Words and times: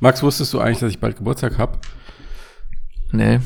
Max, 0.00 0.22
wusstest 0.22 0.52
du 0.52 0.60
eigentlich, 0.60 0.80
dass 0.80 0.90
ich 0.90 1.00
bald 1.00 1.16
Geburtstag 1.16 1.58
habe? 1.58 1.78
Nee. 3.12 3.40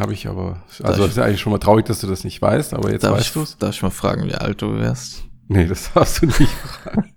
Habe 0.00 0.14
ich 0.14 0.26
aber. 0.26 0.62
Also, 0.82 1.02
das 1.02 1.12
ist 1.12 1.18
eigentlich 1.18 1.40
schon 1.40 1.52
mal 1.52 1.58
traurig, 1.58 1.84
dass 1.86 2.00
du 2.00 2.06
das 2.06 2.24
nicht 2.24 2.40
weißt, 2.40 2.72
aber 2.74 2.90
jetzt 2.90 3.04
Darf 3.04 3.18
weißt 3.18 3.36
du 3.36 3.42
ich, 3.42 3.48
es. 3.50 3.58
darf 3.58 3.74
ich 3.74 3.82
mal 3.82 3.90
fragen, 3.90 4.24
wie 4.26 4.34
alt 4.34 4.62
du 4.62 4.78
wärst? 4.78 5.24
Nee, 5.48 5.66
das 5.66 5.92
darfst 5.92 6.22
du 6.22 6.26
nicht 6.26 6.38
fragen. 6.48 7.12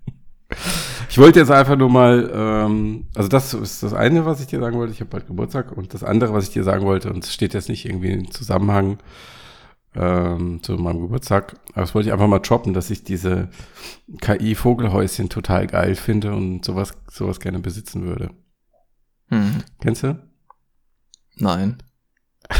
Ich 1.08 1.18
wollte 1.18 1.40
jetzt 1.40 1.50
einfach 1.50 1.76
nur 1.76 1.88
mal, 1.88 2.30
ähm, 2.34 3.06
also 3.14 3.28
das 3.28 3.54
ist 3.54 3.82
das 3.82 3.94
eine, 3.94 4.26
was 4.26 4.40
ich 4.40 4.46
dir 4.48 4.60
sagen 4.60 4.76
wollte, 4.76 4.92
ich 4.92 5.00
habe 5.00 5.10
bald 5.10 5.26
Geburtstag 5.26 5.72
und 5.72 5.94
das 5.94 6.04
andere, 6.04 6.34
was 6.34 6.44
ich 6.44 6.50
dir 6.50 6.64
sagen 6.64 6.84
wollte, 6.84 7.10
und 7.10 7.24
es 7.24 7.32
steht 7.32 7.54
jetzt 7.54 7.68
nicht 7.70 7.86
irgendwie 7.86 8.12
im 8.12 8.30
Zusammenhang 8.30 8.98
ähm, 9.96 10.62
zu 10.62 10.74
meinem 10.74 11.00
Geburtstag, 11.00 11.54
aber 11.72 11.80
das 11.82 11.94
wollte 11.94 12.08
ich 12.08 12.12
einfach 12.12 12.28
mal 12.28 12.38
droppen, 12.38 12.74
dass 12.74 12.90
ich 12.90 13.04
diese 13.04 13.48
KI-Vogelhäuschen 14.20 15.28
total 15.28 15.66
geil 15.66 15.94
finde 15.94 16.34
und 16.34 16.64
sowas, 16.64 16.92
sowas 17.10 17.40
gerne 17.40 17.58
besitzen 17.58 18.04
würde. 18.04 18.30
Hm. 19.28 19.62
Kennst 19.80 20.02
du? 20.02 20.18
Nein. 21.36 21.82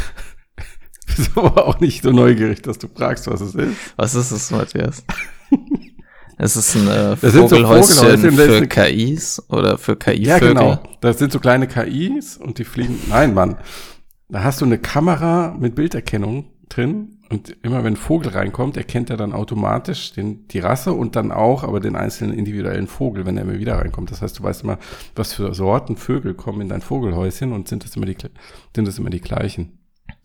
Bist 1.06 1.30
aber 1.36 1.66
auch 1.66 1.80
nicht 1.80 2.02
so 2.02 2.10
neugierig, 2.10 2.62
dass 2.62 2.78
du 2.78 2.88
fragst, 2.88 3.26
was 3.28 3.40
es 3.40 3.54
ist. 3.54 3.76
Was 3.96 4.14
ist 4.14 4.30
es, 4.32 4.50
Matthias? 4.50 5.04
es 6.38 6.56
ist 6.56 6.74
ein 6.74 6.88
äh, 6.88 7.16
Das 7.20 7.32
sind 7.32 7.48
so 7.48 7.56
Vogelhäuschen 7.56 8.32
für 8.32 8.66
KIs 8.66 9.42
oder 9.48 9.78
für 9.78 9.92
Ja, 9.92 10.38
KI-Vögel. 10.38 10.48
genau. 10.48 10.82
Das 11.00 11.18
sind 11.18 11.32
so 11.32 11.38
kleine 11.38 11.68
KIs 11.68 12.36
und 12.36 12.58
die 12.58 12.64
fliegen. 12.64 12.98
Nein, 13.08 13.34
Mann. 13.34 13.56
Da 14.28 14.42
hast 14.42 14.60
du 14.60 14.64
eine 14.64 14.78
Kamera 14.78 15.54
mit 15.58 15.76
Bilderkennung 15.76 16.50
drin 16.68 17.15
und 17.28 17.56
immer 17.62 17.82
wenn 17.82 17.94
ein 17.94 17.96
Vogel 17.96 18.30
reinkommt, 18.30 18.76
erkennt 18.76 19.10
er 19.10 19.16
dann 19.16 19.32
automatisch 19.32 20.12
den, 20.12 20.46
die 20.48 20.60
Rasse 20.60 20.92
und 20.92 21.16
dann 21.16 21.32
auch 21.32 21.64
aber 21.64 21.80
den 21.80 21.96
einzelnen 21.96 22.36
individuellen 22.36 22.86
Vogel, 22.86 23.26
wenn 23.26 23.36
er 23.36 23.42
immer 23.42 23.58
wieder 23.58 23.78
reinkommt. 23.78 24.10
Das 24.10 24.22
heißt, 24.22 24.38
du 24.38 24.42
weißt 24.44 24.62
immer, 24.62 24.78
was 25.14 25.32
für 25.32 25.52
Sorten 25.52 25.96
Vögel 25.96 26.34
kommen 26.34 26.60
in 26.60 26.68
dein 26.68 26.82
Vogelhäuschen 26.82 27.52
und 27.52 27.68
sind 27.68 27.84
das 27.84 27.96
immer 27.96 28.06
die, 28.06 28.16
sind 28.74 28.86
das 28.86 28.98
immer 28.98 29.10
die 29.10 29.20
gleichen. 29.20 29.78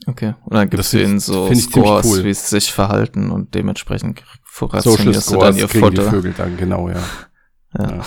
Okay. 0.05 0.35
Und 0.45 0.53
dann 0.55 0.69
Das 0.69 0.91
gibst 0.91 0.93
du 0.93 1.01
ihnen 1.01 1.19
so 1.19 1.53
Scores, 1.53 2.05
cool. 2.05 2.23
wie 2.23 2.33
sie 2.33 2.47
sich 2.59 2.71
verhalten 2.71 3.31
und 3.31 3.55
dementsprechend 3.55 4.23
Social 4.51 4.77
rationierst 4.77 5.31
du 5.31 5.39
dann 5.39 5.57
ihr 5.57 5.67
kriegen 5.67 5.91
die 5.91 5.97
Futter. 5.97 6.09
Vögel 6.09 6.33
dann, 6.37 6.57
genau, 6.57 6.89
ja. 6.89 6.95
Ja. 7.77 7.89
Ja. 7.89 8.05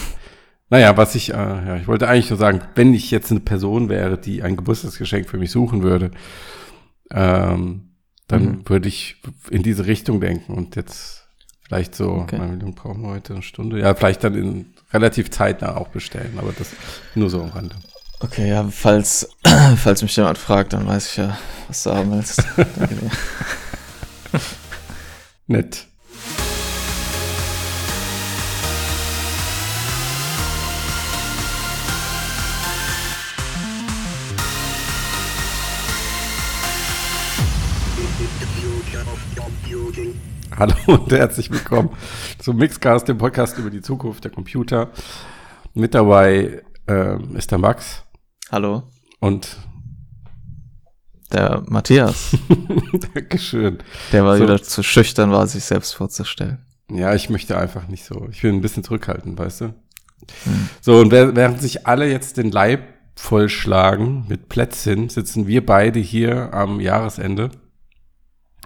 Naja, 0.68 0.96
was 0.98 1.14
ich, 1.14 1.30
äh, 1.30 1.36
ja, 1.36 1.76
ich 1.76 1.88
wollte 1.88 2.06
eigentlich 2.06 2.28
nur 2.28 2.38
sagen, 2.38 2.60
wenn 2.74 2.92
ich 2.92 3.10
jetzt 3.10 3.30
eine 3.30 3.40
Person 3.40 3.88
wäre, 3.88 4.18
die 4.18 4.42
ein 4.42 4.56
Geburtstagsgeschenk 4.56 5.28
für 5.28 5.38
mich 5.38 5.50
suchen 5.50 5.82
würde, 5.82 6.10
ähm, 7.10 7.93
dann 8.28 8.44
Mhm. 8.44 8.68
würde 8.68 8.88
ich 8.88 9.16
in 9.50 9.62
diese 9.62 9.86
Richtung 9.86 10.20
denken 10.20 10.54
und 10.54 10.76
jetzt 10.76 11.24
vielleicht 11.66 11.94
so, 11.94 12.10
Okay. 12.12 12.36
lange 12.36 12.56
brauchen 12.72 13.02
wir 13.02 13.08
heute? 13.10 13.34
Eine 13.34 13.42
Stunde? 13.42 13.80
Ja, 13.80 13.94
vielleicht 13.94 14.24
dann 14.24 14.34
in 14.34 14.74
relativ 14.92 15.30
zeitnah 15.30 15.76
auch 15.76 15.88
bestellen, 15.88 16.38
aber 16.38 16.52
das 16.56 16.68
nur 17.14 17.30
so 17.30 17.42
am 17.42 17.50
Rande. 17.50 17.76
Okay, 18.20 18.48
ja, 18.48 18.66
falls, 18.70 19.28
falls 19.76 20.02
mich 20.02 20.16
jemand 20.16 20.38
fragt, 20.38 20.72
dann 20.72 20.86
weiß 20.86 21.10
ich 21.10 21.16
ja, 21.18 21.36
was 21.68 21.82
du 21.82 21.90
haben 21.94 22.12
willst. 22.12 22.42
Nett. 25.46 25.86
Hallo 40.58 40.74
und 40.86 41.10
herzlich 41.10 41.50
willkommen 41.50 41.90
zum 42.38 42.56
Mixcast, 42.58 43.08
dem 43.08 43.18
Podcast 43.18 43.58
über 43.58 43.70
die 43.70 43.80
Zukunft 43.82 44.22
der 44.22 44.30
Computer. 44.30 44.90
Mit 45.74 45.94
dabei 45.94 46.62
ähm, 46.86 47.34
ist 47.34 47.50
der 47.50 47.58
Max 47.58 48.04
Hallo, 48.52 48.84
und 49.18 49.56
der 51.32 51.64
Matthias. 51.66 52.36
Dankeschön. 53.14 53.78
Der 54.12 54.24
war 54.24 54.36
So. 54.36 54.44
wieder 54.44 54.62
zu 54.62 54.84
schüchtern, 54.84 55.32
war 55.32 55.46
sich 55.48 55.64
selbst 55.64 55.92
vorzustellen. 55.92 56.64
Ja, 56.88 57.14
ich 57.14 57.30
möchte 57.30 57.58
einfach 57.58 57.88
nicht 57.88 58.04
so. 58.04 58.28
Ich 58.30 58.42
will 58.44 58.52
ein 58.52 58.60
bisschen 58.60 58.84
zurückhalten, 58.84 59.36
weißt 59.36 59.62
du? 59.62 59.64
Hm. 59.64 60.68
So, 60.80 60.98
und 60.98 61.10
während 61.10 61.60
sich 61.60 61.88
alle 61.88 62.08
jetzt 62.08 62.36
den 62.36 62.52
Leib 62.52 62.82
vollschlagen 63.16 64.26
mit 64.28 64.48
Plätzchen, 64.48 65.08
sitzen 65.08 65.48
wir 65.48 65.66
beide 65.66 65.98
hier 65.98 66.54
am 66.54 66.78
Jahresende 66.80 67.50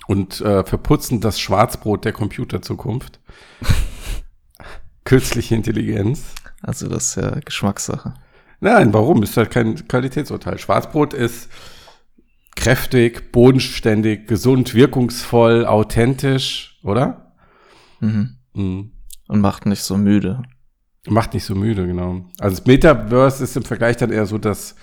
und 0.09 0.41
äh, 0.41 0.65
verputzen 0.65 1.21
das 1.21 1.39
Schwarzbrot 1.39 2.07
der 2.07 2.13
Computerzukunft. 2.13 3.21
Künstliche 5.05 5.55
Intelligenz. 5.55 6.35
Also 6.63 6.89
das 6.89 7.09
ist 7.09 7.17
ja 7.17 7.39
Geschmackssache. 7.41 8.15
Nein, 8.59 8.93
warum? 8.95 9.23
Ist 9.23 9.37
halt 9.37 9.51
kein 9.51 9.87
Qualitätsurteil. 9.87 10.59
Schwarzbrot 10.59 11.13
ist 11.13 11.51
kräftig, 12.57 13.33
bodenständig, 13.33 14.27
gesund, 14.27 14.75
wirkungsvoll, 14.75 15.67
authentisch, 15.67 16.81
oder? 16.83 17.35
Mhm. 18.01 18.39
Mhm. 18.55 18.93
Und 19.29 19.41
macht 19.41 19.67
nicht 19.67 19.83
so 19.83 19.99
müde. 19.99 20.43
Macht 21.07 21.35
nicht 21.35 21.45
so 21.45 21.55
müde, 21.55 21.87
genau. 21.87 22.25
Also 22.39 22.57
das 22.57 22.67
Metaverse 22.67 23.45
ist 23.45 23.57
im 23.59 23.63
Vergleich 23.63 23.99
dann 23.99 24.11
eher 24.11 24.25
so 24.25 24.39
das 24.39 24.75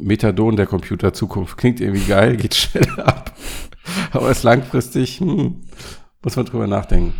Methadon 0.00 0.56
der 0.56 0.66
Computerzukunft. 0.66 1.56
Klingt 1.56 1.80
irgendwie 1.80 2.04
geil, 2.06 2.36
geht 2.36 2.54
schnell 2.54 2.88
ab. 3.00 3.32
Aber 4.12 4.30
ist 4.30 4.42
langfristig, 4.42 5.20
hm, 5.20 5.62
muss 6.22 6.36
man 6.36 6.46
drüber 6.46 6.66
nachdenken. 6.66 7.14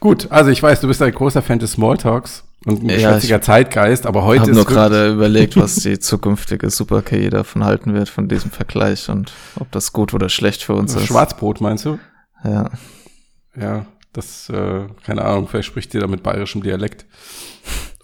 Gut, 0.00 0.30
also 0.30 0.50
ich 0.50 0.62
weiß, 0.62 0.80
du 0.80 0.88
bist 0.88 1.02
ein 1.02 1.12
großer 1.12 1.42
Fan 1.42 1.58
des 1.58 1.72
Smalltalks 1.72 2.44
und 2.64 2.82
ein 2.82 2.88
Ja, 2.88 2.94
geschwätziger 2.96 3.42
Zeitgeist, 3.42 4.06
aber 4.06 4.20
Ich 4.20 4.26
heute 4.26 4.40
habe 4.42 4.50
ist 4.52 4.56
nur 4.56 4.64
wirklich- 4.64 4.76
gerade 4.76 5.12
überlegt, 5.12 5.56
was 5.56 5.76
die 5.76 5.98
zukünftige 5.98 6.70
Super-KI 6.70 7.28
davon 7.30 7.64
halten 7.64 7.92
wird, 7.92 8.08
von 8.08 8.28
diesem 8.28 8.50
Vergleich 8.50 9.08
und 9.10 9.32
ob 9.60 9.70
das 9.72 9.92
gut 9.92 10.14
oder 10.14 10.28
schlecht 10.28 10.62
für 10.62 10.74
uns 10.74 10.94
ist. 10.94 11.06
Schwarzbrot, 11.06 11.60
meinst 11.60 11.84
du? 11.84 11.98
Ja. 12.44 12.70
Ja, 13.58 13.86
das, 14.12 14.48
äh, 14.48 14.86
keine 15.04 15.24
Ahnung, 15.24 15.48
vielleicht 15.48 15.68
spricht 15.68 15.92
ihr 15.94 16.00
da 16.00 16.06
mit 16.06 16.22
bayerischem 16.22 16.62
Dialekt. 16.62 17.04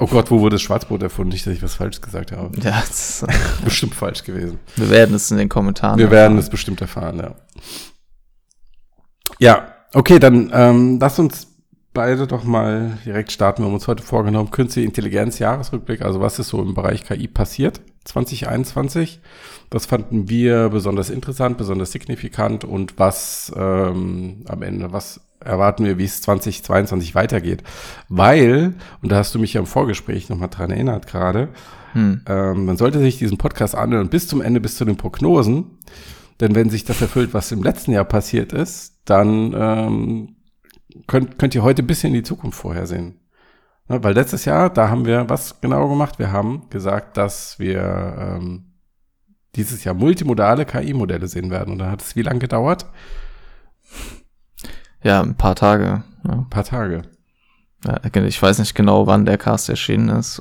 Oh 0.03 0.07
Gott, 0.09 0.33
wo 0.33 0.41
wurde 0.41 0.57
das 0.57 0.63
Schwarzbrot 0.63 1.01
erfunden? 1.01 1.31
Nicht, 1.31 1.47
dass 1.47 1.55
ich 1.55 1.63
was 1.63 1.77
falsch 1.77 2.01
gesagt 2.01 2.33
habe. 2.33 2.51
Ja, 2.61 2.81
das, 2.81 3.25
Bestimmt 3.65 3.95
falsch 3.95 4.25
gewesen. 4.25 4.59
wir 4.75 4.91
werden 4.91 5.15
es 5.15 5.31
in 5.31 5.37
den 5.37 5.49
Kommentaren. 5.49 5.97
Wir 5.97 6.11
werden 6.11 6.39
es 6.39 6.51
bestimmt 6.51 6.81
erfahren, 6.81 7.19
ja. 7.19 7.35
Ja, 9.39 9.69
okay, 9.95 10.19
dann 10.19 10.51
ähm, 10.53 10.99
lass 11.01 11.21
uns 11.21 11.47
beide 11.95 12.27
doch 12.27 12.43
mal 12.43 12.99
direkt 13.05 13.31
starten. 13.31 13.63
Wir 13.63 13.67
haben 13.67 13.75
uns 13.75 13.87
heute 13.87 14.03
vorgenommen, 14.03 14.51
Künstliche 14.51 14.89
Intelligenz, 14.89 15.39
Jahresrückblick, 15.39 16.03
also 16.03 16.21
was 16.21 16.41
ist 16.41 16.49
so 16.49 16.61
im 16.61 16.75
Bereich 16.75 17.05
KI 17.05 17.29
passiert 17.29 17.81
2021? 18.03 19.21
Was 19.71 19.87
fanden 19.87 20.29
wir 20.29 20.69
besonders 20.71 21.11
interessant, 21.11 21.59
besonders 21.59 21.93
signifikant 21.93 22.65
und 22.65 22.99
was 22.99 23.53
ähm, 23.57 24.43
am 24.49 24.63
Ende, 24.63 24.93
was 24.93 25.21
erwarten 25.45 25.85
wir, 25.85 25.99
wie 25.99 26.05
es 26.05 26.23
2022 26.23 27.15
weitergeht? 27.15 27.63
Weil, 28.09 28.75
und 29.03 29.13
da 29.13 29.17
hast 29.17 29.35
du 29.35 29.39
mich 29.39 29.55
ja 29.55 29.61
im 29.61 29.67
Vorgespräch 29.67 30.29
nochmal 30.29 30.49
dran 30.49 30.71
erinnert 30.71 31.07
gerade, 31.07 31.49
Hm. 31.93 32.23
ähm, 32.27 32.65
man 32.65 32.77
sollte 32.77 32.99
sich 32.99 33.19
diesen 33.19 33.39
Podcast 33.39 33.75
anhören 33.75 34.09
bis 34.09 34.29
zum 34.29 34.41
Ende, 34.41 34.61
bis 34.61 34.77
zu 34.77 34.85
den 34.85 34.97
Prognosen. 34.97 35.79
Denn 36.41 36.55
wenn 36.55 36.71
sich 36.71 36.85
das 36.85 37.01
erfüllt, 37.01 37.35
was 37.35 37.53
im 37.53 37.63
letzten 37.63 37.93
Jahr 37.93 38.05
passiert 38.05 38.53
ist, 38.53 39.01
dann 39.05 39.53
ähm, 39.55 40.37
könnt, 41.07 41.39
könnt 41.39 41.55
ihr 41.55 41.63
heute 41.63 41.83
ein 41.83 41.87
bisschen 41.87 42.09
in 42.09 42.15
die 42.15 42.23
Zukunft 42.23 42.59
vorhersehen. 42.59 43.21
Ne, 43.89 44.03
weil 44.03 44.15
letztes 44.15 44.45
Jahr, 44.45 44.71
da 44.71 44.89
haben 44.89 45.05
wir 45.05 45.29
was 45.29 45.61
genau 45.61 45.89
gemacht. 45.89 46.19
Wir 46.19 46.33
haben 46.33 46.69
gesagt, 46.71 47.17
dass 47.17 47.59
wir 47.59 48.17
ähm, 48.19 48.73
dieses 49.55 49.85
Jahr 49.85 49.95
multimodale 49.95 50.65
KI-Modelle 50.65 51.29
sehen 51.29 51.51
werden. 51.51 51.75
Und 51.75 51.79
dann 51.79 51.91
hat 51.91 52.01
es 52.01 52.17
wie 52.17 52.23
lange 52.23 52.39
gedauert? 52.39 52.87
Ja, 55.03 55.21
ein 55.21 55.37
paar 55.37 55.55
Tage. 55.55 56.05
Ja. 56.25 56.31
Ein 56.33 56.49
paar 56.49 56.65
Tage. 56.65 57.03
Ja, 57.85 57.99
ich 58.25 58.41
weiß 58.41 58.59
nicht 58.61 58.75
genau, 58.75 59.07
wann 59.07 59.25
der 59.27 59.39
Cast 59.39 59.69
erschienen 59.69 60.09
ist 60.09 60.41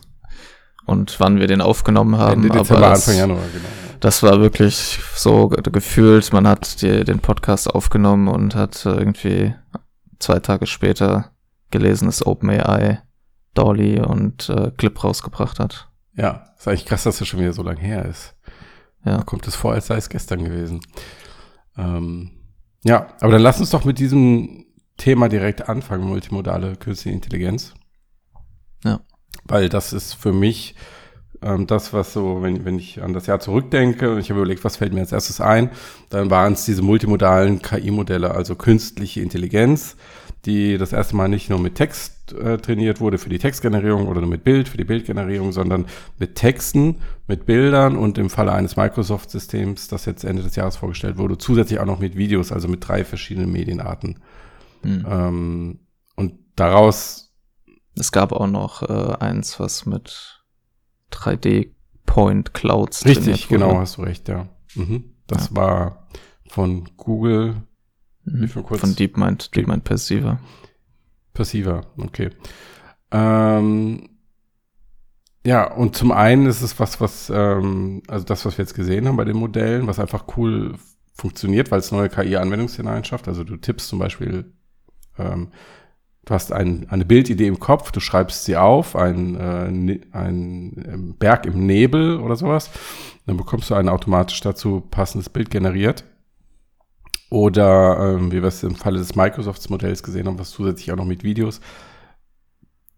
und 0.85 1.19
wann 1.19 1.39
wir 1.39 1.47
den 1.47 1.61
aufgenommen 1.61 2.17
haben. 2.17 2.43
Ende 2.43 2.49
Dezember, 2.49 2.89
das, 2.89 3.07
Anfang 3.07 3.19
Januar, 3.19 3.43
genau. 3.51 3.65
das 3.99 4.21
war 4.21 4.39
wirklich 4.39 4.99
so 5.15 5.47
ge- 5.49 5.63
gefühlt, 5.71 6.31
man 6.33 6.47
hat 6.47 6.81
die, 6.83 7.03
den 7.03 7.19
Podcast 7.19 7.67
aufgenommen 7.73 8.27
und 8.27 8.53
hat 8.53 8.85
irgendwie 8.85 9.55
zwei 10.19 10.39
Tage 10.39 10.67
später 10.67 11.31
gelesen, 11.71 12.05
dass 12.05 12.23
OpenAI 12.25 13.01
Dolly 13.55 13.99
und 13.99 14.49
äh, 14.49 14.71
Clip 14.77 15.03
rausgebracht 15.03 15.59
hat. 15.59 15.89
Ja, 16.15 16.45
ist 16.57 16.67
eigentlich 16.67 16.85
krass, 16.85 17.03
dass 17.03 17.17
das 17.17 17.27
schon 17.27 17.39
wieder 17.39 17.53
so 17.53 17.63
lange 17.63 17.79
her 17.81 18.05
ist. 18.05 18.35
Ja. 19.03 19.17
Da 19.17 19.23
kommt 19.23 19.47
es 19.47 19.55
vor, 19.55 19.73
als 19.73 19.87
sei 19.87 19.95
es 19.95 20.09
gestern 20.09 20.43
gewesen. 20.43 20.79
Ähm, 21.75 22.31
ja, 22.83 23.07
aber 23.19 23.33
dann 23.33 23.41
lass 23.41 23.59
uns 23.59 23.69
doch 23.69 23.85
mit 23.85 23.99
diesem 23.99 24.65
Thema 24.97 25.29
direkt 25.29 25.69
anfangen, 25.69 26.07
multimodale 26.07 26.75
künstliche 26.75 27.15
Intelligenz. 27.15 27.73
Ja. 28.83 29.01
Weil 29.45 29.69
das 29.69 29.93
ist 29.93 30.13
für 30.13 30.33
mich 30.33 30.75
ähm, 31.41 31.67
das, 31.67 31.93
was 31.93 32.13
so, 32.13 32.41
wenn, 32.41 32.65
wenn 32.65 32.77
ich 32.77 33.01
an 33.01 33.13
das 33.13 33.27
Jahr 33.27 33.39
zurückdenke 33.39 34.11
und 34.11 34.19
ich 34.19 34.29
habe 34.29 34.39
überlegt, 34.39 34.63
was 34.63 34.77
fällt 34.77 34.93
mir 34.93 35.01
als 35.01 35.11
erstes 35.11 35.41
ein, 35.41 35.71
dann 36.09 36.29
waren 36.29 36.53
es 36.53 36.65
diese 36.65 36.81
multimodalen 36.81 37.61
KI-Modelle, 37.61 38.31
also 38.31 38.55
künstliche 38.55 39.21
Intelligenz, 39.21 39.95
die 40.45 40.77
das 40.77 40.91
erste 40.91 41.15
Mal 41.15 41.27
nicht 41.27 41.49
nur 41.49 41.59
mit 41.59 41.75
Text 41.75 42.33
äh, 42.33 42.57
trainiert 42.57 42.99
wurde 42.99 43.17
für 43.17 43.29
die 43.29 43.37
Textgenerierung 43.37 44.07
oder 44.07 44.21
nur 44.21 44.29
mit 44.29 44.43
Bild 44.43 44.67
für 44.67 44.77
die 44.77 44.83
Bildgenerierung, 44.83 45.51
sondern 45.51 45.85
mit 46.17 46.35
Texten, 46.35 46.97
mit 47.27 47.45
Bildern 47.45 47.95
und 47.95 48.17
im 48.17 48.29
Falle 48.29 48.51
eines 48.53 48.75
Microsoft-Systems, 48.75 49.87
das 49.87 50.05
jetzt 50.05 50.23
Ende 50.23 50.41
des 50.41 50.55
Jahres 50.55 50.77
vorgestellt 50.77 51.17
wurde, 51.17 51.37
zusätzlich 51.37 51.79
auch 51.79 51.85
noch 51.85 51.99
mit 51.99 52.17
Videos, 52.17 52.51
also 52.51 52.67
mit 52.67 52.87
drei 52.87 53.03
verschiedenen 53.03 53.51
Medienarten. 53.51 54.19
Mhm. 54.83 55.05
Ähm, 55.07 55.79
und 56.15 56.33
daraus. 56.55 57.33
Es 57.95 58.11
gab 58.11 58.31
auch 58.31 58.47
noch 58.47 58.83
äh, 58.83 59.15
eins, 59.19 59.59
was 59.59 59.85
mit 59.85 60.43
3D 61.11 61.71
Point 62.05 62.53
Clouds. 62.53 63.05
Richtig, 63.05 63.47
genau, 63.47 63.77
hast 63.77 63.97
du 63.97 64.01
recht, 64.01 64.27
ja. 64.27 64.47
Mhm. 64.75 65.15
Das 65.27 65.49
ja. 65.49 65.55
war 65.55 66.07
von 66.47 66.89
Google. 66.97 67.55
Mhm. 68.25 68.47
Von 68.47 68.95
DeepMind, 68.95 69.55
DeepMind 69.55 69.83
Perceiver. 69.83 70.39
Perceiver, 71.33 71.85
okay. 71.97 72.29
Ähm, 73.11 74.09
ja, 75.45 75.71
und 75.71 75.95
zum 75.95 76.11
einen 76.11 76.45
ist 76.45 76.61
es 76.61 76.79
was, 76.79 77.01
was, 77.01 77.31
ähm, 77.33 78.03
also 78.07 78.25
das, 78.25 78.45
was 78.45 78.57
wir 78.57 78.63
jetzt 78.63 78.75
gesehen 78.75 79.07
haben 79.07 79.17
bei 79.17 79.25
den 79.25 79.37
Modellen, 79.37 79.87
was 79.87 79.99
einfach 79.99 80.25
cool 80.37 80.75
funktioniert, 81.13 81.71
weil 81.71 81.79
es 81.79 81.91
neue 81.91 82.09
KI-Anwendungsszenarien 82.09 83.03
schafft. 83.03 83.27
Also 83.27 83.43
du 83.43 83.57
tippst 83.57 83.87
zum 83.87 83.99
Beispiel, 83.99 84.53
ähm, 85.17 85.49
du 86.25 86.33
hast 86.33 86.51
ein, 86.51 86.87
eine 86.89 87.05
Bildidee 87.05 87.47
im 87.47 87.59
Kopf, 87.59 87.91
du 87.91 87.99
schreibst 87.99 88.45
sie 88.45 88.55
auf, 88.55 88.95
ein, 88.95 89.35
äh, 89.35 89.71
ne, 89.71 90.01
ein 90.11 90.83
ähm, 90.87 91.15
Berg 91.17 91.45
im 91.45 91.65
Nebel 91.65 92.19
oder 92.19 92.35
sowas. 92.35 92.69
Dann 93.25 93.37
bekommst 93.37 93.69
du 93.69 93.75
ein 93.75 93.89
automatisch 93.89 94.41
dazu 94.41 94.81
passendes 94.81 95.29
Bild 95.29 95.49
generiert. 95.49 96.03
Oder 97.31 98.17
ähm, 98.17 98.29
wie 98.33 98.41
wir 98.41 98.49
es 98.49 98.61
im 98.61 98.75
Falle 98.75 98.99
des 98.99 99.15
Microsofts-Modells 99.15 100.03
gesehen 100.03 100.27
haben, 100.27 100.37
was 100.37 100.51
zusätzlich 100.51 100.91
auch 100.91 100.97
noch 100.97 101.05
mit 101.05 101.23
Videos 101.23 101.61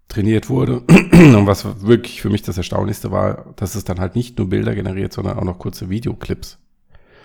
trainiert 0.07 0.49
wurde. 0.49 0.79
Und 0.89 1.45
was 1.45 1.83
wirklich 1.83 2.19
für 2.19 2.31
mich 2.31 2.41
das 2.41 2.57
Erstaunlichste 2.57 3.11
war, 3.11 3.53
dass 3.57 3.75
es 3.75 3.83
dann 3.83 3.99
halt 3.99 4.15
nicht 4.15 4.39
nur 4.39 4.49
Bilder 4.49 4.73
generiert, 4.73 5.13
sondern 5.13 5.37
auch 5.37 5.43
noch 5.43 5.59
kurze 5.59 5.91
Videoclips. 5.91 6.57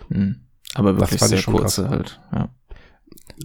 Hm. 0.09 0.37
Aber 0.75 1.01
wirklich 1.01 1.19
sehr 1.19 1.43
kurze 1.43 1.85
krass. 1.85 1.91
halt, 1.91 2.21
ja. 2.31 2.49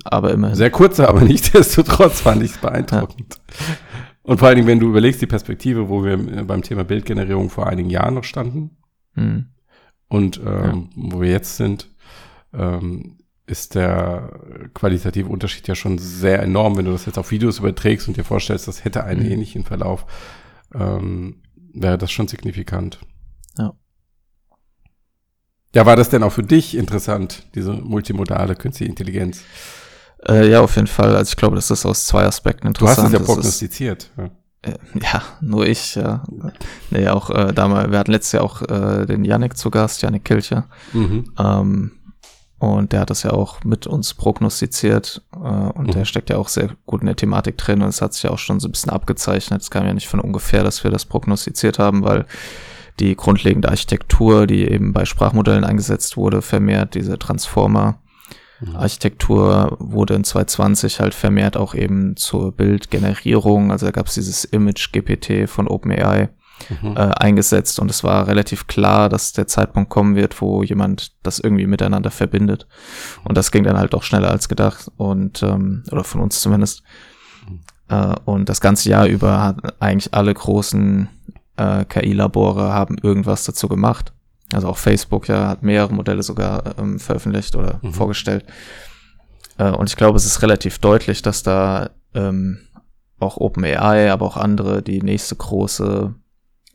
Aber 0.03 0.33
immerhin. 0.33 0.57
Sehr 0.57 0.71
kurze, 0.71 1.07
aber 1.07 1.21
nichtsdestotrotz 1.25 2.19
fand 2.19 2.43
ich 2.43 2.51
es 2.51 2.57
beeindruckend. 2.57 3.39
Ja. 3.47 3.75
Und 4.23 4.39
vor 4.39 4.49
allen 4.49 4.57
Dingen, 4.57 4.67
wenn 4.67 4.81
du 4.81 4.89
überlegst, 4.89 5.21
die 5.21 5.27
Perspektive, 5.27 5.87
wo 5.87 6.03
wir 6.03 6.17
beim 6.43 6.63
Thema 6.63 6.83
Bildgenerierung 6.83 7.49
vor 7.49 7.67
einigen 7.67 7.89
Jahren 7.89 8.15
noch 8.15 8.25
standen 8.25 8.71
hm. 9.13 9.45
und 10.09 10.41
ähm, 10.45 10.89
ja. 10.95 11.13
wo 11.13 11.21
wir 11.21 11.29
jetzt 11.29 11.55
sind, 11.55 11.89
ähm, 12.53 13.19
ist 13.53 13.75
der 13.75 14.39
qualitative 14.73 15.29
Unterschied 15.29 15.67
ja 15.67 15.75
schon 15.75 15.99
sehr 15.99 16.41
enorm, 16.41 16.75
wenn 16.75 16.85
du 16.85 16.91
das 16.91 17.05
jetzt 17.05 17.19
auf 17.19 17.29
Videos 17.29 17.59
überträgst 17.59 18.07
und 18.07 18.17
dir 18.17 18.23
vorstellst, 18.23 18.67
das 18.67 18.83
hätte 18.83 19.03
einen 19.03 19.23
mhm. 19.23 19.31
ähnlichen 19.31 19.63
Verlauf, 19.63 20.05
ähm, 20.73 21.43
wäre 21.73 21.99
das 21.99 22.11
schon 22.11 22.27
signifikant. 22.27 22.99
Ja. 23.57 23.73
Ja, 25.75 25.85
war 25.85 25.95
das 25.95 26.09
denn 26.09 26.23
auch 26.23 26.31
für 26.31 26.43
dich 26.43 26.75
interessant, 26.75 27.47
diese 27.53 27.73
multimodale 27.73 28.55
künstliche 28.55 28.89
Intelligenz? 28.89 29.43
Äh, 30.27 30.49
ja, 30.49 30.61
auf 30.61 30.75
jeden 30.75 30.87
Fall. 30.87 31.15
Also 31.15 31.29
ich 31.29 31.35
glaube, 31.35 31.55
das 31.55 31.69
ist 31.69 31.85
aus 31.85 32.05
zwei 32.05 32.25
Aspekten 32.25 32.67
interessant. 32.67 32.97
Du 32.97 33.03
hast 33.03 33.13
es 33.13 33.19
ja 33.19 33.25
prognostiziert. 33.25 34.03
Ist, 34.03 34.11
ja. 34.17 34.31
Äh, 34.63 34.77
ja, 34.99 35.21
nur 35.41 35.67
ich, 35.67 35.95
ja. 35.95 36.23
Nee, 36.89 37.07
auch 37.09 37.29
äh, 37.29 37.53
damals, 37.53 37.91
wir 37.91 37.99
hatten 37.99 38.11
letztes 38.11 38.31
Jahr 38.31 38.43
auch 38.43 38.61
äh, 38.63 39.05
den 39.05 39.25
Yannick 39.25 39.57
zu 39.57 39.69
Gast, 39.69 40.01
Yannick 40.01 40.25
Kilcher. 40.25 40.69
Mhm. 40.93 41.33
Ähm, 41.37 41.91
und 42.63 42.93
der 42.93 43.01
hat 43.01 43.09
das 43.09 43.23
ja 43.23 43.31
auch 43.31 43.63
mit 43.63 43.87
uns 43.87 44.13
prognostiziert. 44.13 45.21
Äh, 45.33 45.37
und 45.37 45.87
mhm. 45.87 45.91
der 45.91 46.05
steckt 46.05 46.29
ja 46.29 46.37
auch 46.37 46.47
sehr 46.47 46.69
gut 46.85 47.01
in 47.01 47.07
der 47.07 47.15
Thematik 47.15 47.57
drin. 47.57 47.81
Und 47.81 47.89
es 47.89 48.01
hat 48.01 48.13
sich 48.13 48.23
ja 48.23 48.29
auch 48.31 48.39
schon 48.39 48.59
so 48.59 48.67
ein 48.67 48.71
bisschen 48.71 48.91
abgezeichnet. 48.91 49.61
Es 49.61 49.69
kam 49.69 49.85
ja 49.85 49.93
nicht 49.93 50.07
von 50.07 50.19
ungefähr, 50.19 50.63
dass 50.63 50.83
wir 50.83 50.91
das 50.91 51.05
prognostiziert 51.05 51.77
haben, 51.77 52.03
weil 52.03 52.25
die 52.99 53.15
grundlegende 53.15 53.69
Architektur, 53.69 54.47
die 54.47 54.67
eben 54.67 54.93
bei 54.93 55.03
Sprachmodellen 55.03 55.65
eingesetzt 55.65 56.15
wurde, 56.15 56.41
vermehrt 56.41 56.95
diese 56.95 57.19
Transformer. 57.19 57.99
Architektur 58.75 59.75
wurde 59.79 60.13
in 60.13 60.23
2020 60.23 61.01
halt 61.01 61.13
vermehrt 61.13 61.57
auch 61.57 61.75
eben 61.75 62.15
zur 62.15 62.53
Bildgenerierung. 62.53 63.71
Also 63.71 63.87
da 63.87 63.91
gab 63.91 64.07
es 64.07 64.13
dieses 64.13 64.45
Image 64.45 64.93
GPT 64.93 65.49
von 65.49 65.67
OpenAI 65.67 66.29
mhm. 66.81 66.95
äh, 66.95 66.99
eingesetzt 66.99 67.79
und 67.79 67.89
es 67.89 68.03
war 68.03 68.27
relativ 68.27 68.67
klar, 68.67 69.09
dass 69.09 69.33
der 69.33 69.47
Zeitpunkt 69.47 69.89
kommen 69.89 70.15
wird, 70.15 70.41
wo 70.41 70.63
jemand 70.63 71.13
das 71.23 71.39
irgendwie 71.39 71.67
miteinander 71.67 72.11
verbindet. 72.11 72.67
Und 73.23 73.37
das 73.37 73.51
ging 73.51 73.63
dann 73.63 73.77
halt 73.77 73.93
auch 73.95 74.03
schneller 74.03 74.29
als 74.29 74.49
gedacht 74.49 74.91
und 74.97 75.43
ähm, 75.43 75.83
oder 75.91 76.03
von 76.03 76.21
uns 76.21 76.41
zumindest. 76.41 76.83
Mhm. 77.47 77.59
Äh, 77.89 78.15
und 78.25 78.49
das 78.49 78.61
ganze 78.61 78.89
Jahr 78.89 79.07
über 79.07 79.41
hat 79.41 79.81
eigentlich 79.81 80.13
alle 80.13 80.33
großen 80.33 81.09
äh, 81.57 81.85
KI-Labore 81.85 82.73
haben 82.73 82.97
irgendwas 83.01 83.45
dazu 83.45 83.67
gemacht. 83.67 84.13
Also 84.53 84.67
auch 84.67 84.77
Facebook 84.77 85.27
ja 85.27 85.47
hat 85.47 85.63
mehrere 85.63 85.93
Modelle 85.93 86.23
sogar 86.23 86.77
ähm, 86.77 86.99
veröffentlicht 86.99 87.55
oder 87.55 87.79
mhm. 87.81 87.93
vorgestellt. 87.93 88.45
Äh, 89.57 89.71
und 89.71 89.89
ich 89.89 89.95
glaube, 89.95 90.17
es 90.17 90.25
ist 90.25 90.41
relativ 90.41 90.79
deutlich, 90.79 91.21
dass 91.21 91.43
da 91.43 91.89
ähm, 92.13 92.59
auch 93.19 93.37
OpenAI, 93.37 94.11
aber 94.11 94.25
auch 94.25 94.37
andere 94.37 94.81
die 94.81 95.01
nächste 95.01 95.35
große 95.35 96.13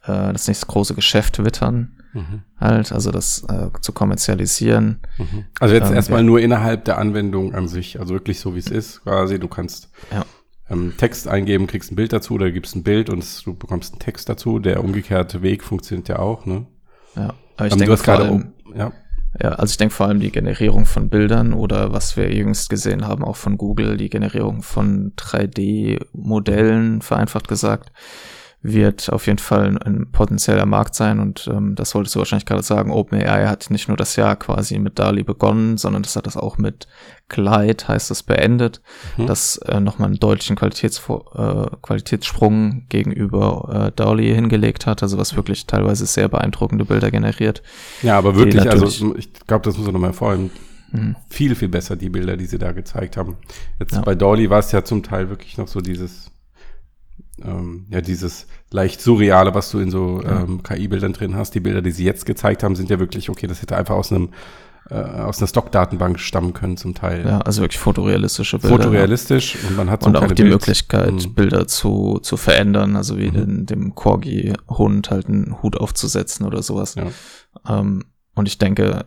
äh, 0.03 0.33
das 0.33 0.49
nächste 0.49 0.67
große 0.67 0.95
Geschäft 0.95 1.43
wittern. 1.45 1.99
Mhm. 2.13 2.43
Halt, 2.59 2.93
also 2.93 3.11
das 3.11 3.45
äh, 3.49 3.69
zu 3.81 3.93
kommerzialisieren. 3.93 5.01
Mhm. 5.19 5.45
Also 5.61 5.75
jetzt 5.75 5.91
ähm, 5.91 5.95
erstmal 5.95 6.21
ja. 6.21 6.27
nur 6.27 6.41
innerhalb 6.41 6.85
der 6.85 6.99
Anwendung 6.99 7.55
an 7.55 7.69
sich, 7.69 8.01
also 8.01 8.15
wirklich 8.15 8.41
so 8.41 8.55
wie 8.55 8.59
es 8.59 8.71
ist, 8.71 9.03
quasi. 9.05 9.39
Du 9.39 9.49
kannst 9.49 9.91
ja. 10.11 10.25
ähm, 10.71 10.95
Text 10.97 11.29
eingeben, 11.29 11.67
kriegst 11.67 11.93
ein 11.93 11.97
Bild 11.97 12.13
dazu 12.13 12.35
oder 12.35 12.51
gibst 12.51 12.75
ein 12.77 12.83
Bild 12.83 13.11
und 13.11 13.25
du 13.47 13.55
bekommst 13.55 13.93
einen 13.93 14.01
Text 14.01 14.29
dazu. 14.29 14.59
Der 14.59 14.83
umgekehrte 14.83 15.43
Weg 15.43 15.63
funktioniert 15.63 16.09
ja 16.09 16.19
auch, 16.19 16.47
ne? 16.47 16.67
Ja, 17.15 17.35
aber 17.57 17.67
ich 17.67 17.73
ähm, 17.73 17.79
denke 17.79 17.97
vor 17.97 18.15
allem, 18.15 18.53
ja. 18.75 18.93
Ja, 19.41 19.51
also 19.51 19.73
ich 19.73 19.77
denke 19.77 19.95
vor 19.95 20.07
allem 20.07 20.21
die 20.21 20.33
Generierung 20.33 20.87
von 20.87 21.11
Bildern 21.11 21.53
oder 21.53 21.93
was 21.93 22.17
wir 22.17 22.33
jüngst 22.35 22.71
gesehen 22.71 23.07
haben, 23.07 23.23
auch 23.23 23.37
von 23.37 23.59
Google, 23.59 23.99
die 23.99 24.09
Generierung 24.09 24.63
von 24.63 25.13
3D-Modellen, 25.17 27.03
vereinfacht 27.03 27.47
gesagt 27.47 27.93
wird 28.61 29.13
auf 29.13 29.27
jeden 29.27 29.39
Fall 29.39 29.67
ein, 29.67 29.79
ein 29.79 30.11
potenzieller 30.11 30.67
Markt 30.67 30.95
sein 30.97 31.21
und 31.21 31.49
ähm, 31.53 31.77
das 31.77 31.91
solltest 31.91 32.17
du 32.17 32.19
wahrscheinlich 32.19 32.47
gerade 32.47 32.65
sagen. 32.65 32.91
OpenAI 32.91 33.47
hat 33.47 33.71
nicht 33.71 33.87
nur 33.87 33.97
das 33.97 34.17
Jahr 34.17 34.35
quasi 34.35 34.79
mit 34.81 34.99
DALI 34.99 35.23
begonnen, 35.23 35.77
sondern 35.77 36.03
das 36.03 36.17
hat 36.17 36.27
das 36.27 36.37
auch 36.37 36.59
mit 36.59 36.89
Glide, 37.29 37.87
heißt 37.87 38.11
es, 38.11 38.25
beendet, 38.25 38.81
mhm. 39.17 39.27
das 39.27 39.59
äh, 39.59 39.79
nochmal 39.79 40.09
einen 40.09 40.19
deutlichen 40.19 40.57
Qualitätsvor 40.57 41.71
äh, 41.73 41.77
Qualitätssprung 41.83 42.87
gegenüber 42.89 43.91
äh, 43.91 43.93
DALI 43.95 44.35
hingelegt 44.35 44.87
hat, 44.87 45.05
also 45.05 45.19
was 45.19 45.37
wirklich 45.37 45.67
teilweise 45.67 46.07
sehr 46.07 46.29
beeindruckende 46.29 46.85
Bilder 46.85 47.13
generiert. 47.13 47.63
Ja, 48.03 48.19
aber 48.19 48.35
wirklich, 48.35 48.69
also 48.69 49.15
ich 49.17 49.33
glaube, 49.47 49.65
das 49.65 49.77
muss 49.77 49.87
man 49.87 49.95
nochmal 49.95 50.11
hervorheben. 50.11 50.51
Mhm. 50.91 51.17
Viel, 51.29 51.55
viel 51.55 51.69
besser, 51.69 51.95
die 51.95 52.09
Bilder, 52.09 52.37
die 52.37 52.47
sie 52.47 52.59
da 52.59 52.73
gezeigt 52.73 53.17
haben. 53.17 53.37
Jetzt 53.79 53.95
ja. 53.95 54.01
bei 54.01 54.15
Dolly 54.15 54.51
war 54.51 54.59
es 54.59 54.73
ja 54.73 54.83
zum 54.83 55.03
Teil 55.03 55.29
wirklich 55.29 55.59
noch 55.59 55.69
so 55.69 55.81
dieses 55.81 56.33
ähm, 57.45 57.87
ja, 57.91 58.01
dieses 58.01 58.47
leicht 58.71 59.01
surreale, 59.01 59.55
was 59.55 59.71
du 59.71 59.79
in 59.79 59.91
so 59.91 60.23
ähm, 60.25 60.63
KI-Bildern 60.63 61.13
drin 61.13 61.37
hast. 61.37 61.55
Die 61.55 61.61
Bilder, 61.61 61.83
die 61.83 61.91
sie 61.91 62.05
jetzt 62.05 62.27
gezeigt 62.27 62.63
haben, 62.63 62.77
sind 62.77 62.91
ja 62.91 62.99
wirklich, 62.99 63.31
okay, 63.31 63.47
das 63.47 63.63
hätte 63.63 63.77
einfach 63.77 63.95
aus 63.95 64.13
einem 64.13 64.31
äh, 64.91 64.95
aus 64.95 65.39
einer 65.39 65.49
Stockdatenbank 65.49 66.19
stammen 66.19 66.55
können 66.55 66.77
zum 66.79 66.95
Teil. 66.95 67.27
Ja, 67.27 67.41
also 67.41 67.61
wirklich 67.61 67.79
fotorealistische 67.79 68.59
Bilder. 68.59 68.77
Fotorealistisch 68.77 69.57
ja. 69.57 69.69
und 69.69 69.77
man 69.77 69.91
hat 69.91 70.03
so 70.03 70.09
Und 70.09 70.17
auch 70.17 70.29
die 70.29 70.43
Bild 70.43 70.55
Möglichkeit, 70.55 71.13
mhm. 71.13 71.35
Bilder 71.35 71.67
zu, 71.67 72.21
zu 72.23 72.39
verändern, 72.39 72.97
also 72.97 73.19
wie 73.19 73.29
mhm. 73.29 73.35
den, 73.35 73.67
dem 73.67 73.95
Corgi-Hund 73.95 75.11
halt 75.11 75.29
einen 75.29 75.63
Hut 75.63 75.77
aufzusetzen 75.77 76.47
oder 76.47 76.63
sowas. 76.63 76.95
Ja. 76.95 77.09
Ähm, 77.69 78.05
und 78.35 78.49
ich 78.49 78.57
denke, 78.57 79.07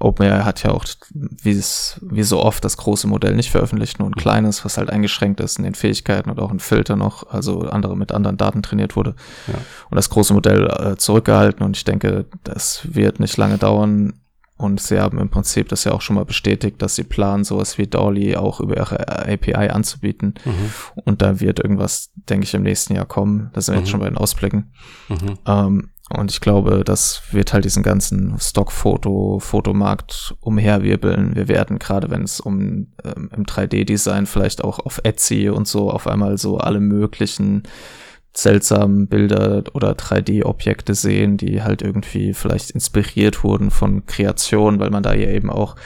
OpenAI 0.00 0.42
hat 0.42 0.64
ja 0.64 0.72
auch, 0.72 0.84
wie 1.14 1.52
es, 1.52 2.00
wie 2.02 2.24
so 2.24 2.42
oft, 2.42 2.64
das 2.64 2.76
große 2.76 3.06
Modell 3.06 3.36
nicht 3.36 3.50
veröffentlicht, 3.50 4.00
nur 4.00 4.08
ein 4.08 4.16
kleines, 4.16 4.64
was 4.64 4.78
halt 4.78 4.90
eingeschränkt 4.90 5.40
ist 5.40 5.58
in 5.58 5.64
den 5.64 5.74
Fähigkeiten 5.74 6.30
und 6.30 6.40
auch 6.40 6.50
ein 6.50 6.58
Filter 6.58 6.96
noch, 6.96 7.30
also 7.30 7.60
andere 7.62 7.96
mit 7.96 8.10
anderen 8.10 8.36
Daten 8.36 8.62
trainiert 8.62 8.96
wurde. 8.96 9.14
Ja. 9.46 9.54
Und 9.90 9.96
das 9.96 10.10
große 10.10 10.34
Modell 10.34 10.66
äh, 10.66 10.96
zurückgehalten 10.96 11.64
und 11.64 11.76
ich 11.76 11.84
denke, 11.84 12.26
das 12.42 12.80
wird 12.84 13.20
nicht 13.20 13.36
lange 13.36 13.58
dauern. 13.58 14.14
Und 14.58 14.80
sie 14.80 15.00
haben 15.00 15.18
im 15.18 15.28
Prinzip 15.28 15.68
das 15.70 15.82
ja 15.82 15.92
auch 15.92 16.02
schon 16.02 16.14
mal 16.14 16.24
bestätigt, 16.24 16.80
dass 16.82 16.94
sie 16.94 17.02
planen, 17.02 17.42
sowas 17.42 17.78
wie 17.78 17.88
Dolly 17.88 18.36
auch 18.36 18.60
über 18.60 18.76
ihre 18.76 19.08
API 19.08 19.70
anzubieten. 19.70 20.34
Mhm. 20.44 20.72
Und 21.04 21.20
da 21.20 21.40
wird 21.40 21.58
irgendwas, 21.58 22.12
denke 22.14 22.44
ich, 22.44 22.54
im 22.54 22.62
nächsten 22.62 22.94
Jahr 22.94 23.06
kommen. 23.06 23.50
Da 23.54 23.60
sind 23.60 23.74
wir 23.74 23.78
mhm. 23.78 23.84
jetzt 23.84 23.90
schon 23.90 24.00
bei 24.00 24.08
den 24.08 24.18
Ausblicken. 24.18 24.72
Mhm. 25.08 25.38
Ähm, 25.46 25.90
und 26.10 26.30
ich 26.30 26.40
glaube, 26.40 26.82
das 26.84 27.22
wird 27.30 27.52
halt 27.52 27.64
diesen 27.64 27.82
ganzen 27.82 28.36
Stockfoto, 28.38 29.38
Fotomarkt 29.40 30.34
umherwirbeln. 30.40 31.36
Wir 31.36 31.48
werden, 31.48 31.78
gerade 31.78 32.10
wenn 32.10 32.22
es 32.22 32.40
um 32.40 32.88
ähm, 33.04 33.30
im 33.34 33.44
3D-Design 33.46 34.26
vielleicht 34.26 34.62
auch 34.62 34.78
auf 34.78 35.00
Etsy 35.04 35.48
und 35.48 35.68
so 35.68 35.90
auf 35.90 36.06
einmal 36.06 36.38
so 36.38 36.58
alle 36.58 36.80
möglichen 36.80 37.62
seltsamen 38.34 39.08
Bilder 39.08 39.62
oder 39.74 39.92
3D-Objekte 39.92 40.94
sehen, 40.94 41.36
die 41.36 41.62
halt 41.62 41.82
irgendwie 41.82 42.32
vielleicht 42.32 42.70
inspiriert 42.70 43.44
wurden 43.44 43.70
von 43.70 44.06
Kreation, 44.06 44.80
weil 44.80 44.90
man 44.90 45.02
da 45.02 45.14
ja 45.14 45.28
eben 45.28 45.50
auch, 45.50 45.76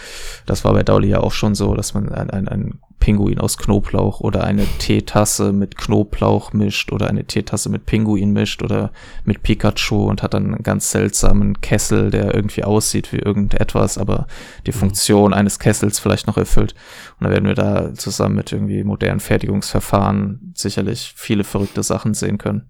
das 0.47 0.65
war 0.65 0.73
bei 0.73 0.83
Dolly 0.83 1.09
ja 1.09 1.21
auch 1.21 1.33
schon 1.33 1.55
so, 1.55 1.75
dass 1.75 1.95
man 1.95 2.09
ein, 2.09 2.31
ein, 2.31 2.49
ein 2.49 2.81
Pinguin 2.99 3.39
aus 3.39 3.59
Knoblauch 3.59 4.21
oder 4.21 4.45
eine 4.45 4.67
Teetasse 4.79 5.53
mit 5.53 5.77
Knoblauch 5.77 6.53
mischt 6.53 6.93
oder 6.93 7.09
eine 7.09 7.25
Teetasse 7.25 7.69
mit 7.69 7.87
Pinguin 7.87 8.33
mischt 8.33 8.63
oder 8.63 8.91
mit 9.25 9.43
Pikachu 9.43 10.07
und 10.09 10.23
hat 10.23 10.35
dann 10.35 10.55
einen 10.55 10.63
ganz 10.63 10.91
seltsamen 10.91 11.61
Kessel, 11.61 12.11
der 12.11 12.35
irgendwie 12.35 12.65
aussieht 12.65 13.13
wie 13.13 13.19
irgendetwas, 13.19 13.99
aber 13.99 14.27
die 14.67 14.73
mhm. 14.73 14.77
Funktion 14.77 15.35
eines 15.35 15.59
Kessels 15.59 15.99
vielleicht 15.99 16.27
noch 16.27 16.37
erfüllt. 16.37 16.75
Und 17.21 17.27
da 17.27 17.31
werden 17.31 17.47
wir 17.47 17.55
da 17.55 17.95
zusammen 17.95 18.35
mit 18.35 18.53
irgendwie 18.53 18.83
modernen 18.83 19.21
Fertigungsverfahren 19.21 20.53
sicherlich 20.55 21.13
viele 21.17 21.45
verrückte 21.45 21.83
Sachen 21.83 22.15
sehen 22.15 22.39
können. 22.39 22.69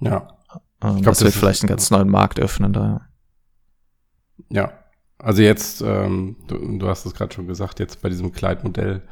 Ja. 0.00 0.28
Ähm, 0.82 0.96
ich 0.96 1.02
glaub, 1.02 1.12
das, 1.12 1.18
das 1.18 1.24
wird 1.24 1.34
vielleicht 1.34 1.62
einen 1.62 1.68
ganz 1.68 1.90
neuen 1.90 2.08
Markt 2.08 2.40
öffnen 2.40 2.72
da. 2.72 3.02
Ja, 4.48 4.72
also 5.18 5.42
jetzt, 5.42 5.80
ähm, 5.80 6.36
du, 6.46 6.78
du, 6.78 6.88
hast 6.88 7.06
es 7.06 7.14
gerade 7.14 7.34
schon 7.34 7.46
gesagt, 7.46 7.80
jetzt 7.80 8.02
bei 8.02 8.08
diesem 8.08 8.32
Kleidmodell, 8.32 9.02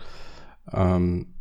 ähm, 0.72 1.34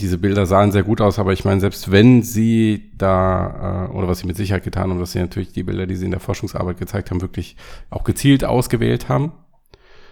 diese 0.00 0.18
Bilder 0.18 0.46
sahen 0.46 0.72
sehr 0.72 0.82
gut 0.82 1.00
aus, 1.00 1.18
aber 1.18 1.32
ich 1.32 1.44
meine, 1.44 1.60
selbst 1.60 1.92
wenn 1.92 2.22
sie 2.22 2.90
da, 2.96 3.88
äh, 3.88 3.92
oder 3.92 4.08
was 4.08 4.18
sie 4.18 4.26
mit 4.26 4.36
Sicherheit 4.36 4.64
getan 4.64 4.90
haben, 4.90 4.98
dass 4.98 5.12
sie 5.12 5.20
natürlich 5.20 5.52
die 5.52 5.62
Bilder, 5.62 5.86
die 5.86 5.94
sie 5.94 6.06
in 6.06 6.10
der 6.10 6.20
Forschungsarbeit 6.20 6.78
gezeigt 6.78 7.10
haben, 7.10 7.20
wirklich 7.20 7.56
auch 7.90 8.02
gezielt 8.02 8.44
ausgewählt 8.44 9.08
haben. 9.08 9.32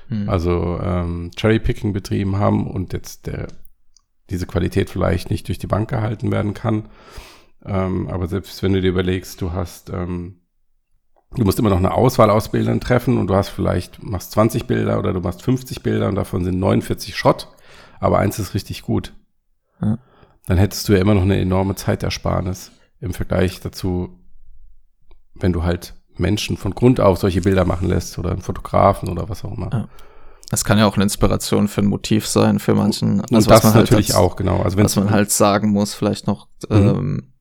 Hm. 0.08 0.28
Also 0.28 0.78
ähm, 0.82 1.30
Cherrypicking 1.36 1.92
betrieben 1.92 2.36
haben 2.36 2.70
und 2.70 2.92
jetzt 2.92 3.26
der, 3.26 3.48
diese 4.30 4.46
Qualität 4.46 4.88
vielleicht 4.88 5.30
nicht 5.30 5.48
durch 5.48 5.58
die 5.58 5.66
Bank 5.66 5.90
gehalten 5.90 6.30
werden 6.30 6.54
kann. 6.54 6.88
Ähm, 7.64 8.08
aber 8.08 8.28
selbst 8.28 8.62
wenn 8.62 8.72
du 8.72 8.80
dir 8.80 8.90
überlegst, 8.90 9.40
du 9.40 9.52
hast 9.52 9.90
ähm, 9.90 10.42
Du 11.34 11.44
musst 11.44 11.58
immer 11.58 11.70
noch 11.70 11.78
eine 11.78 11.94
Auswahl 11.94 12.28
aus 12.28 12.50
Bildern 12.50 12.80
treffen 12.80 13.16
und 13.16 13.28
du 13.28 13.34
hast 13.34 13.48
vielleicht, 13.48 14.02
machst 14.02 14.32
20 14.32 14.66
Bilder 14.66 14.98
oder 14.98 15.14
du 15.14 15.20
machst 15.20 15.42
50 15.42 15.82
Bilder 15.82 16.08
und 16.08 16.14
davon 16.14 16.44
sind 16.44 16.58
49 16.58 17.16
Schrott, 17.16 17.48
aber 18.02 18.18
eins 18.18 18.38
ist 18.38 18.54
richtig 18.54 18.82
gut. 18.82 19.14
Ja. 19.80 19.98
Dann 20.46 20.58
hättest 20.58 20.88
du 20.88 20.92
ja 20.92 20.98
immer 20.98 21.14
noch 21.14 21.22
eine 21.22 21.40
enorme 21.40 21.76
Zeitersparnis 21.76 22.72
im 23.00 23.14
Vergleich 23.14 23.60
dazu, 23.60 24.18
wenn 25.34 25.52
du 25.52 25.62
halt 25.62 25.94
Menschen 26.16 26.56
von 26.56 26.74
Grund 26.74 27.00
auf 27.00 27.18
solche 27.18 27.42
Bilder 27.42 27.64
machen 27.64 27.88
lässt 27.88 28.18
oder 28.18 28.32
einen 28.32 28.42
Fotografen 28.42 29.08
oder 29.08 29.28
was 29.28 29.44
auch 29.44 29.56
immer. 29.56 29.70
Ja. 29.72 29.88
Das 30.50 30.64
kann 30.64 30.78
ja 30.78 30.86
auch 30.86 30.96
eine 30.96 31.04
Inspiration 31.04 31.68
für 31.68 31.80
ein 31.80 31.86
Motiv 31.86 32.26
sein, 32.26 32.58
für 32.58 32.74
manchen. 32.74 33.20
Und 33.20 33.32
also, 33.32 33.48
das 33.48 33.62
natürlich 33.62 34.08
halt 34.08 34.16
als, 34.16 34.16
auch, 34.16 34.36
genau. 34.36 34.60
Also 34.62 34.76
was 34.76 34.96
man 34.96 35.10
halt 35.10 35.30
sagen 35.30 35.70
muss, 35.70 35.94
vielleicht 35.94 36.26
noch, 36.26 36.48
mhm. 36.68 36.76
ähm, 36.76 37.31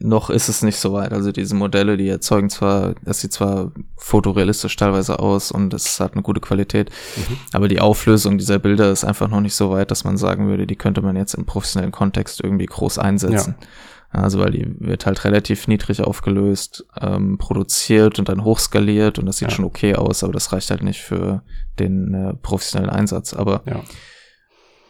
noch 0.00 0.30
ist 0.30 0.48
es 0.48 0.62
nicht 0.62 0.78
so 0.78 0.92
weit. 0.92 1.12
Also 1.12 1.32
diese 1.32 1.54
Modelle, 1.54 1.96
die 1.96 2.08
erzeugen 2.08 2.50
zwar, 2.50 2.94
das 3.04 3.20
sieht 3.20 3.32
zwar 3.32 3.72
fotorealistisch 3.96 4.76
teilweise 4.76 5.18
aus 5.18 5.52
und 5.52 5.72
es 5.74 6.00
hat 6.00 6.14
eine 6.14 6.22
gute 6.22 6.40
Qualität, 6.40 6.90
mhm. 7.16 7.36
aber 7.52 7.68
die 7.68 7.80
Auflösung 7.80 8.38
dieser 8.38 8.58
Bilder 8.58 8.90
ist 8.90 9.04
einfach 9.04 9.28
noch 9.28 9.40
nicht 9.40 9.54
so 9.54 9.70
weit, 9.70 9.90
dass 9.90 10.04
man 10.04 10.16
sagen 10.16 10.48
würde, 10.48 10.66
die 10.66 10.76
könnte 10.76 11.02
man 11.02 11.16
jetzt 11.16 11.34
im 11.34 11.46
professionellen 11.46 11.92
Kontext 11.92 12.42
irgendwie 12.42 12.66
groß 12.66 12.98
einsetzen. 12.98 13.56
Ja. 13.60 13.66
Also 14.12 14.40
weil 14.40 14.50
die 14.50 14.66
wird 14.80 15.06
halt 15.06 15.24
relativ 15.24 15.68
niedrig 15.68 16.02
aufgelöst, 16.02 16.84
ähm, 17.00 17.38
produziert 17.38 18.18
und 18.18 18.28
dann 18.28 18.42
hochskaliert 18.42 19.20
und 19.20 19.26
das 19.26 19.36
sieht 19.36 19.50
ja. 19.50 19.54
schon 19.54 19.64
okay 19.64 19.94
aus, 19.94 20.24
aber 20.24 20.32
das 20.32 20.52
reicht 20.52 20.70
halt 20.70 20.82
nicht 20.82 21.00
für 21.00 21.42
den 21.78 22.12
äh, 22.14 22.34
professionellen 22.34 22.90
Einsatz. 22.90 23.34
Aber 23.34 23.62
ja. 23.66 23.80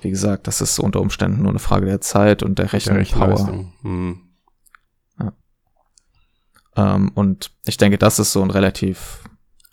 wie 0.00 0.08
gesagt, 0.08 0.46
das 0.46 0.62
ist 0.62 0.78
unter 0.78 1.02
Umständen 1.02 1.42
nur 1.42 1.50
eine 1.50 1.58
Frage 1.58 1.84
der 1.84 2.00
Zeit 2.00 2.42
und 2.42 2.58
der 2.58 2.72
Rechenpower. 2.72 3.66
Mhm. 3.82 4.29
Ähm, 6.76 7.10
und 7.14 7.50
ich 7.66 7.76
denke, 7.76 7.98
das 7.98 8.18
ist 8.18 8.32
so 8.32 8.42
ein 8.42 8.50
relativ 8.50 9.24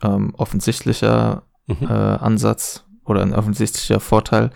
ähm, 0.02 0.34
offensichtlicher 0.36 1.44
mhm. 1.68 1.88
äh, 1.88 1.94
Ansatz 1.94 2.86
oder 3.06 3.22
ein 3.22 3.34
offensichtlicher 3.34 4.00
Vorteil 4.00 4.52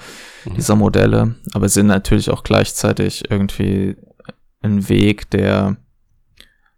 mhm. 0.46 0.56
dieser 0.56 0.76
Modelle, 0.76 1.36
aber 1.54 1.70
sind 1.70 1.88
natürlich 1.88 2.30
auch 2.30 2.44
gleichzeitig 2.44 3.30
irgendwie 3.30 3.96
ein 4.62 4.90
Weg, 4.90 5.30
der 5.32 5.78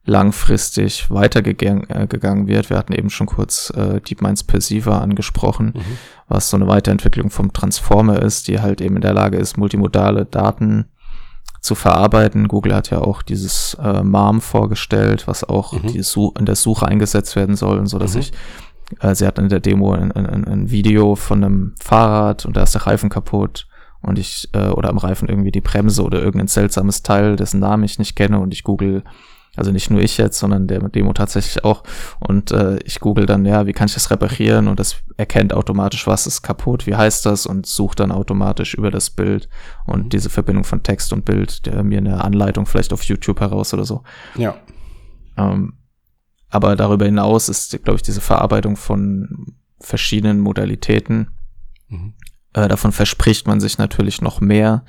langfristig 0.05 1.09
weitergegangen 1.09 1.89
äh, 1.89 2.47
wird. 2.47 2.69
Wir 2.69 2.77
hatten 2.77 2.93
eben 2.93 3.09
schon 3.09 3.27
kurz 3.27 3.71
äh, 3.75 4.01
DeepMinds 4.01 4.43
Perceiver 4.43 5.01
angesprochen, 5.01 5.73
mhm. 5.75 5.97
was 6.27 6.49
so 6.49 6.57
eine 6.57 6.67
Weiterentwicklung 6.67 7.29
vom 7.29 7.53
Transformer 7.53 8.21
ist, 8.21 8.47
die 8.47 8.59
halt 8.59 8.81
eben 8.81 8.97
in 8.97 9.01
der 9.01 9.13
Lage 9.13 9.37
ist, 9.37 9.57
multimodale 9.57 10.25
Daten 10.25 10.89
zu 11.63 11.75
verarbeiten. 11.75 12.49
Google 12.49 12.75
hat 12.75 12.89
ja 12.91 12.99
auch 12.99 13.21
dieses 13.21 13.77
äh, 13.81 14.03
MARM 14.03 14.41
vorgestellt, 14.41 15.27
was 15.27 15.45
auch 15.45 15.71
mhm. 15.71 15.87
die 15.87 16.03
in 16.37 16.45
der 16.45 16.55
Suche 16.55 16.87
eingesetzt 16.87 17.35
werden 17.37 17.55
soll, 17.55 17.79
und 17.79 17.87
so 17.87 17.97
dass 17.97 18.13
mhm. 18.13 18.19
ich 18.19 18.33
äh, 18.99 19.15
sie 19.15 19.25
hat 19.25 19.39
in 19.39 19.47
der 19.47 19.61
Demo 19.61 19.93
ein, 19.93 20.11
ein, 20.11 20.45
ein, 20.45 20.69
Video 20.69 21.15
von 21.15 21.43
einem 21.43 21.75
Fahrrad 21.81 22.45
und 22.45 22.57
da 22.57 22.63
ist 22.63 22.75
der 22.75 22.85
Reifen 22.85 23.09
kaputt 23.09 23.65
und 24.01 24.19
ich 24.19 24.49
äh, 24.51 24.67
oder 24.67 24.89
am 24.89 24.97
Reifen 24.97 25.29
irgendwie 25.29 25.51
die 25.51 25.61
Bremse 25.61 26.03
oder 26.03 26.19
irgendein 26.19 26.49
seltsames 26.49 27.01
Teil, 27.01 27.37
dessen 27.37 27.61
Namen 27.61 27.85
ich 27.85 27.97
nicht 27.97 28.15
kenne 28.15 28.39
und 28.39 28.53
ich 28.53 28.63
google 28.63 29.03
also 29.55 29.71
nicht 29.71 29.91
nur 29.91 30.01
ich 30.01 30.17
jetzt, 30.17 30.39
sondern 30.39 30.67
der 30.67 30.79
Demo 30.89 31.13
tatsächlich 31.13 31.63
auch. 31.63 31.83
Und 32.19 32.51
äh, 32.51 32.77
ich 32.85 32.99
google 32.99 33.25
dann, 33.25 33.45
ja, 33.45 33.67
wie 33.67 33.73
kann 33.73 33.87
ich 33.87 33.93
das 33.93 34.09
reparieren? 34.09 34.67
Und 34.67 34.79
das 34.79 34.97
erkennt 35.17 35.53
automatisch, 35.53 36.07
was 36.07 36.25
ist 36.25 36.41
kaputt, 36.41 36.87
wie 36.87 36.95
heißt 36.95 37.25
das 37.25 37.45
und 37.45 37.67
sucht 37.67 37.99
dann 37.99 38.11
automatisch 38.11 38.73
über 38.73 38.89
das 38.89 39.11
Bild 39.11 39.47
und 39.85 40.05
mhm. 40.05 40.09
diese 40.09 40.31
Verbindung 40.31 40.63
von 40.63 40.81
Text 40.81 41.13
und 41.13 41.23
Bild, 41.23 41.67
der 41.67 41.83
mir 41.83 41.99
eine 41.99 42.23
Anleitung 42.23 42.65
vielleicht 42.65 42.93
auf 42.93 43.03
YouTube 43.03 43.39
heraus 43.41 43.73
oder 43.73 43.85
so. 43.85 44.03
Ja. 44.35 44.55
Ähm, 45.37 45.73
aber 46.49 46.75
darüber 46.75 47.05
hinaus 47.05 47.49
ist, 47.49 47.83
glaube 47.83 47.97
ich, 47.97 48.03
diese 48.03 48.21
Verarbeitung 48.21 48.75
von 48.75 49.55
verschiedenen 49.79 50.39
Modalitäten 50.39 51.31
mhm. 51.89 52.13
Äh, 52.53 52.67
davon 52.67 52.91
verspricht 52.91 53.47
man 53.47 53.59
sich 53.59 53.77
natürlich 53.77 54.21
noch 54.21 54.39
mehr. 54.39 54.83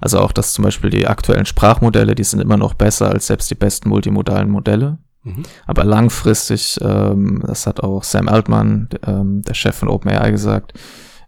Also 0.00 0.20
auch, 0.20 0.32
dass 0.32 0.52
zum 0.52 0.64
Beispiel 0.64 0.90
die 0.90 1.06
aktuellen 1.06 1.46
Sprachmodelle, 1.46 2.14
die 2.14 2.24
sind 2.24 2.40
immer 2.40 2.56
noch 2.56 2.74
besser 2.74 3.10
als 3.10 3.26
selbst 3.26 3.50
die 3.50 3.56
besten 3.56 3.88
multimodalen 3.88 4.50
Modelle. 4.50 4.98
Mhm. 5.24 5.42
Aber 5.66 5.84
langfristig, 5.84 6.78
ähm, 6.80 7.42
das 7.46 7.66
hat 7.66 7.80
auch 7.80 8.04
Sam 8.04 8.28
Altman, 8.28 8.88
ähm, 9.06 9.42
der 9.42 9.54
Chef 9.54 9.76
von 9.76 9.88
OpenAI, 9.88 10.30
gesagt, 10.30 10.74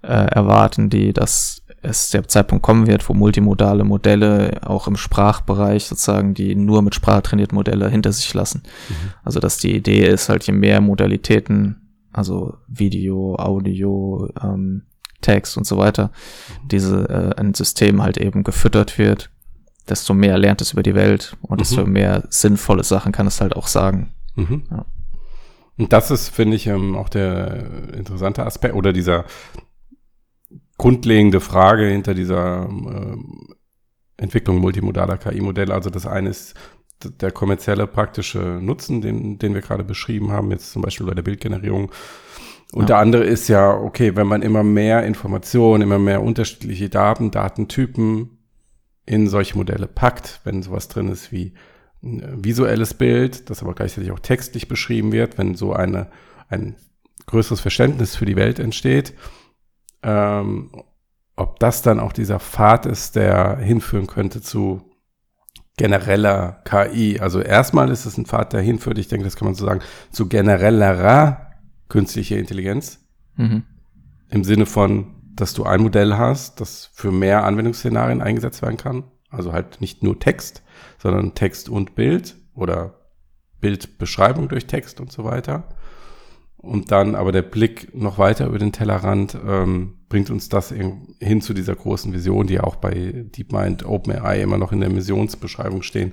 äh, 0.03 0.09
erwarten 0.09 0.91
die, 0.91 1.13
dass 1.13 1.63
es 1.83 2.11
der 2.11 2.29
Zeitpunkt 2.29 2.63
kommen 2.63 2.87
wird, 2.87 3.09
wo 3.09 3.15
multimodale 3.15 3.85
Modelle 3.85 4.61
auch 4.65 4.87
im 4.87 4.97
Sprachbereich 4.97 5.85
sozusagen 5.85 6.35
die 6.35 6.55
nur 6.55 6.83
mit 6.83 6.95
Sprache 6.95 7.23
trainierten 7.23 7.57
Modelle 7.57 7.89
hinter 7.89 8.13
sich 8.13 8.33
lassen. 8.35 8.63
Mhm. 8.89 8.95
Also 9.25 9.41
dass 9.41 9.57
die 9.57 9.75
Idee 9.75 10.07
ist 10.07 10.29
halt, 10.29 10.47
je 10.47 10.53
mehr 10.53 10.81
Modalitäten, 10.81 12.05
also 12.13 12.55
Video, 12.69 13.37
Audio, 13.37 14.29
ähm, 14.43 14.83
Text 15.21 15.57
und 15.57 15.67
so 15.67 15.77
weiter, 15.77 16.11
diese 16.65 17.35
äh, 17.37 17.41
ein 17.41 17.55
System 17.55 18.03
halt 18.03 18.19
eben 18.19 18.45
gefüttert 18.45 18.99
wird, 18.99 19.31
desto 19.89 20.15
mehr 20.15 20.39
lernt 20.39 20.61
es 20.61 20.73
über 20.73 20.83
die 20.83 20.95
Welt 20.95 21.37
und 21.43 21.57
mhm. 21.59 21.63
desto 21.63 21.87
mehr 21.87 22.25
sinnvolle 22.31 22.85
Sachen 22.85 23.13
kann 23.13 23.27
es 23.27 23.41
halt 23.41 23.57
auch 23.57 23.67
sagen. 23.67 24.13
Mhm. 24.37 24.63
Ja. 24.71 24.87
Und 25.79 25.93
das 25.93 26.11
ist, 26.11 26.29
finde 26.29 26.57
ich, 26.57 26.67
ähm, 26.67 26.95
auch 26.95 27.09
der 27.09 27.65
interessante 27.95 28.45
Aspekt 28.45 28.75
oder 28.75 28.93
dieser 28.93 29.25
grundlegende 30.77 31.41
Frage 31.41 31.87
hinter 31.87 32.15
dieser 32.15 32.67
ähm, 32.69 33.55
Entwicklung 34.17 34.59
multimodaler 34.59 35.17
KI-Modelle. 35.17 35.73
Also 35.73 35.91
das 35.91 36.07
eine 36.07 36.31
ist 36.31 36.55
der 37.03 37.31
kommerzielle 37.33 37.87
praktische 37.87 38.39
Nutzen, 38.39 39.01
den, 39.01 39.39
den 39.39 39.55
wir 39.55 39.63
gerade 39.63 39.85
beschrieben 39.85 40.33
haben, 40.33 40.51
jetzt 40.51 40.73
zum 40.73 40.83
Beispiel 40.83 41.07
bei 41.07 41.15
der 41.15 41.23
Bildgenerierung 41.23 41.91
und 42.73 42.83
ja. 42.83 42.87
der 42.87 42.99
andere 42.99 43.25
ist 43.25 43.49
ja, 43.49 43.73
okay, 43.73 44.15
wenn 44.15 44.27
man 44.27 44.43
immer 44.43 44.63
mehr 44.63 45.05
Informationen, 45.05 45.83
immer 45.83 45.99
mehr 45.99 46.23
unterschiedliche 46.23 46.89
Daten, 46.89 47.31
Datentypen 47.31 48.39
in 49.07 49.27
solche 49.27 49.57
Modelle 49.57 49.89
packt, 49.89 50.41
wenn 50.45 50.63
sowas 50.63 50.89
drin 50.89 51.09
ist 51.09 51.33
wie 51.33 51.55
ein 52.03 52.23
äh, 52.23 52.45
visuelles 52.45 52.95
Bild, 52.95 53.51
das 53.51 53.63
aber 53.63 53.75
gleichzeitig 53.75 54.13
auch 54.13 54.21
textlich 54.21 54.69
beschrieben 54.69 55.11
wird, 55.11 55.37
wenn 55.37 55.57
so 55.57 55.73
eine, 55.73 56.11
ein 56.49 56.77
größeres 57.27 57.61
Verständnis 57.61 58.15
für 58.15 58.27
die 58.27 58.37
Welt 58.37 58.61
entsteht, 58.61 59.15
ähm, 60.03 60.71
ob 61.35 61.59
das 61.59 61.83
dann 61.83 61.99
auch 61.99 62.13
dieser 62.13 62.39
Pfad 62.39 62.87
ist, 62.87 63.17
der 63.17 63.57
hinführen 63.57 64.07
könnte 64.07 64.41
zu 64.43 64.83
genereller 65.77 66.63
KI. 66.65 67.19
Also 67.19 67.41
erstmal 67.41 67.91
ist 67.91 68.05
es 68.05 68.17
ein 68.19 68.27
Pfad, 68.27 68.53
der 68.53 68.61
hinführt, 68.61 68.99
ich 68.99 69.09
denke, 69.09 69.25
das 69.25 69.37
kann 69.37 69.47
man 69.47 69.55
so 69.55 69.65
sagen, 69.65 69.81
zu 70.13 70.29
generellerer 70.29 71.50
künstliche 71.91 72.37
Intelligenz. 72.37 73.01
Mhm. 73.37 73.65
Im 74.31 74.45
Sinne 74.45 74.65
von, 74.65 75.15
dass 75.35 75.53
du 75.53 75.65
ein 75.65 75.83
Modell 75.83 76.17
hast, 76.17 76.61
das 76.61 76.91
für 76.95 77.13
mehr 77.13 77.45
Anwendungsszenarien 77.45 78.23
eingesetzt 78.23 78.63
werden 78.63 78.79
kann. 78.79 79.05
Also 79.29 79.53
halt 79.53 79.81
nicht 79.81 80.03
nur 80.03 80.19
Text, 80.19 80.63
sondern 80.99 81.35
Text 81.35 81.69
und 81.69 81.95
Bild 81.95 82.37
oder 82.55 82.95
Bildbeschreibung 83.61 84.49
durch 84.49 84.67
Text 84.67 85.01
und 85.01 85.13
so 85.13 85.25
weiter. 85.25 85.69
Und 86.57 86.93
dann 86.93 87.15
aber 87.15 87.33
der 87.33 87.43
Blick 87.43 87.95
noch 87.95 88.19
weiter 88.19 88.47
über 88.47 88.59
den 88.59 88.73
Tellerrand 88.73 89.37
ähm, 89.47 89.95
bringt 90.11 90.29
uns 90.29 90.51
das 90.51 90.71
hin 90.71 91.41
zu 91.41 91.55
dieser 91.55 91.75
großen 91.75 92.13
Vision, 92.13 92.47
die 92.47 92.61
auch 92.61 92.77
bei 92.77 93.25
DeepMind 93.35 93.87
OpenAI 93.87 94.43
immer 94.43 94.59
noch 94.59 94.73
in 94.73 94.81
der 94.81 94.91
Missionsbeschreibung 94.91 95.83
stehen, 95.83 96.13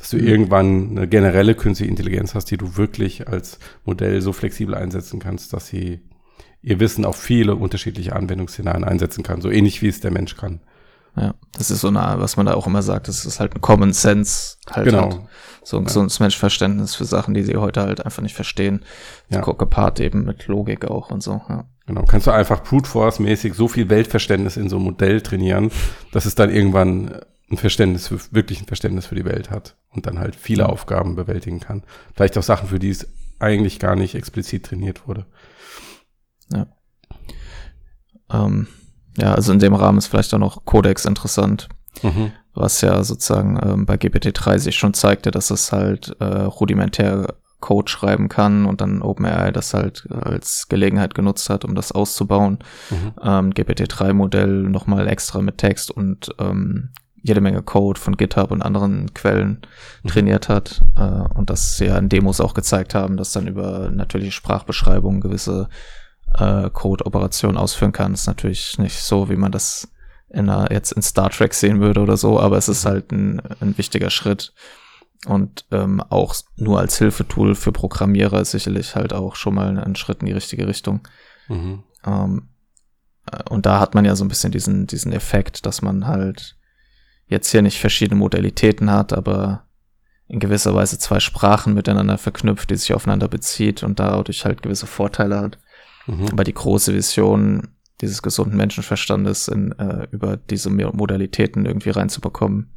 dass 0.00 0.08
du 0.10 0.16
irgendwann 0.16 0.96
eine 0.96 1.06
generelle 1.06 1.54
künstliche 1.54 1.90
Intelligenz 1.90 2.34
hast, 2.34 2.46
die 2.46 2.56
du 2.56 2.78
wirklich 2.78 3.28
als 3.28 3.58
Modell 3.84 4.22
so 4.22 4.32
flexibel 4.32 4.74
einsetzen 4.74 5.20
kannst, 5.20 5.52
dass 5.52 5.66
sie 5.66 6.00
ihr 6.62 6.80
Wissen 6.80 7.04
auf 7.04 7.16
viele 7.16 7.54
unterschiedliche 7.54 8.16
Anwendungsszenarien 8.16 8.82
einsetzen 8.82 9.22
kann, 9.22 9.42
so 9.42 9.50
ähnlich 9.50 9.82
wie 9.82 9.88
es 9.88 10.00
der 10.00 10.10
Mensch 10.10 10.38
kann. 10.38 10.60
Ja, 11.16 11.34
das 11.52 11.70
ist 11.70 11.82
so 11.82 11.88
eine, 11.88 12.14
was 12.16 12.38
man 12.38 12.46
da 12.46 12.54
auch 12.54 12.66
immer 12.66 12.80
sagt, 12.80 13.08
das 13.08 13.26
ist 13.26 13.40
halt 13.40 13.54
ein 13.54 13.60
Common 13.60 13.92
Sense 13.92 14.56
halt. 14.70 14.86
Genau. 14.86 15.10
Halt. 15.10 15.20
So 15.64 15.76
ein 15.76 15.82
ja. 15.82 15.88
gesundes 15.88 16.18
Menschverständnis 16.18 16.94
für 16.94 17.04
Sachen, 17.04 17.34
die 17.34 17.42
sie 17.42 17.56
heute 17.56 17.82
halt 17.82 18.02
einfach 18.02 18.22
nicht 18.22 18.34
verstehen. 18.34 18.84
Ja. 19.28 19.42
Gepaart 19.42 20.00
eben 20.00 20.24
mit 20.24 20.46
Logik 20.46 20.86
auch 20.86 21.10
und 21.10 21.22
so, 21.22 21.42
ja. 21.48 21.64
Genau, 21.86 22.04
kannst 22.04 22.26
du 22.26 22.30
einfach 22.30 22.62
Brute 22.62 22.88
Force 22.88 23.18
mäßig 23.18 23.54
so 23.54 23.68
viel 23.68 23.90
Weltverständnis 23.90 24.56
in 24.56 24.70
so 24.70 24.76
einem 24.76 24.86
Modell 24.86 25.20
trainieren, 25.20 25.70
dass 26.12 26.24
es 26.24 26.36
dann 26.36 26.48
irgendwann 26.48 27.20
ein 27.50 27.56
Verständnis 27.56 28.08
für, 28.08 28.20
wirklich 28.32 28.60
ein 28.60 28.66
Verständnis 28.66 29.06
für 29.06 29.14
die 29.14 29.24
Welt 29.24 29.50
hat 29.50 29.76
und 29.90 30.06
dann 30.06 30.18
halt 30.18 30.36
viele 30.36 30.64
mhm. 30.64 30.70
Aufgaben 30.70 31.16
bewältigen 31.16 31.60
kann. 31.60 31.82
Vielleicht 32.14 32.38
auch 32.38 32.42
Sachen, 32.42 32.68
für 32.68 32.78
die 32.78 32.90
es 32.90 33.08
eigentlich 33.38 33.78
gar 33.78 33.96
nicht 33.96 34.14
explizit 34.14 34.66
trainiert 34.66 35.08
wurde. 35.08 35.26
Ja. 36.52 36.66
Ähm, 38.30 38.68
ja, 39.18 39.34
also 39.34 39.52
in 39.52 39.58
dem 39.58 39.74
Rahmen 39.74 39.98
ist 39.98 40.06
vielleicht 40.06 40.32
auch 40.34 40.38
noch 40.38 40.64
Codex 40.64 41.04
interessant, 41.04 41.68
mhm. 42.02 42.32
was 42.54 42.80
ja 42.80 43.02
sozusagen 43.02 43.58
ähm, 43.62 43.86
bei 43.86 43.94
GPT-3 43.94 44.58
sich 44.58 44.76
schon 44.76 44.94
zeigte, 44.94 45.30
dass 45.30 45.50
es 45.50 45.72
halt 45.72 46.14
äh, 46.20 46.24
rudimentär 46.24 47.34
Code 47.58 47.90
schreiben 47.90 48.28
kann 48.28 48.64
und 48.64 48.80
dann 48.80 49.02
OpenAI 49.02 49.52
das 49.52 49.74
halt 49.74 50.08
als 50.10 50.68
Gelegenheit 50.68 51.14
genutzt 51.14 51.50
hat, 51.50 51.64
um 51.64 51.74
das 51.74 51.92
auszubauen. 51.92 52.58
Mhm. 52.90 53.12
Ähm, 53.22 53.50
GPT-3-Modell 53.50 54.62
nochmal 54.62 55.08
extra 55.08 55.42
mit 55.42 55.58
Text 55.58 55.90
und 55.90 56.30
ähm, 56.38 56.90
jede 57.22 57.40
Menge 57.40 57.62
Code 57.62 58.00
von 58.00 58.16
GitHub 58.16 58.50
und 58.50 58.62
anderen 58.62 59.12
Quellen 59.14 59.60
mhm. 60.02 60.08
trainiert 60.08 60.48
hat 60.48 60.82
äh, 60.96 61.00
und 61.34 61.50
das 61.50 61.78
ja 61.78 61.98
in 61.98 62.08
Demos 62.08 62.40
auch 62.40 62.54
gezeigt 62.54 62.94
haben, 62.94 63.16
dass 63.16 63.32
dann 63.32 63.46
über 63.46 63.90
natürliche 63.90 64.32
Sprachbeschreibungen 64.32 65.20
gewisse 65.20 65.68
äh, 66.34 66.70
Code-Operationen 66.70 67.56
ausführen 67.56 67.92
kann. 67.92 68.14
ist 68.14 68.26
natürlich 68.26 68.78
nicht 68.78 69.00
so, 69.00 69.28
wie 69.28 69.36
man 69.36 69.52
das 69.52 69.88
in 70.28 70.48
einer, 70.48 70.70
jetzt 70.70 70.92
in 70.92 71.02
Star 71.02 71.30
Trek 71.30 71.54
sehen 71.54 71.80
würde 71.80 72.00
oder 72.00 72.16
so, 72.16 72.38
aber 72.38 72.56
es 72.56 72.68
ist 72.68 72.86
halt 72.86 73.10
ein, 73.12 73.42
ein 73.60 73.76
wichtiger 73.76 74.10
Schritt. 74.10 74.52
Und 75.26 75.66
ähm, 75.70 76.00
auch 76.08 76.34
nur 76.56 76.78
als 76.78 76.96
Hilfetool 76.96 77.54
für 77.54 77.72
Programmierer 77.72 78.40
ist 78.40 78.52
sicherlich 78.52 78.94
halt 78.94 79.12
auch 79.12 79.36
schon 79.36 79.54
mal 79.54 79.78
ein 79.78 79.96
Schritt 79.96 80.20
in 80.20 80.26
die 80.26 80.32
richtige 80.32 80.66
Richtung. 80.66 81.06
Mhm. 81.48 81.82
Ähm, 82.06 82.48
äh, 83.30 83.42
und 83.50 83.66
da 83.66 83.80
hat 83.80 83.94
man 83.94 84.06
ja 84.06 84.16
so 84.16 84.24
ein 84.24 84.28
bisschen 84.28 84.52
diesen, 84.52 84.86
diesen 84.86 85.12
Effekt, 85.12 85.66
dass 85.66 85.82
man 85.82 86.06
halt 86.06 86.56
jetzt 87.30 87.50
hier 87.50 87.62
nicht 87.62 87.78
verschiedene 87.78 88.18
Modalitäten 88.18 88.90
hat, 88.90 89.12
aber 89.12 89.64
in 90.28 90.40
gewisser 90.40 90.74
Weise 90.74 90.98
zwei 90.98 91.20
Sprachen 91.20 91.74
miteinander 91.74 92.18
verknüpft, 92.18 92.70
die 92.70 92.76
sich 92.76 92.92
aufeinander 92.92 93.28
bezieht 93.28 93.82
und 93.82 93.98
dadurch 93.98 94.44
halt 94.44 94.62
gewisse 94.62 94.86
Vorteile 94.86 95.40
hat. 95.40 95.58
Mhm. 96.06 96.28
Aber 96.32 96.44
die 96.44 96.54
große 96.54 96.92
Vision 96.92 97.68
dieses 98.00 98.22
gesunden 98.22 98.56
Menschenverstandes 98.56 99.48
in, 99.48 99.72
äh, 99.72 100.08
über 100.10 100.36
diese 100.36 100.70
Modalitäten 100.70 101.66
irgendwie 101.66 101.90
reinzubekommen, 101.90 102.70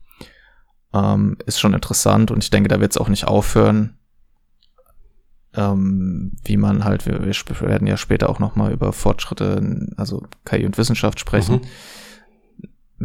ähm, 0.93 1.37
ist 1.45 1.59
schon 1.59 1.73
interessant 1.73 2.29
und 2.29 2.43
ich 2.43 2.49
denke, 2.49 2.69
da 2.69 2.79
wird 2.79 2.91
es 2.91 2.97
auch 2.97 3.09
nicht 3.09 3.25
aufhören, 3.25 3.97
ähm, 5.55 6.33
wie 6.43 6.57
man 6.57 6.83
halt, 6.83 7.05
wir, 7.05 7.23
wir 7.23 7.61
werden 7.61 7.87
ja 7.87 7.97
später 7.97 8.29
auch 8.29 8.39
nochmal 8.39 8.71
über 8.73 8.93
Fortschritte, 8.93 9.87
also 9.97 10.23
KI 10.45 10.65
und 10.65 10.77
Wissenschaft 10.77 11.19
sprechen. 11.19 11.55
Mhm 11.55 11.67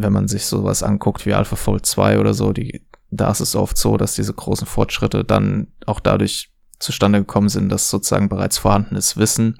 wenn 0.01 0.13
man 0.13 0.27
sich 0.27 0.45
sowas 0.45 0.83
anguckt 0.83 1.25
wie 1.25 1.33
AlphaFold 1.33 1.85
2 1.85 2.19
oder 2.19 2.33
so, 2.33 2.53
die, 2.53 2.85
da 3.11 3.31
ist 3.31 3.39
es 3.39 3.55
oft 3.55 3.77
so, 3.77 3.97
dass 3.97 4.15
diese 4.15 4.33
großen 4.33 4.67
Fortschritte 4.67 5.23
dann 5.23 5.67
auch 5.85 5.99
dadurch 5.99 6.51
zustande 6.79 7.19
gekommen 7.19 7.49
sind, 7.49 7.69
dass 7.69 7.89
sozusagen 7.89 8.29
bereits 8.29 8.57
vorhandenes 8.57 9.17
Wissen 9.17 9.59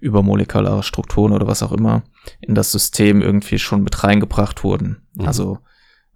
über 0.00 0.22
molekulare 0.22 0.82
Strukturen 0.82 1.32
oder 1.32 1.46
was 1.46 1.62
auch 1.62 1.72
immer 1.72 2.02
in 2.40 2.54
das 2.54 2.72
System 2.72 3.20
irgendwie 3.20 3.58
schon 3.58 3.82
mit 3.82 4.04
reingebracht 4.04 4.64
wurden. 4.64 5.02
Mhm. 5.14 5.26
Also 5.26 5.58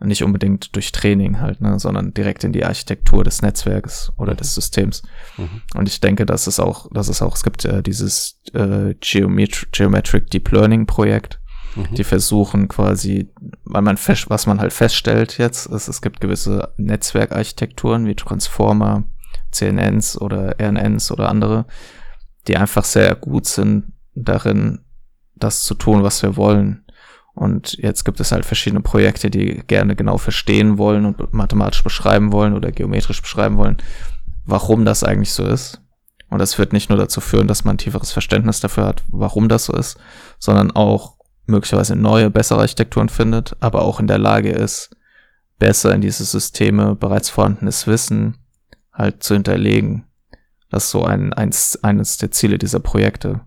nicht 0.04 0.24
unbedingt 0.24 0.74
durch 0.74 0.90
Training 0.92 1.40
halt, 1.40 1.60
ne, 1.60 1.78
sondern 1.78 2.12
direkt 2.12 2.44
in 2.44 2.52
die 2.52 2.64
Architektur 2.64 3.22
des 3.24 3.42
Netzwerks 3.42 4.12
oder 4.16 4.32
mhm. 4.32 4.38
des 4.38 4.54
Systems. 4.54 5.02
Mhm. 5.36 5.62
Und 5.74 5.88
ich 5.88 6.00
denke, 6.00 6.26
dass 6.26 6.46
es 6.46 6.58
auch, 6.58 6.88
dass 6.92 7.08
es 7.08 7.22
auch, 7.22 7.36
es 7.36 7.42
gibt 7.42 7.64
äh, 7.64 7.82
dieses 7.82 8.40
äh, 8.52 8.94
Geometri 9.00 9.66
Geometric 9.70 10.30
Deep 10.30 10.50
Learning 10.50 10.86
Projekt, 10.86 11.40
Mhm. 11.74 11.94
Die 11.94 12.04
versuchen 12.04 12.68
quasi, 12.68 13.30
weil 13.64 13.82
man 13.82 13.96
fest, 13.96 14.28
was 14.28 14.46
man 14.46 14.60
halt 14.60 14.72
feststellt 14.72 15.38
jetzt, 15.38 15.66
ist, 15.66 15.88
es 15.88 16.02
gibt 16.02 16.20
gewisse 16.20 16.72
Netzwerkarchitekturen 16.76 18.06
wie 18.06 18.14
Transformer, 18.14 19.04
CNNs 19.50 20.20
oder 20.20 20.56
RNNs 20.60 21.10
oder 21.10 21.28
andere, 21.28 21.66
die 22.48 22.56
einfach 22.56 22.84
sehr 22.84 23.14
gut 23.14 23.46
sind 23.46 23.92
darin, 24.14 24.80
das 25.34 25.62
zu 25.62 25.74
tun, 25.74 26.02
was 26.02 26.22
wir 26.22 26.36
wollen. 26.36 26.84
Und 27.34 27.78
jetzt 27.78 28.04
gibt 28.04 28.20
es 28.20 28.32
halt 28.32 28.44
verschiedene 28.44 28.82
Projekte, 28.82 29.30
die 29.30 29.62
gerne 29.66 29.96
genau 29.96 30.18
verstehen 30.18 30.76
wollen 30.76 31.06
und 31.06 31.32
mathematisch 31.32 31.82
beschreiben 31.82 32.30
wollen 32.32 32.54
oder 32.54 32.72
geometrisch 32.72 33.22
beschreiben 33.22 33.56
wollen, 33.56 33.78
warum 34.44 34.84
das 34.84 35.02
eigentlich 35.02 35.32
so 35.32 35.44
ist. 35.44 35.80
Und 36.28 36.38
das 36.38 36.58
wird 36.58 36.72
nicht 36.72 36.90
nur 36.90 36.98
dazu 36.98 37.20
führen, 37.20 37.46
dass 37.46 37.64
man 37.64 37.74
ein 37.74 37.78
tieferes 37.78 38.12
Verständnis 38.12 38.60
dafür 38.60 38.86
hat, 38.86 39.02
warum 39.08 39.48
das 39.48 39.66
so 39.66 39.74
ist, 39.74 39.98
sondern 40.38 40.70
auch 40.70 41.16
möglicherweise 41.46 41.96
neue, 41.96 42.30
bessere 42.30 42.60
Architekturen 42.60 43.08
findet, 43.08 43.56
aber 43.60 43.82
auch 43.82 44.00
in 44.00 44.06
der 44.06 44.18
Lage 44.18 44.50
ist, 44.50 44.96
besser 45.58 45.94
in 45.94 46.00
diese 46.00 46.24
Systeme 46.24 46.94
bereits 46.94 47.30
vorhandenes 47.30 47.86
Wissen 47.86 48.38
halt 48.92 49.22
zu 49.22 49.34
hinterlegen. 49.34 50.04
Das 50.70 50.84
ist 50.84 50.90
so 50.90 51.04
ein, 51.04 51.32
eins, 51.32 51.78
eines 51.82 52.16
der 52.16 52.30
Ziele 52.30 52.58
dieser 52.58 52.80
Projekte. 52.80 53.40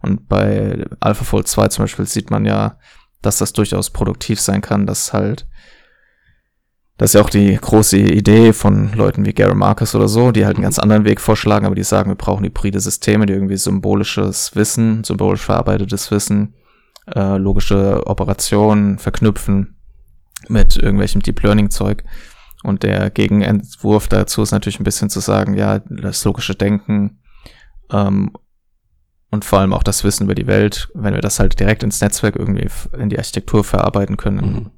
Und 0.00 0.28
bei 0.28 0.84
AlphaFold 1.00 1.48
2 1.48 1.68
zum 1.68 1.84
Beispiel 1.84 2.06
sieht 2.06 2.30
man 2.30 2.44
ja, 2.44 2.78
dass 3.22 3.38
das 3.38 3.52
durchaus 3.52 3.90
produktiv 3.90 4.40
sein 4.40 4.60
kann, 4.60 4.86
dass 4.86 5.12
halt, 5.12 5.46
das 6.98 7.10
ist 7.10 7.14
ja 7.14 7.22
auch 7.22 7.30
die 7.30 7.56
große 7.56 7.98
Idee 7.98 8.52
von 8.52 8.92
Leuten 8.92 9.24
wie 9.24 9.32
Gary 9.32 9.54
Marcus 9.54 9.94
oder 9.94 10.08
so, 10.08 10.32
die 10.32 10.44
halt 10.44 10.56
einen 10.56 10.64
ganz 10.64 10.78
anderen 10.78 11.04
Weg 11.04 11.20
vorschlagen, 11.20 11.66
aber 11.66 11.74
die 11.74 11.82
sagen, 11.82 12.10
wir 12.10 12.16
brauchen 12.16 12.44
hybride 12.44 12.80
Systeme, 12.80 13.26
die 13.26 13.32
irgendwie 13.32 13.56
symbolisches 13.56 14.54
Wissen, 14.54 15.02
symbolisch 15.04 15.42
verarbeitetes 15.42 16.10
Wissen 16.10 16.54
äh, 17.14 17.36
logische 17.36 18.06
Operationen 18.06 18.98
verknüpfen 18.98 19.76
mit 20.48 20.76
irgendwelchem 20.76 21.22
Deep 21.22 21.42
Learning 21.42 21.70
Zeug. 21.70 22.04
Und 22.62 22.82
der 22.82 23.10
Gegenentwurf 23.10 24.08
dazu 24.08 24.42
ist 24.42 24.50
natürlich 24.50 24.80
ein 24.80 24.84
bisschen 24.84 25.10
zu 25.10 25.20
sagen, 25.20 25.54
ja, 25.54 25.78
das 25.78 26.24
logische 26.24 26.54
Denken 26.54 27.20
ähm, 27.92 28.32
und 29.30 29.44
vor 29.44 29.60
allem 29.60 29.72
auch 29.72 29.82
das 29.82 30.04
Wissen 30.04 30.24
über 30.24 30.34
die 30.34 30.46
Welt, 30.46 30.88
wenn 30.94 31.14
wir 31.14 31.20
das 31.20 31.38
halt 31.38 31.58
direkt 31.58 31.82
ins 31.82 32.00
Netzwerk 32.00 32.36
irgendwie 32.36 32.68
in 32.96 33.08
die 33.08 33.18
Architektur 33.18 33.64
verarbeiten 33.64 34.16
können, 34.16 34.52
mhm. 34.52 34.70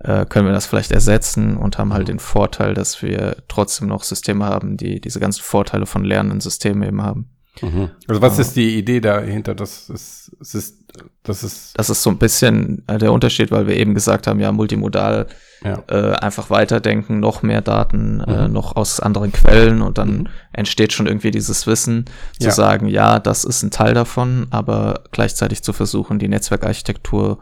äh, 0.00 0.26
können 0.26 0.46
wir 0.46 0.52
das 0.52 0.66
vielleicht 0.66 0.92
ersetzen 0.92 1.56
und 1.56 1.78
haben 1.78 1.92
halt 1.92 2.04
mhm. 2.04 2.12
den 2.12 2.18
Vorteil, 2.18 2.74
dass 2.74 3.02
wir 3.02 3.36
trotzdem 3.48 3.88
noch 3.88 4.04
Systeme 4.04 4.44
haben, 4.44 4.76
die 4.76 5.00
diese 5.00 5.20
ganzen 5.20 5.42
Vorteile 5.42 5.86
von 5.86 6.04
lernenden 6.04 6.40
Systemen 6.40 6.82
eben 6.82 7.02
haben. 7.02 7.30
Mhm. 7.60 7.90
Also 8.08 8.22
was 8.22 8.38
äh, 8.38 8.42
ist 8.42 8.56
die 8.56 8.78
Idee 8.78 9.00
dahinter? 9.00 9.54
Das 9.54 9.90
ist, 9.90 10.34
es 10.40 10.54
ist, 10.54 10.81
das 11.22 11.42
ist. 11.42 11.78
Das 11.78 11.90
ist 11.90 12.02
so 12.02 12.10
ein 12.10 12.18
bisschen 12.18 12.82
äh, 12.86 12.98
der 12.98 13.12
Unterschied, 13.12 13.50
weil 13.50 13.66
wir 13.66 13.76
eben 13.76 13.94
gesagt 13.94 14.26
haben, 14.26 14.40
ja, 14.40 14.52
multimodal 14.52 15.26
ja. 15.64 15.82
Äh, 15.88 16.14
einfach 16.16 16.50
weiterdenken, 16.50 17.20
noch 17.20 17.42
mehr 17.42 17.60
Daten, 17.60 18.20
äh, 18.20 18.30
mhm. 18.30 18.38
äh, 18.38 18.48
noch 18.48 18.74
aus 18.74 18.98
anderen 19.00 19.30
Quellen 19.32 19.82
und 19.82 19.96
dann 19.96 20.10
mhm. 20.10 20.28
entsteht 20.52 20.92
schon 20.92 21.06
irgendwie 21.06 21.30
dieses 21.30 21.66
Wissen, 21.66 22.06
zu 22.38 22.48
ja. 22.48 22.52
sagen, 22.52 22.88
ja, 22.88 23.20
das 23.20 23.44
ist 23.44 23.62
ein 23.62 23.70
Teil 23.70 23.94
davon, 23.94 24.48
aber 24.50 25.04
gleichzeitig 25.12 25.62
zu 25.62 25.72
versuchen, 25.72 26.18
die 26.18 26.28
Netzwerkarchitektur 26.28 27.38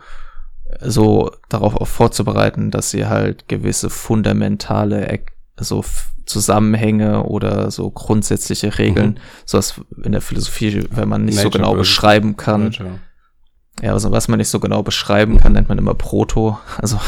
so 0.80 1.30
darauf 1.48 1.76
auch 1.76 1.88
vorzubereiten, 1.88 2.70
dass 2.70 2.90
sie 2.90 3.06
halt 3.06 3.48
gewisse 3.48 3.90
fundamentale 3.90 5.20
so 5.56 5.84
Zusammenhänge 6.26 7.24
oder 7.24 7.70
so 7.70 7.90
grundsätzliche 7.90 8.78
Regeln, 8.78 9.10
mhm. 9.10 9.18
so 9.46 9.58
was 9.58 9.80
in 10.02 10.12
der 10.12 10.20
Philosophie, 10.20 10.84
wenn 10.90 11.08
man 11.08 11.24
nicht 11.24 11.36
Nature 11.36 11.52
so 11.52 11.58
genau 11.58 11.74
beschreiben 11.74 12.36
kann. 12.36 12.64
Nature. 12.64 13.00
Ja, 13.82 13.92
also 13.92 14.12
was 14.12 14.28
man 14.28 14.38
nicht 14.38 14.48
so 14.48 14.60
genau 14.60 14.82
beschreiben 14.82 15.38
kann, 15.38 15.52
nennt 15.52 15.68
man 15.68 15.78
immer 15.78 15.94
Proto. 15.94 16.58
Also 16.78 16.98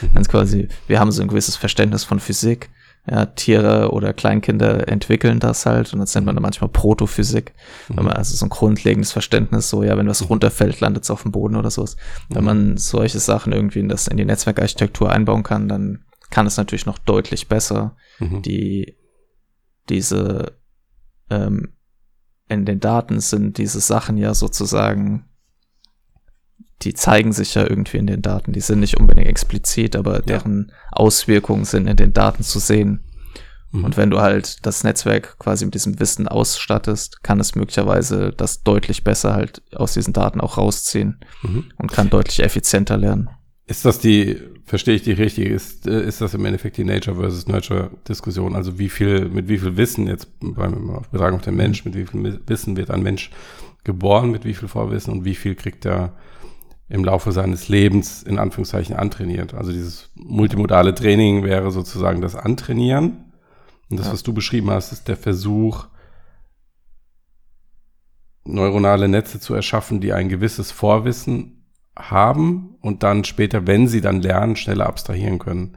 mhm. 0.00 0.14
ganz 0.14 0.28
quasi, 0.28 0.68
wir 0.86 1.00
haben 1.00 1.12
so 1.12 1.22
ein 1.22 1.28
gewisses 1.28 1.56
Verständnis 1.56 2.04
von 2.04 2.20
Physik. 2.20 2.70
Ja, 3.10 3.26
Tiere 3.26 3.90
oder 3.90 4.12
Kleinkinder 4.12 4.86
entwickeln 4.86 5.40
das 5.40 5.66
halt 5.66 5.92
und 5.92 5.98
das 5.98 6.14
nennt 6.14 6.24
man 6.24 6.36
dann 6.36 6.42
manchmal 6.42 6.70
Protophysik. 6.70 7.52
Mhm. 7.88 7.96
Wenn 7.96 8.04
man 8.04 8.14
also 8.14 8.36
so 8.36 8.46
ein 8.46 8.50
grundlegendes 8.50 9.10
Verständnis, 9.10 9.68
so 9.68 9.82
ja, 9.82 9.96
wenn 9.96 10.06
was 10.06 10.30
runterfällt, 10.30 10.78
landet 10.78 11.02
es 11.02 11.10
auf 11.10 11.22
dem 11.22 11.32
Boden 11.32 11.56
oder 11.56 11.70
sowas. 11.70 11.96
Mhm. 12.28 12.34
Wenn 12.36 12.44
man 12.44 12.76
solche 12.76 13.18
Sachen 13.18 13.52
irgendwie 13.52 13.80
in 13.80 13.88
das 13.88 14.06
in 14.06 14.18
die 14.18 14.24
Netzwerkarchitektur 14.24 15.10
einbauen 15.10 15.42
kann, 15.42 15.68
dann 15.68 16.04
kann 16.30 16.46
es 16.46 16.56
natürlich 16.56 16.86
noch 16.86 16.98
deutlich 16.98 17.48
besser 17.48 17.96
mhm. 18.20 18.40
die 18.42 18.96
diese 19.88 20.52
ähm, 21.28 21.72
in 22.48 22.64
den 22.64 22.80
Daten 22.80 23.20
sind 23.20 23.58
diese 23.58 23.80
Sachen 23.80 24.16
ja 24.16 24.34
sozusagen, 24.34 25.24
die 26.82 26.94
zeigen 26.94 27.32
sich 27.32 27.54
ja 27.54 27.62
irgendwie 27.62 27.98
in 27.98 28.06
den 28.06 28.22
Daten. 28.22 28.52
Die 28.52 28.60
sind 28.60 28.80
nicht 28.80 28.98
unbedingt 28.98 29.28
explizit, 29.28 29.96
aber 29.96 30.16
ja. 30.16 30.20
deren 30.22 30.72
Auswirkungen 30.90 31.64
sind 31.64 31.86
in 31.86 31.96
den 31.96 32.12
Daten 32.12 32.42
zu 32.42 32.58
sehen. 32.58 33.00
Mhm. 33.70 33.84
Und 33.84 33.96
wenn 33.96 34.10
du 34.10 34.20
halt 34.20 34.64
das 34.66 34.84
Netzwerk 34.84 35.38
quasi 35.38 35.64
mit 35.64 35.74
diesem 35.74 35.98
Wissen 35.98 36.28
ausstattest, 36.28 37.22
kann 37.22 37.40
es 37.40 37.54
möglicherweise 37.54 38.32
das 38.36 38.62
deutlich 38.62 39.04
besser 39.04 39.34
halt 39.34 39.62
aus 39.74 39.94
diesen 39.94 40.12
Daten 40.12 40.40
auch 40.40 40.58
rausziehen 40.58 41.20
mhm. 41.42 41.64
und 41.78 41.92
kann 41.92 42.10
deutlich 42.10 42.40
effizienter 42.42 42.96
lernen. 42.96 43.30
Ist 43.66 43.84
das 43.84 44.00
die, 44.00 44.38
verstehe 44.66 44.96
ich 44.96 45.02
die 45.02 45.12
richtig, 45.12 45.46
ist, 45.46 45.86
äh, 45.86 46.04
ist 46.04 46.20
das 46.20 46.34
im 46.34 46.44
Endeffekt 46.44 46.76
die 46.76 46.84
Nature 46.84 47.16
versus 47.16 47.46
Nurture 47.46 47.90
Diskussion? 48.08 48.54
Also 48.54 48.78
wie 48.78 48.88
viel, 48.88 49.28
mit 49.28 49.48
wie 49.48 49.58
viel 49.58 49.76
Wissen 49.76 50.08
jetzt 50.08 50.28
beim 50.40 51.00
Betragen 51.10 51.36
auf 51.36 51.42
den 51.42 51.56
Mensch, 51.56 51.84
mit 51.84 51.94
wie 51.94 52.04
viel 52.04 52.40
Wissen 52.46 52.76
wird 52.76 52.90
ein 52.90 53.02
Mensch 53.02 53.30
geboren, 53.84 54.30
mit 54.30 54.44
wie 54.44 54.54
viel 54.54 54.68
Vorwissen 54.68 55.12
und 55.12 55.24
wie 55.24 55.34
viel 55.34 55.54
kriegt 55.54 55.86
er 55.86 56.12
im 56.92 57.04
Laufe 57.04 57.32
seines 57.32 57.68
Lebens 57.68 58.22
in 58.22 58.38
Anführungszeichen 58.38 58.94
antrainiert? 58.94 59.54
Also 59.54 59.72
dieses 59.72 60.10
multimodale 60.14 60.94
Training 60.94 61.42
wäre 61.42 61.70
sozusagen 61.70 62.20
das 62.20 62.36
Antrainieren. 62.36 63.32
Und 63.88 63.98
das, 63.98 64.08
ja. 64.08 64.12
was 64.12 64.22
du 64.22 64.34
beschrieben 64.34 64.70
hast, 64.70 64.92
ist 64.92 65.08
der 65.08 65.16
Versuch, 65.16 65.86
neuronale 68.44 69.08
Netze 69.08 69.40
zu 69.40 69.54
erschaffen, 69.54 70.00
die 70.00 70.12
ein 70.12 70.28
gewisses 70.28 70.70
Vorwissen 70.70 71.64
haben 71.96 72.76
und 72.82 73.02
dann 73.02 73.24
später, 73.24 73.66
wenn 73.66 73.88
sie 73.88 74.02
dann 74.02 74.20
lernen, 74.20 74.56
schneller 74.56 74.86
abstrahieren 74.86 75.38
können. 75.38 75.76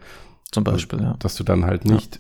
Zum 0.52 0.66
Beispiel, 0.66 1.02
ja. 1.02 1.16
Dass 1.20 1.36
du 1.36 1.46
dann 1.46 1.66
halt 1.66 1.86
nicht. 1.86 2.20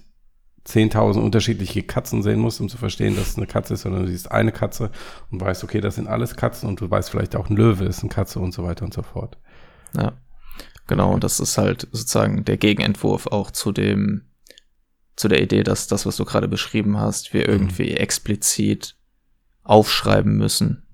10.000 0.68 1.20
unterschiedliche 1.20 1.84
Katzen 1.84 2.24
sehen 2.24 2.40
musst, 2.40 2.60
um 2.60 2.70
zu 2.70 2.78
verstehen, 2.78 3.16
dass 3.16 3.30
es 3.30 3.38
eine 3.38 3.46
Katze 3.46 3.76
ist, 3.76 3.82
sondern 3.82 4.04
du 4.04 4.10
siehst 4.10 4.32
eine 4.32 4.52
Katze 4.52 4.92
und 5.30 5.40
weißt, 5.40 5.64
okay, 5.64 5.80
das 5.80 5.96
sind 5.96 6.08
alles 6.08 6.36
Katzen 6.36 6.68
und 6.68 6.82
du 6.82 6.90
weißt 6.90 7.10
vielleicht 7.10 7.36
auch, 7.36 7.50
ein 7.50 7.56
Löwe 7.56 7.86
ist 7.86 8.02
eine 8.02 8.10
Katze 8.10 8.40
und 8.40 8.54
so 8.54 8.64
weiter 8.64 8.84
und 8.84 8.94
so 8.94 9.04
fort. 9.04 9.38
Ja, 9.96 10.14
genau. 10.88 11.14
Und 11.14 11.24
das 11.24 11.40
ist 11.40 11.58
halt 11.58 11.88
sozusagen 11.92 12.46
der 12.46 12.58
Gegenentwurf 12.58 13.28
auch 13.28 13.52
zu 13.52 13.72
dem, 13.72 14.24
zu 15.16 15.28
der 15.28 15.42
Idee, 15.42 15.64
dass 15.64 15.88
das, 15.88 16.06
was 16.06 16.18
du 16.18 16.26
gerade 16.26 16.48
beschrieben 16.48 16.98
hast, 16.98 17.34
wir 17.34 17.42
mhm. 17.42 17.54
irgendwie 17.54 17.92
mhm. 17.92 17.98
explizit 17.98 18.98
aufschreiben 19.64 20.36
müssen, 20.36 20.85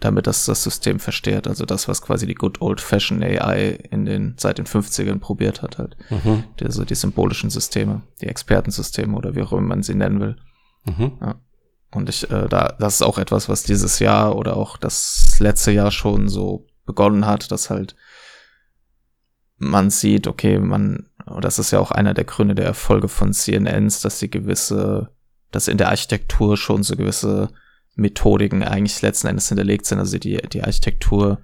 damit 0.00 0.26
das 0.26 0.44
das 0.46 0.62
System 0.62 0.98
versteht. 0.98 1.46
Also 1.46 1.64
das, 1.64 1.86
was 1.88 2.02
quasi 2.02 2.26
die 2.26 2.34
good 2.34 2.60
old 2.60 2.80
fashioned 2.80 3.22
AI 3.22 3.78
in 3.90 4.04
den, 4.04 4.34
seit 4.38 4.58
den 4.58 4.66
50ern 4.66 5.18
probiert 5.18 5.62
hat 5.62 5.78
halt. 5.78 5.96
Mhm. 6.10 6.44
Die, 6.58 6.64
also 6.64 6.84
die 6.84 6.94
symbolischen 6.94 7.50
Systeme, 7.50 8.02
die 8.20 8.26
Expertensysteme 8.26 9.16
oder 9.16 9.34
wie 9.34 9.42
auch 9.42 9.52
immer 9.52 9.62
man 9.62 9.82
sie 9.82 9.94
nennen 9.94 10.20
will. 10.20 10.36
Mhm. 10.86 11.12
Ja. 11.20 11.34
Und 11.92 12.08
ich, 12.08 12.30
äh, 12.30 12.48
da, 12.48 12.76
das 12.78 12.94
ist 12.96 13.02
auch 13.02 13.18
etwas, 13.18 13.48
was 13.48 13.62
dieses 13.62 13.98
Jahr 13.98 14.36
oder 14.36 14.56
auch 14.56 14.76
das 14.76 15.36
letzte 15.40 15.72
Jahr 15.72 15.90
schon 15.90 16.28
so 16.28 16.66
begonnen 16.86 17.26
hat, 17.26 17.50
dass 17.50 17.70
halt 17.70 17.94
man 19.60 19.90
sieht, 19.90 20.26
okay, 20.26 20.58
man, 20.58 21.10
und 21.26 21.44
das 21.44 21.58
ist 21.58 21.70
ja 21.70 21.80
auch 21.80 21.90
einer 21.90 22.14
der 22.14 22.24
Gründe 22.24 22.54
der 22.54 22.64
Erfolge 22.64 23.08
von 23.08 23.32
CNNs, 23.32 24.00
dass 24.00 24.18
sie 24.18 24.30
gewisse, 24.30 25.10
dass 25.50 25.68
in 25.68 25.76
der 25.76 25.90
Architektur 25.90 26.56
schon 26.56 26.82
so 26.82 26.96
gewisse 26.96 27.50
Methodiken 27.96 28.62
eigentlich 28.62 29.02
letzten 29.02 29.28
Endes 29.28 29.48
hinterlegt 29.48 29.86
sind. 29.86 29.98
Also 29.98 30.18
die, 30.18 30.36
die 30.36 30.62
Architektur 30.62 31.40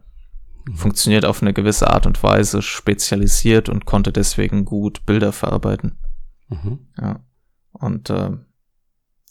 mhm. 0.66 0.74
funktioniert 0.74 1.24
auf 1.24 1.42
eine 1.42 1.52
gewisse 1.52 1.88
Art 1.88 2.06
und 2.06 2.22
Weise, 2.22 2.62
spezialisiert 2.62 3.68
und 3.68 3.84
konnte 3.84 4.12
deswegen 4.12 4.64
gut 4.64 5.04
Bilder 5.06 5.32
verarbeiten. 5.32 5.98
Mhm. 6.48 6.86
Ja. 7.00 7.20
Und 7.72 8.10
äh, 8.10 8.30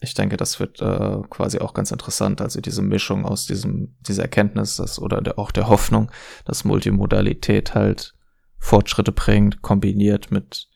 ich 0.02 0.14
denke, 0.14 0.38
das 0.38 0.60
wird 0.60 0.82
äh, 0.82 1.22
quasi 1.30 1.60
auch 1.60 1.74
ganz 1.74 1.92
interessant. 1.92 2.42
Also 2.42 2.62
diese 2.62 2.82
Mischung 2.82 3.26
aus 3.26 3.46
diesem, 3.46 3.96
dieser 4.02 4.24
Erkenntnis 4.24 4.76
dass, 4.76 5.00
oder 5.00 5.22
der, 5.22 5.40
auch 5.40 5.52
der 5.52 5.68
Hoffnung, 5.68 6.12
dass 6.46 6.66
Multimodalität 6.66 7.74
halt 7.74 8.14
Fortschritte 8.58 9.12
bringt, 9.12 9.62
kombiniert 9.62 10.32
mit 10.32 10.68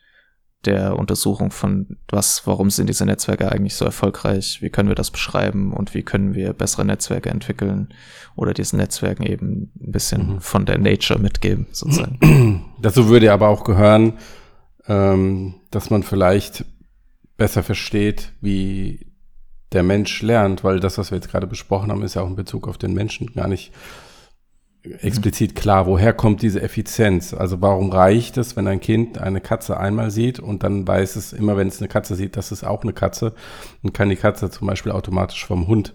der 0.65 0.97
Untersuchung 0.97 1.51
von 1.51 1.97
was, 2.09 2.45
warum 2.45 2.69
sind 2.69 2.87
diese 2.87 3.05
Netzwerke 3.05 3.51
eigentlich 3.51 3.75
so 3.75 3.85
erfolgreich, 3.85 4.61
wie 4.61 4.69
können 4.69 4.89
wir 4.89 4.95
das 4.95 5.09
beschreiben 5.09 5.71
und 5.71 5.93
wie 5.93 6.03
können 6.03 6.33
wir 6.33 6.53
bessere 6.53 6.83
Netzwerke 6.83 7.29
entwickeln 7.29 7.93
oder 8.35 8.53
diesen 8.53 8.77
Netzwerken 8.77 9.23
eben 9.23 9.71
ein 9.81 9.91
bisschen 9.91 10.33
mhm. 10.33 10.41
von 10.41 10.65
der 10.65 10.77
Nature 10.77 11.19
mitgeben, 11.19 11.67
sozusagen. 11.71 12.65
Dazu 12.81 13.07
würde 13.07 13.31
aber 13.31 13.47
auch 13.47 13.63
gehören, 13.63 14.13
ähm, 14.87 15.55
dass 15.71 15.89
man 15.89 16.03
vielleicht 16.03 16.65
besser 17.37 17.63
versteht, 17.63 18.33
wie 18.41 19.07
der 19.71 19.83
Mensch 19.83 20.21
lernt, 20.21 20.63
weil 20.63 20.79
das, 20.79 20.97
was 20.97 21.11
wir 21.11 21.17
jetzt 21.17 21.29
gerade 21.29 21.47
besprochen 21.47 21.91
haben, 21.91 22.03
ist 22.03 22.15
ja 22.15 22.21
auch 22.21 22.27
in 22.29 22.35
Bezug 22.35 22.67
auf 22.67 22.77
den 22.77 22.93
Menschen 22.93 23.33
gar 23.33 23.47
nicht 23.47 23.71
explizit 24.83 25.55
klar, 25.55 25.87
woher 25.87 26.13
kommt 26.13 26.41
diese 26.41 26.61
Effizienz? 26.61 27.33
Also 27.33 27.61
warum 27.61 27.91
reicht 27.91 28.37
es, 28.37 28.55
wenn 28.55 28.67
ein 28.67 28.79
Kind 28.79 29.17
eine 29.17 29.41
Katze 29.41 29.77
einmal 29.77 30.11
sieht 30.11 30.39
und 30.39 30.63
dann 30.63 30.87
weiß 30.87 31.15
es 31.15 31.33
immer, 31.33 31.57
wenn 31.57 31.67
es 31.67 31.79
eine 31.79 31.89
Katze 31.89 32.15
sieht, 32.15 32.37
dass 32.37 32.51
es 32.51 32.63
auch 32.63 32.83
eine 32.83 32.93
Katze 32.93 33.33
und 33.83 33.93
kann 33.93 34.09
die 34.09 34.15
Katze 34.15 34.49
zum 34.49 34.67
Beispiel 34.67 34.91
automatisch 34.91 35.45
vom 35.45 35.67
Hund 35.67 35.93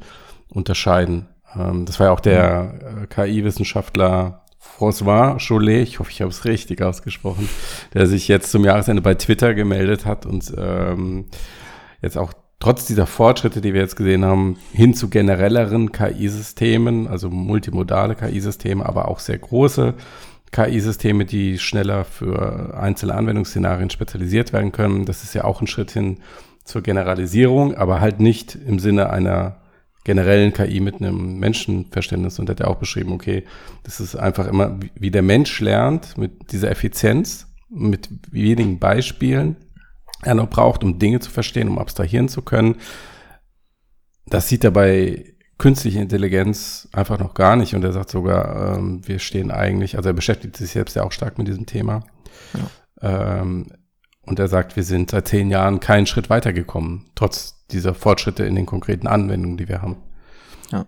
unterscheiden. 0.49 1.29
Ähm, 1.57 1.87
das 1.87 1.99
war 1.99 2.09
ja 2.09 2.13
auch 2.13 2.21
der 2.21 2.75
äh, 3.03 3.07
KI-Wissenschaftler 3.07 4.43
François 4.79 5.39
Cholet, 5.47 5.83
ich 5.83 5.99
hoffe, 5.99 6.11
ich 6.11 6.21
habe 6.21 6.31
es 6.31 6.45
richtig 6.45 6.83
ausgesprochen, 6.83 7.49
der 7.93 8.07
sich 8.07 8.29
jetzt 8.29 8.51
zum 8.51 8.65
Jahresende 8.65 9.03
bei 9.03 9.15
Twitter 9.15 9.55
gemeldet 9.55 10.05
hat 10.05 10.27
und 10.27 10.53
ähm, 10.57 11.27
jetzt 12.03 12.17
auch 12.19 12.33
trotz 12.65 12.87
dieser 12.87 13.07
Fortschritte, 13.07 13.61
die 13.61 13.75
wir 13.75 13.83
jetzt 13.83 13.95
gesehen 13.95 14.25
haben, 14.25 14.57
hin 14.73 14.95
zu 14.95 15.11
generelleren 15.11 15.93
KI-Systemen, 15.93 17.07
also 17.07 17.29
multimodale 17.29 18.15
KI-Systeme, 18.15 18.87
aber 18.87 19.09
auch 19.09 19.19
sehr 19.19 19.37
große 19.37 19.93
KI-Systeme, 20.51 21.27
die 21.27 21.59
schneller 21.59 22.07
für 22.07 22.75
einzelne 22.75 23.17
Anwendungsszenarien 23.17 23.91
spezialisiert 23.91 24.55
werden 24.55 24.73
können. 24.73 25.05
Das 25.05 25.25
ist 25.25 25.35
ja 25.35 25.45
auch 25.45 25.61
ein 25.61 25.67
Schritt 25.67 25.91
hin 25.91 26.21
zur 26.65 26.81
Generalisierung, 26.81 27.75
aber 27.75 28.01
halt 28.01 28.21
nicht 28.21 28.55
im 28.55 28.79
Sinne 28.79 29.11
einer 29.11 29.61
generellen 30.05 30.55
KI 30.55 30.81
mit 30.81 31.03
einem 31.03 31.39
Menschenverständnis 31.39 32.39
und 32.39 32.49
hat 32.49 32.61
ja 32.61 32.67
auch 32.69 32.77
beschrieben, 32.77 33.13
okay, 33.13 33.45
das 33.83 34.01
ist 34.01 34.17
einfach 34.17 34.49
immer, 34.49 34.79
wie 34.95 35.11
der 35.11 35.21
Mensch 35.21 35.61
lernt 35.61 36.17
mit 36.17 36.51
dieser 36.53 36.71
Effizienz, 36.71 37.47
mit 37.69 38.09
wenigen 38.31 38.79
Beispielen 38.79 39.57
er 40.25 40.35
noch 40.35 40.51
braucht, 40.51 40.83
um 40.83 40.99
Dinge 40.99 41.21
zu 41.21 41.31
verstehen, 41.31 41.69
um 41.69 41.79
abstrahieren 41.79 42.29
zu 42.29 42.43
können. 42.43 42.77
Das 44.27 44.49
sieht 44.49 44.65
er 44.65 44.71
bei 44.71 45.35
künstlicher 45.59 46.01
Intelligenz 46.01 46.89
einfach 46.93 47.19
noch 47.19 47.35
gar 47.35 47.57
nicht. 47.57 47.75
Und 47.75 47.85
er 47.85 47.93
sagt 47.93 48.11
sogar, 48.11 48.77
ähm, 48.77 49.07
wir 49.07 49.19
stehen 49.19 49.51
eigentlich, 49.51 49.97
also 49.97 50.09
er 50.09 50.15
beschäftigt 50.15 50.57
sich 50.57 50.71
selbst 50.71 50.97
ja 50.97 51.05
auch 51.05 51.13
stark 51.13 51.39
mit 51.39 51.49
diesem 51.49 51.67
Thema. 51.67 52.05
Ja. 52.55 53.41
Ähm, 53.41 53.67
und 54.23 54.39
er 54.39 54.49
sagt, 54.49 54.77
wir 54.77 54.85
sind 54.85 55.11
seit 55.11 55.29
zehn 55.29 55.51
Jahren 55.51 55.81
keinen 55.81 56.07
Schritt 56.07 56.31
weitergekommen, 56.31 57.11
trotz 57.15 57.67
dieser 57.69 57.95
Fortschritte 57.95 58.45
in 58.45 58.55
den 58.55 58.67
konkreten 58.67 59.07
Anwendungen, 59.07 59.59
die 59.59 59.69
wir 59.69 59.83
haben. 59.83 59.97
Ja. 60.73 60.87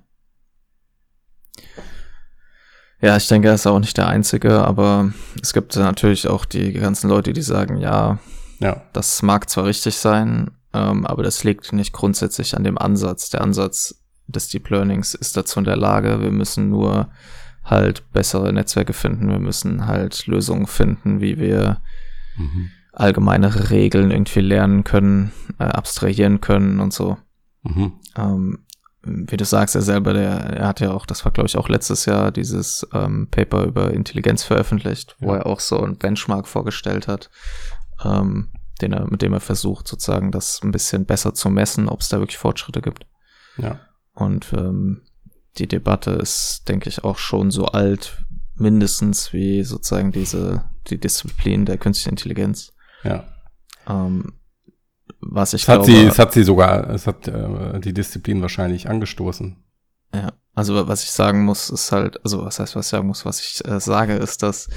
Ja, 3.00 3.16
ich 3.16 3.28
denke, 3.28 3.48
er 3.48 3.54
ist 3.54 3.66
auch 3.66 3.78
nicht 3.78 3.98
der 3.98 4.08
Einzige, 4.08 4.64
aber 4.64 5.12
es 5.42 5.52
gibt 5.52 5.76
natürlich 5.76 6.28
auch 6.28 6.46
die 6.46 6.72
ganzen 6.72 7.10
Leute, 7.10 7.34
die 7.34 7.42
sagen, 7.42 7.76
ja, 7.76 8.18
ja. 8.58 8.82
Das 8.92 9.22
mag 9.22 9.48
zwar 9.50 9.64
richtig 9.64 9.96
sein, 9.96 10.50
ähm, 10.72 11.06
aber 11.06 11.22
das 11.22 11.44
liegt 11.44 11.72
nicht 11.72 11.92
grundsätzlich 11.92 12.56
an 12.56 12.64
dem 12.64 12.78
Ansatz. 12.78 13.30
Der 13.30 13.40
Ansatz 13.40 14.02
des 14.26 14.48
Deep 14.48 14.70
Learnings 14.70 15.14
ist 15.14 15.36
dazu 15.36 15.58
in 15.58 15.64
der 15.64 15.76
Lage. 15.76 16.20
Wir 16.20 16.30
müssen 16.30 16.68
nur 16.68 17.10
halt 17.64 18.10
bessere 18.12 18.52
Netzwerke 18.52 18.92
finden. 18.92 19.28
Wir 19.28 19.38
müssen 19.38 19.86
halt 19.86 20.26
Lösungen 20.26 20.66
finden, 20.66 21.20
wie 21.20 21.38
wir 21.38 21.80
mhm. 22.36 22.70
allgemeinere 22.92 23.70
Regeln 23.70 24.10
irgendwie 24.10 24.40
lernen 24.40 24.84
können, 24.84 25.32
äh, 25.58 25.64
abstrahieren 25.64 26.40
können 26.40 26.80
und 26.80 26.92
so. 26.92 27.18
Mhm. 27.62 27.92
Ähm, 28.16 28.58
wie 29.02 29.36
du 29.36 29.44
sagst, 29.44 29.76
er 29.76 29.82
selber, 29.82 30.12
der, 30.12 30.30
er 30.30 30.66
hat 30.66 30.80
ja 30.80 30.90
auch, 30.90 31.06
das 31.06 31.24
war 31.24 31.32
glaube 31.32 31.46
ich 31.46 31.56
auch 31.56 31.68
letztes 31.68 32.06
Jahr, 32.06 32.32
dieses 32.32 32.86
ähm, 32.92 33.28
Paper 33.30 33.64
über 33.64 33.92
Intelligenz 33.92 34.42
veröffentlicht, 34.42 35.16
ja. 35.20 35.28
wo 35.28 35.34
er 35.34 35.46
auch 35.46 35.60
so 35.60 35.80
ein 35.80 35.96
Benchmark 35.96 36.48
vorgestellt 36.48 37.06
hat, 37.06 37.30
ähm, 38.04 38.52
den 38.80 38.92
er, 38.92 39.10
mit 39.10 39.22
dem 39.22 39.32
er 39.32 39.40
versucht, 39.40 39.88
sozusagen 39.88 40.30
das 40.30 40.60
ein 40.62 40.72
bisschen 40.72 41.06
besser 41.06 41.34
zu 41.34 41.48
messen, 41.50 41.88
ob 41.88 42.00
es 42.00 42.08
da 42.08 42.18
wirklich 42.18 42.38
Fortschritte 42.38 42.82
gibt. 42.82 43.06
Ja. 43.56 43.80
Und 44.12 44.52
ähm, 44.52 45.02
die 45.58 45.66
Debatte 45.66 46.10
ist, 46.10 46.64
denke 46.68 46.88
ich, 46.88 47.04
auch 47.04 47.18
schon 47.18 47.50
so 47.50 47.66
alt, 47.66 48.24
mindestens 48.54 49.32
wie 49.32 49.62
sozusagen 49.62 50.12
diese, 50.12 50.64
die 50.88 50.98
Disziplin 50.98 51.64
der 51.64 51.78
künstlichen 51.78 52.10
Intelligenz. 52.10 52.72
Ja. 53.04 53.24
Ähm, 53.88 54.34
was 55.20 55.54
ich 55.54 55.62
es 55.62 55.68
hat 55.68 55.84
glaube, 55.84 55.92
sie, 55.92 56.04
es 56.06 56.18
hat 56.18 56.32
sie 56.32 56.44
sogar, 56.44 56.90
es 56.90 57.06
hat 57.06 57.28
äh, 57.28 57.80
die 57.80 57.92
Disziplin 57.92 58.42
wahrscheinlich 58.42 58.88
angestoßen. 58.88 59.62
Ja, 60.14 60.32
also 60.54 60.88
was 60.88 61.02
ich 61.02 61.10
sagen 61.10 61.44
muss, 61.44 61.70
ist 61.70 61.92
halt, 61.92 62.22
also 62.24 62.44
was 62.44 62.58
heißt, 62.58 62.76
was 62.76 62.86
ich 62.86 62.90
sagen 62.90 63.06
muss, 63.06 63.24
was 63.24 63.40
ich 63.40 63.64
äh, 63.66 63.80
sage, 63.80 64.14
ist, 64.14 64.42
dass 64.42 64.68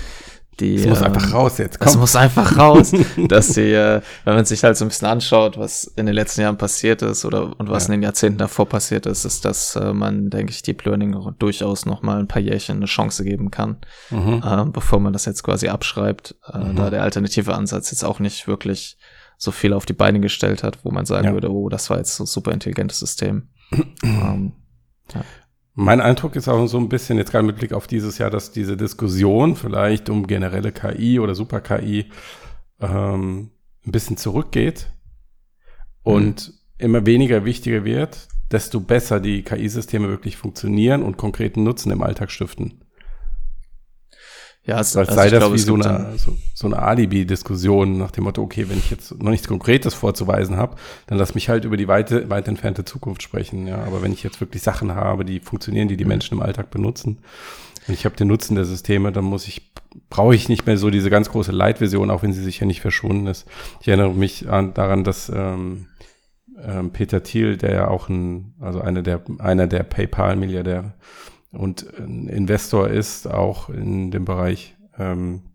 die. 0.59 0.77
Das 0.77 0.87
muss 0.87 0.99
ähm, 0.99 1.05
einfach 1.05 1.33
raus 1.33 1.57
jetzt. 1.57 1.79
Komm. 1.79 1.85
Das 1.85 1.97
muss 1.97 2.15
einfach 2.15 2.57
raus, 2.57 2.91
dass 3.27 3.53
die, 3.53 3.71
äh, 3.71 4.01
wenn 4.25 4.35
man 4.35 4.45
sich 4.45 4.63
halt 4.63 4.77
so 4.77 4.85
ein 4.85 4.89
bisschen 4.89 5.07
anschaut, 5.07 5.57
was 5.57 5.85
in 5.95 6.05
den 6.05 6.15
letzten 6.15 6.41
Jahren 6.41 6.57
passiert 6.57 7.01
ist 7.01 7.25
oder 7.25 7.59
und 7.59 7.69
was 7.69 7.87
ja. 7.87 7.93
in 7.93 7.99
den 7.99 8.03
Jahrzehnten 8.03 8.37
davor 8.37 8.67
passiert 8.67 9.05
ist, 9.05 9.25
ist, 9.25 9.45
dass 9.45 9.75
äh, 9.75 9.93
man, 9.93 10.29
denke 10.29 10.51
ich, 10.51 10.61
Deep 10.61 10.83
Learning 10.85 11.15
durchaus 11.39 11.85
noch 11.85 12.01
mal 12.01 12.19
ein 12.19 12.27
paar 12.27 12.41
Jährchen 12.41 12.77
eine 12.77 12.85
Chance 12.85 13.23
geben 13.23 13.51
kann, 13.51 13.77
mhm. 14.09 14.43
äh, 14.45 14.65
bevor 14.71 14.99
man 14.99 15.13
das 15.13 15.25
jetzt 15.25 15.43
quasi 15.43 15.69
abschreibt, 15.69 16.35
äh, 16.51 16.57
mhm. 16.57 16.75
da 16.75 16.89
der 16.89 17.03
alternative 17.03 17.55
Ansatz 17.55 17.91
jetzt 17.91 18.03
auch 18.03 18.19
nicht 18.19 18.47
wirklich 18.47 18.97
so 19.37 19.51
viel 19.51 19.73
auf 19.73 19.85
die 19.85 19.93
Beine 19.93 20.19
gestellt 20.19 20.63
hat, 20.63 20.83
wo 20.83 20.91
man 20.91 21.05
sagen 21.05 21.27
ja. 21.27 21.33
würde, 21.33 21.51
oh, 21.51 21.69
das 21.69 21.89
war 21.89 21.97
jetzt 21.97 22.15
so 22.15 22.23
ein 22.23 22.27
super 22.27 22.51
intelligentes 22.51 22.99
System. 22.99 23.49
ähm, 24.03 24.53
ja. 25.13 25.23
Mein 25.81 26.01
Eindruck 26.01 26.35
ist 26.35 26.49
auch 26.49 26.67
so 26.67 26.77
ein 26.77 26.89
bisschen, 26.89 27.17
jetzt 27.19 27.31
gerade 27.31 27.45
mit 27.45 27.55
Blick 27.55 27.71
auf 27.71 27.87
dieses 27.87 28.17
Jahr, 28.17 28.29
dass 28.29 28.51
diese 28.51 28.75
Diskussion 28.75 29.55
vielleicht 29.55 30.09
um 30.09 30.27
generelle 30.27 30.73
KI 30.73 31.21
oder 31.21 31.35
Super-KI 31.35 32.09
ähm, 32.81 33.51
ein 33.85 33.91
bisschen 33.93 34.17
zurückgeht 34.17 34.91
und 36.03 36.49
mhm. 36.49 36.53
immer 36.79 37.05
weniger 37.05 37.45
wichtiger 37.45 37.85
wird, 37.85 38.27
desto 38.51 38.81
besser 38.81 39.21
die 39.21 39.41
KI-Systeme 39.41 40.09
wirklich 40.09 40.35
funktionieren 40.35 41.01
und 41.01 41.15
konkreten 41.15 41.63
Nutzen 41.63 41.93
im 41.93 42.03
Alltag 42.03 42.29
stiften. 42.29 42.83
Ja, 44.65 44.79
es, 44.79 44.95
also 44.95 45.13
sei 45.13 45.29
das 45.29 45.39
glaube, 45.39 45.55
wie 45.55 45.59
so 45.59 45.73
eine, 45.73 46.13
so, 46.17 46.37
so 46.53 46.67
eine 46.67 46.79
Alibi-Diskussion 46.79 47.97
nach 47.97 48.11
dem 48.11 48.25
Motto, 48.25 48.41
okay, 48.41 48.69
wenn 48.69 48.77
ich 48.77 48.91
jetzt 48.91 49.11
noch 49.17 49.31
nichts 49.31 49.47
Konkretes 49.47 49.93
vorzuweisen 49.93 50.57
habe, 50.57 50.75
dann 51.07 51.17
lass 51.17 51.33
mich 51.33 51.49
halt 51.49 51.65
über 51.65 51.77
die 51.77 51.87
weite, 51.87 52.29
weit 52.29 52.47
entfernte 52.47 52.85
Zukunft 52.85 53.23
sprechen. 53.23 53.65
Ja, 53.67 53.83
aber 53.83 54.01
wenn 54.01 54.11
ich 54.11 54.21
jetzt 54.21 54.41
wirklich 54.41 54.61
Sachen 54.61 54.93
habe, 54.93 55.25
die 55.25 55.39
funktionieren, 55.39 55.87
die 55.87 55.97
die 55.97 56.03
mhm. 56.03 56.09
Menschen 56.09 56.37
im 56.37 56.43
Alltag 56.43 56.69
benutzen, 56.69 57.19
und 57.87 57.95
ich 57.95 58.05
habe 58.05 58.15
den 58.15 58.27
Nutzen 58.27 58.53
der 58.53 58.65
Systeme, 58.65 59.11
dann 59.11 59.25
muss 59.25 59.47
ich, 59.47 59.71
brauche 60.11 60.35
ich 60.35 60.47
nicht 60.47 60.67
mehr 60.67 60.77
so 60.77 60.91
diese 60.91 61.09
ganz 61.09 61.31
große 61.31 61.51
Leitvision, 61.51 62.11
auch 62.11 62.21
wenn 62.21 62.33
sie 62.33 62.43
sicher 62.43 62.67
nicht 62.67 62.81
verschwunden 62.81 63.25
ist. 63.25 63.47
Ich 63.81 63.87
erinnere 63.87 64.13
mich 64.13 64.47
an, 64.47 64.75
daran, 64.75 65.03
dass 65.03 65.29
ähm, 65.29 65.87
ähm, 66.63 66.91
Peter 66.91 67.23
Thiel, 67.23 67.57
der 67.57 67.73
ja 67.73 67.87
auch 67.87 68.07
ein, 68.07 68.53
also 68.59 68.81
einer 68.81 69.01
der, 69.01 69.21
einer 69.39 69.65
der 69.65 69.83
PayPal-Milliardäre 69.83 70.93
und 71.51 71.85
ein 71.97 72.27
Investor 72.27 72.89
ist, 72.89 73.27
auch 73.27 73.69
in 73.69 74.11
dem 74.11 74.25
Bereich 74.25 74.77
ähm, 74.97 75.49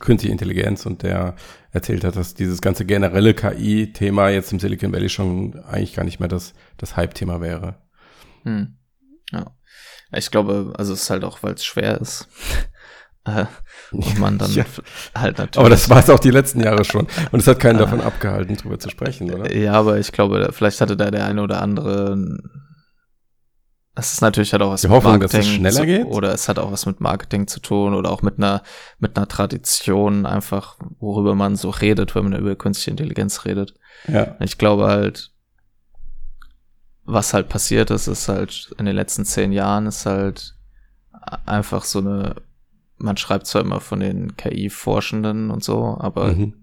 künstliche 0.00 0.32
Intelligenz 0.32 0.86
und 0.86 1.02
der 1.02 1.34
erzählt 1.70 2.04
hat, 2.04 2.16
dass 2.16 2.34
dieses 2.34 2.60
ganze 2.60 2.84
generelle 2.84 3.34
KI-Thema 3.34 4.30
jetzt 4.30 4.52
im 4.52 4.60
Silicon 4.60 4.92
Valley 4.92 5.08
schon 5.08 5.60
eigentlich 5.64 5.94
gar 5.94 6.04
nicht 6.04 6.20
mehr 6.20 6.28
das, 6.28 6.54
das 6.76 6.96
Hype-Thema 6.96 7.40
wäre. 7.40 7.76
Hm. 8.42 8.76
Ja. 9.30 9.56
Ich 10.12 10.30
glaube, 10.30 10.72
also 10.76 10.92
es 10.92 11.02
ist 11.02 11.10
halt 11.10 11.24
auch, 11.24 11.42
weil 11.42 11.54
es 11.54 11.64
schwer 11.64 12.00
ist. 12.00 12.28
Äh, 13.26 13.46
und 13.90 14.18
man 14.18 14.36
dann 14.36 14.50
ja. 14.54 14.66
halt 15.14 15.38
natürlich. 15.38 15.58
Aber 15.58 15.70
das 15.70 15.88
war 15.88 15.98
es 15.98 16.10
auch 16.10 16.18
die 16.18 16.30
letzten 16.30 16.60
Jahre 16.60 16.84
schon. 16.84 17.06
Und 17.32 17.40
es 17.40 17.46
hat 17.46 17.58
keinen 17.58 17.78
davon 17.78 18.00
abgehalten, 18.02 18.54
drüber 18.54 18.78
zu 18.78 18.90
sprechen, 18.90 19.32
oder? 19.32 19.50
Ja, 19.50 19.72
aber 19.72 19.98
ich 19.98 20.12
glaube, 20.12 20.50
vielleicht 20.52 20.82
hatte 20.82 20.94
da 20.94 21.10
der 21.10 21.24
eine 21.24 21.40
oder 21.42 21.62
andere. 21.62 22.18
Es 23.96 24.12
ist 24.12 24.22
natürlich 24.22 24.52
halt 24.52 24.62
auch 24.62 24.72
was 24.72 24.80
Die 24.80 24.88
mit 24.88 24.96
Hoffnung, 24.96 25.18
Marketing 25.18 25.40
dass 25.40 25.48
es 25.48 25.54
schneller 25.54 25.80
zu, 25.80 25.86
geht. 25.86 26.06
Oder 26.06 26.32
es 26.34 26.48
hat 26.48 26.58
auch 26.58 26.72
was 26.72 26.84
mit 26.86 27.00
Marketing 27.00 27.46
zu 27.46 27.60
tun 27.60 27.94
oder 27.94 28.10
auch 28.10 28.22
mit 28.22 28.38
einer, 28.38 28.62
mit 28.98 29.16
einer 29.16 29.28
Tradition 29.28 30.26
einfach, 30.26 30.78
worüber 30.98 31.36
man 31.36 31.54
so 31.54 31.70
redet, 31.70 32.14
wenn 32.14 32.24
man 32.24 32.40
über 32.40 32.56
künstliche 32.56 32.90
Intelligenz 32.90 33.44
redet. 33.44 33.74
Ja. 34.08 34.36
Ich 34.40 34.58
glaube 34.58 34.86
halt, 34.86 35.30
was 37.04 37.34
halt 37.34 37.48
passiert 37.48 37.90
ist, 37.90 38.08
ist 38.08 38.28
halt 38.28 38.74
in 38.78 38.86
den 38.86 38.96
letzten 38.96 39.24
zehn 39.24 39.52
Jahren 39.52 39.86
ist 39.86 40.06
halt 40.06 40.56
einfach 41.46 41.84
so 41.84 42.00
eine, 42.00 42.36
man 42.96 43.16
schreibt 43.16 43.46
zwar 43.46 43.62
immer 43.62 43.80
von 43.80 44.00
den 44.00 44.36
KI-Forschenden 44.36 45.50
und 45.50 45.62
so, 45.62 45.96
aber 46.00 46.32
mhm. 46.32 46.54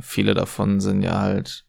viele 0.00 0.34
davon 0.34 0.80
sind 0.80 1.02
ja 1.02 1.20
halt 1.20 1.66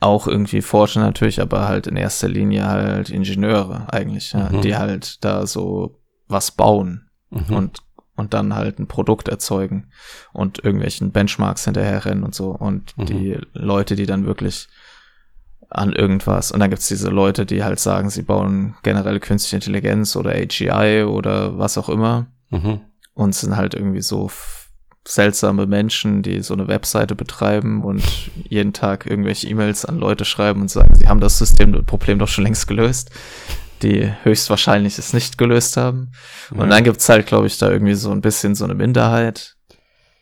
auch 0.00 0.26
irgendwie 0.26 0.62
Forscher 0.62 1.00
natürlich, 1.00 1.40
aber 1.40 1.68
halt 1.68 1.86
in 1.86 1.96
erster 1.96 2.28
Linie 2.28 2.66
halt 2.66 3.10
Ingenieure 3.10 3.86
eigentlich, 3.92 4.32
ja, 4.32 4.50
mhm. 4.50 4.60
die 4.60 4.76
halt 4.76 5.24
da 5.24 5.46
so 5.46 6.00
was 6.28 6.50
bauen 6.50 7.08
mhm. 7.30 7.54
und 7.54 7.78
und 8.16 8.32
dann 8.32 8.54
halt 8.54 8.78
ein 8.78 8.86
Produkt 8.86 9.26
erzeugen 9.26 9.88
und 10.32 10.62
irgendwelchen 10.62 11.10
Benchmarks 11.10 11.64
hinterherrennen 11.64 12.22
und 12.22 12.32
so 12.32 12.50
und 12.50 12.96
mhm. 12.96 13.06
die 13.06 13.38
Leute, 13.54 13.96
die 13.96 14.06
dann 14.06 14.24
wirklich 14.24 14.68
an 15.68 15.92
irgendwas. 15.92 16.52
Und 16.52 16.60
dann 16.60 16.70
gibt's 16.70 16.86
diese 16.86 17.10
Leute, 17.10 17.44
die 17.44 17.64
halt 17.64 17.80
sagen, 17.80 18.10
sie 18.10 18.22
bauen 18.22 18.76
generell 18.84 19.18
künstliche 19.18 19.56
Intelligenz 19.56 20.14
oder 20.14 20.30
AGI 20.30 21.02
oder 21.02 21.58
was 21.58 21.76
auch 21.76 21.88
immer. 21.88 22.26
Mhm. 22.50 22.80
Und 23.14 23.34
sind 23.34 23.56
halt 23.56 23.74
irgendwie 23.74 24.02
so 24.02 24.28
seltsame 25.06 25.66
Menschen, 25.66 26.22
die 26.22 26.40
so 26.40 26.54
eine 26.54 26.68
Webseite 26.68 27.14
betreiben 27.14 27.84
und 27.84 28.02
jeden 28.48 28.72
Tag 28.72 29.06
irgendwelche 29.06 29.48
E-Mails 29.48 29.84
an 29.84 29.98
Leute 29.98 30.24
schreiben 30.24 30.62
und 30.62 30.70
sagen, 30.70 30.94
sie 30.94 31.08
haben 31.08 31.20
das 31.20 31.38
System, 31.38 31.72
das 31.72 31.84
Problem 31.84 32.18
doch 32.18 32.28
schon 32.28 32.44
längst 32.44 32.66
gelöst, 32.66 33.10
die 33.82 34.10
höchstwahrscheinlich 34.22 34.98
es 34.98 35.12
nicht 35.12 35.36
gelöst 35.36 35.76
haben. 35.76 36.12
Mhm. 36.50 36.58
Und 36.58 36.70
dann 36.70 36.84
gibt's 36.84 37.08
halt, 37.08 37.26
glaube 37.26 37.46
ich, 37.46 37.58
da 37.58 37.70
irgendwie 37.70 37.94
so 37.94 38.10
ein 38.10 38.22
bisschen 38.22 38.54
so 38.54 38.64
eine 38.64 38.74
Minderheit, 38.74 39.56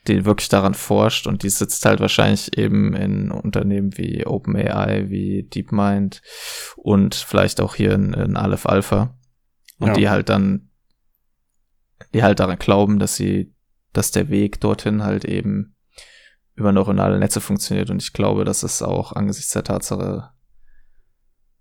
die 0.08 0.24
wirklich 0.24 0.48
daran 0.48 0.74
forscht 0.74 1.26
und 1.28 1.44
die 1.44 1.50
sitzt 1.50 1.84
halt 1.86 2.00
wahrscheinlich 2.00 2.58
eben 2.58 2.94
in 2.94 3.30
Unternehmen 3.30 3.96
wie 3.96 4.26
OpenAI, 4.26 5.08
wie 5.08 5.44
DeepMind 5.44 6.22
und 6.76 7.14
vielleicht 7.14 7.60
auch 7.60 7.76
hier 7.76 7.92
in, 7.92 8.12
in 8.14 8.36
Aleph 8.36 8.66
Alpha 8.66 9.16
und 9.78 9.88
ja. 9.88 9.94
die 9.94 10.10
halt 10.10 10.28
dann, 10.28 10.70
die 12.12 12.24
halt 12.24 12.40
daran 12.40 12.58
glauben, 12.58 12.98
dass 12.98 13.14
sie, 13.14 13.51
dass 13.92 14.10
der 14.10 14.28
Weg 14.28 14.60
dorthin 14.60 15.02
halt 15.02 15.24
eben 15.24 15.76
über 16.54 16.72
neuronale 16.72 17.18
Netze 17.18 17.40
funktioniert 17.40 17.90
und 17.90 18.02
ich 18.02 18.12
glaube, 18.12 18.44
dass 18.44 18.62
es 18.62 18.82
auch 18.82 19.12
angesichts 19.12 19.52
der 19.52 19.64
Tatsache, 19.64 20.30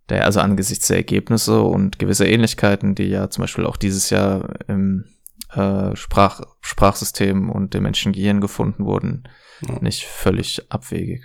der, 0.10 0.26
also 0.26 0.42
angesichts 0.42 0.88
der 0.88 0.98
Ergebnisse 0.98 1.62
und 1.62 2.00
gewisser 2.00 2.28
Ähnlichkeiten, 2.28 2.96
die 2.96 3.06
ja 3.06 3.30
zum 3.30 3.44
Beispiel 3.44 3.66
auch 3.66 3.78
dieses 3.78 4.10
Jahr 4.10 4.54
im 4.68 5.06
äh, 5.54 5.96
Sprach, 5.96 6.42
Sprachsystem 6.62 7.50
und 7.50 7.74
dem 7.74 7.84
Menschengehirn 7.84 8.42
gefunden 8.42 8.86
wurden, 8.86 9.24
ja. 9.68 9.80
nicht 9.80 10.06
völlig 10.06 10.72
abwegig. 10.72 11.24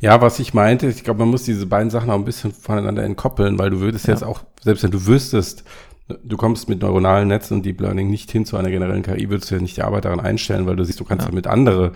Ja, 0.00 0.20
was 0.20 0.38
ich 0.38 0.52
meinte, 0.52 0.88
ich 0.88 1.04
glaube, 1.04 1.20
man 1.20 1.28
muss 1.28 1.44
diese 1.44 1.66
beiden 1.66 1.90
Sachen 1.90 2.10
auch 2.10 2.18
ein 2.18 2.24
bisschen 2.24 2.52
voneinander 2.52 3.04
entkoppeln, 3.04 3.58
weil 3.58 3.70
du 3.70 3.80
würdest 3.80 4.06
ja. 4.06 4.14
jetzt 4.14 4.24
auch, 4.24 4.44
selbst 4.60 4.82
wenn 4.82 4.90
du 4.90 5.06
wüsstest, 5.06 5.64
du 6.08 6.36
kommst 6.36 6.68
mit 6.68 6.80
neuronalen 6.82 7.28
Netzen 7.28 7.54
und 7.54 7.66
Deep 7.66 7.80
Learning 7.80 8.10
nicht 8.10 8.30
hin 8.30 8.44
zu 8.44 8.56
einer 8.56 8.70
generellen 8.70 9.02
KI, 9.02 9.30
würdest 9.30 9.50
du 9.50 9.54
ja 9.54 9.60
nicht 9.60 9.76
die 9.76 9.82
Arbeit 9.82 10.04
daran 10.04 10.20
einstellen, 10.20 10.66
weil 10.66 10.76
du 10.76 10.84
siehst, 10.84 11.00
du 11.00 11.04
kannst 11.04 11.24
ja, 11.24 11.30
ja 11.30 11.34
mit 11.34 11.46
andere 11.46 11.92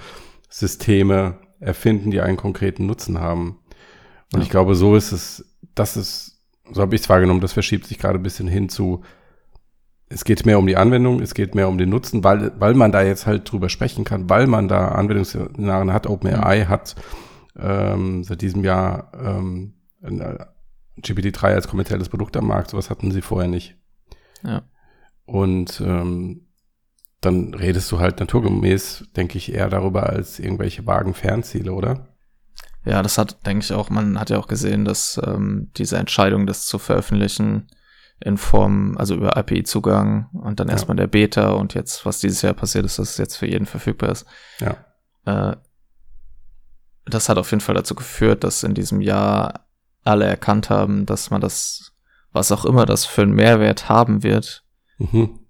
Systeme 0.49 1.39
erfinden, 1.61 2.11
die 2.11 2.21
einen 2.21 2.37
konkreten 2.37 2.87
Nutzen 2.87 3.19
haben. 3.19 3.59
Und 4.33 4.41
ja. 4.41 4.43
ich 4.43 4.51
glaube, 4.51 4.75
so 4.75 4.97
ist 4.97 5.13
es, 5.13 5.57
das 5.75 5.97
ist, 5.97 6.43
so 6.71 6.83
habe 6.83 6.95
ich 6.95 7.03
es 7.03 7.09
wahrgenommen, 7.09 7.41
das 7.41 7.53
verschiebt 7.53 7.87
sich 7.87 7.99
gerade 7.99 8.19
ein 8.19 8.23
bisschen 8.23 8.49
hin 8.49 8.69
zu, 8.69 9.03
es 10.09 10.25
geht 10.25 10.47
mehr 10.47 10.59
um 10.59 10.67
die 10.67 10.77
Anwendung, 10.77 11.21
es 11.21 11.35
geht 11.35 11.55
mehr 11.55 11.69
um 11.69 11.79
den 11.79 11.91
Nutzen, 11.91 12.23
weil, 12.23 12.53
weil 12.61 12.75
man 12.75 12.93
da 12.93 13.03
jetzt 13.03 13.27
halt 13.27 13.51
drüber 13.51 13.69
sprechen 13.69 14.05
kann, 14.05 14.31
weil 14.31 14.47
man 14.47 14.69
da 14.69 14.89
Anwendungsszenarien 14.89 15.93
hat. 15.93 16.07
OpenAI 16.07 16.65
mhm. 16.65 16.69
hat 16.69 16.95
ähm, 17.59 18.23
seit 18.23 18.41
diesem 18.41 18.63
Jahr 18.63 19.11
ähm, 19.21 19.75
GPT-3 21.01 21.55
als 21.55 21.69
kommerzielles 21.69 22.09
Produkt 22.09 22.37
am 22.37 22.47
Markt, 22.47 22.71
sowas 22.71 22.91
hatten 22.91 23.11
sie 23.11 23.23
vorher 23.23 23.49
nicht. 23.49 23.77
Ja. 24.43 24.63
Und 25.25 25.81
ähm, 25.81 26.47
dann 27.21 27.55
redest 27.55 27.91
du 27.91 27.99
halt 27.99 28.21
naturgemäß, 28.21 29.09
denke 29.17 29.39
ich, 29.39 29.53
eher 29.53 29.69
darüber 29.69 30.09
als 30.09 30.39
irgendwelche 30.39 30.87
vagen 30.87 31.15
Fernziele, 31.15 31.73
oder? 31.73 32.09
Ja, 32.85 33.03
das 33.03 33.19
hat, 33.19 33.45
denke 33.45 33.65
ich 33.65 33.73
auch, 33.73 33.91
man 33.91 34.21
hat 34.21 34.31
ja 34.31 34.39
auch 34.39 34.47
gesehen, 34.47 34.85
dass 34.85 35.21
ähm, 35.25 35.73
diese 35.77 35.97
Entscheidung, 35.97 36.47
das 36.47 36.67
zu 36.67 36.79
veröffentlichen, 36.79 37.67
in 38.21 38.39
Form, 38.39 38.97
also 38.97 39.15
über 39.15 39.37
API-Zugang 39.37 40.29
und 40.33 40.59
dann 40.59 40.69
ja. 40.69 40.73
erstmal 40.73 40.97
der 40.97 41.07
Beta 41.07 41.51
und 41.51 41.75
jetzt, 41.75 42.07
was 42.07 42.21
dieses 42.21 42.43
Jahr 42.43 42.55
passiert 42.55 42.87
ist, 42.87 42.99
dass 42.99 43.11
es 43.11 43.19
jetzt 43.19 43.37
für 43.37 43.47
jeden 43.47 43.67
verfügbar 43.67 44.11
ist. 44.11 44.27
Ja. 44.61 44.77
Äh, 45.27 45.57
das 47.05 47.29
hat 47.29 47.39
auf 47.39 47.51
jeden 47.51 47.61
Fall 47.61 47.75
dazu 47.75 47.95
geführt, 47.95 48.43
dass 48.43 48.63
in 48.63 48.75
diesem 48.75 49.01
Jahr 49.01 49.67
alle 50.03 50.25
erkannt 50.25 50.71
haben, 50.71 51.07
dass 51.07 51.31
man 51.31 51.41
das, 51.41 51.93
was 52.37 52.53
auch 52.53 52.65
immer 52.65 52.87
das 52.87 53.05
für 53.05 53.23
einen 53.23 53.33
Mehrwert 53.33 53.89
haben 53.89 54.23
wird, 54.23 54.63
mhm. 54.99 55.41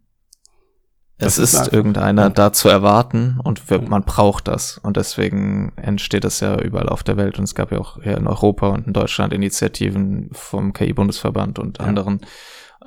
es 1.18 1.37
ist, 1.37 1.53
ist 1.53 1.72
irgendeiner 1.72 2.22
ja. 2.22 2.31
da 2.31 2.53
zu 2.53 2.68
erwarten 2.68 3.40
und 3.42 3.68
wir, 3.68 3.83
man 3.83 4.05
braucht 4.05 4.49
das. 4.49 4.79
Und 4.79 4.96
deswegen 4.96 5.72
entsteht 5.77 6.25
das 6.25 6.40
ja 6.40 6.59
überall 6.59 6.88
auf 6.88 7.03
der 7.03 7.16
Welt. 7.16 7.38
Und 7.38 7.44
es 7.44 7.55
gab 7.55 7.72
ja 7.72 7.79
auch 7.79 8.03
hier 8.03 8.16
in 8.16 8.27
Europa 8.27 8.68
und 8.68 8.87
in 8.87 8.92
Deutschland 8.92 9.35
Initiativen 9.35 10.31
vom 10.33 10.72
KI-Bundesverband 10.72 11.59
und 11.59 11.79
ja. 11.79 11.85
anderen 11.85 12.20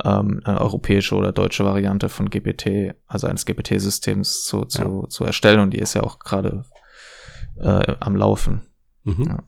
ähm, 0.04 0.42
eine 0.46 0.62
europäische 0.62 1.16
oder 1.16 1.32
deutsche 1.32 1.66
Variante 1.66 2.10
von 2.10 2.30
GPT, 2.30 2.96
also 3.06 3.28
eines 3.28 3.46
GPT-Systems 3.46 4.46
zu, 4.46 4.66
zu, 4.66 5.02
ja. 5.04 5.10
zu 5.10 5.26
erstellen 5.26 5.60
und 5.60 5.72
die 5.72 5.80
ist 5.80 5.94
ja 5.94 6.04
auch 6.04 6.20
gerade 6.20 6.64
äh, 7.60 7.96
am 8.00 8.16
Laufen. 8.16 8.62
Mhm. 9.04 9.40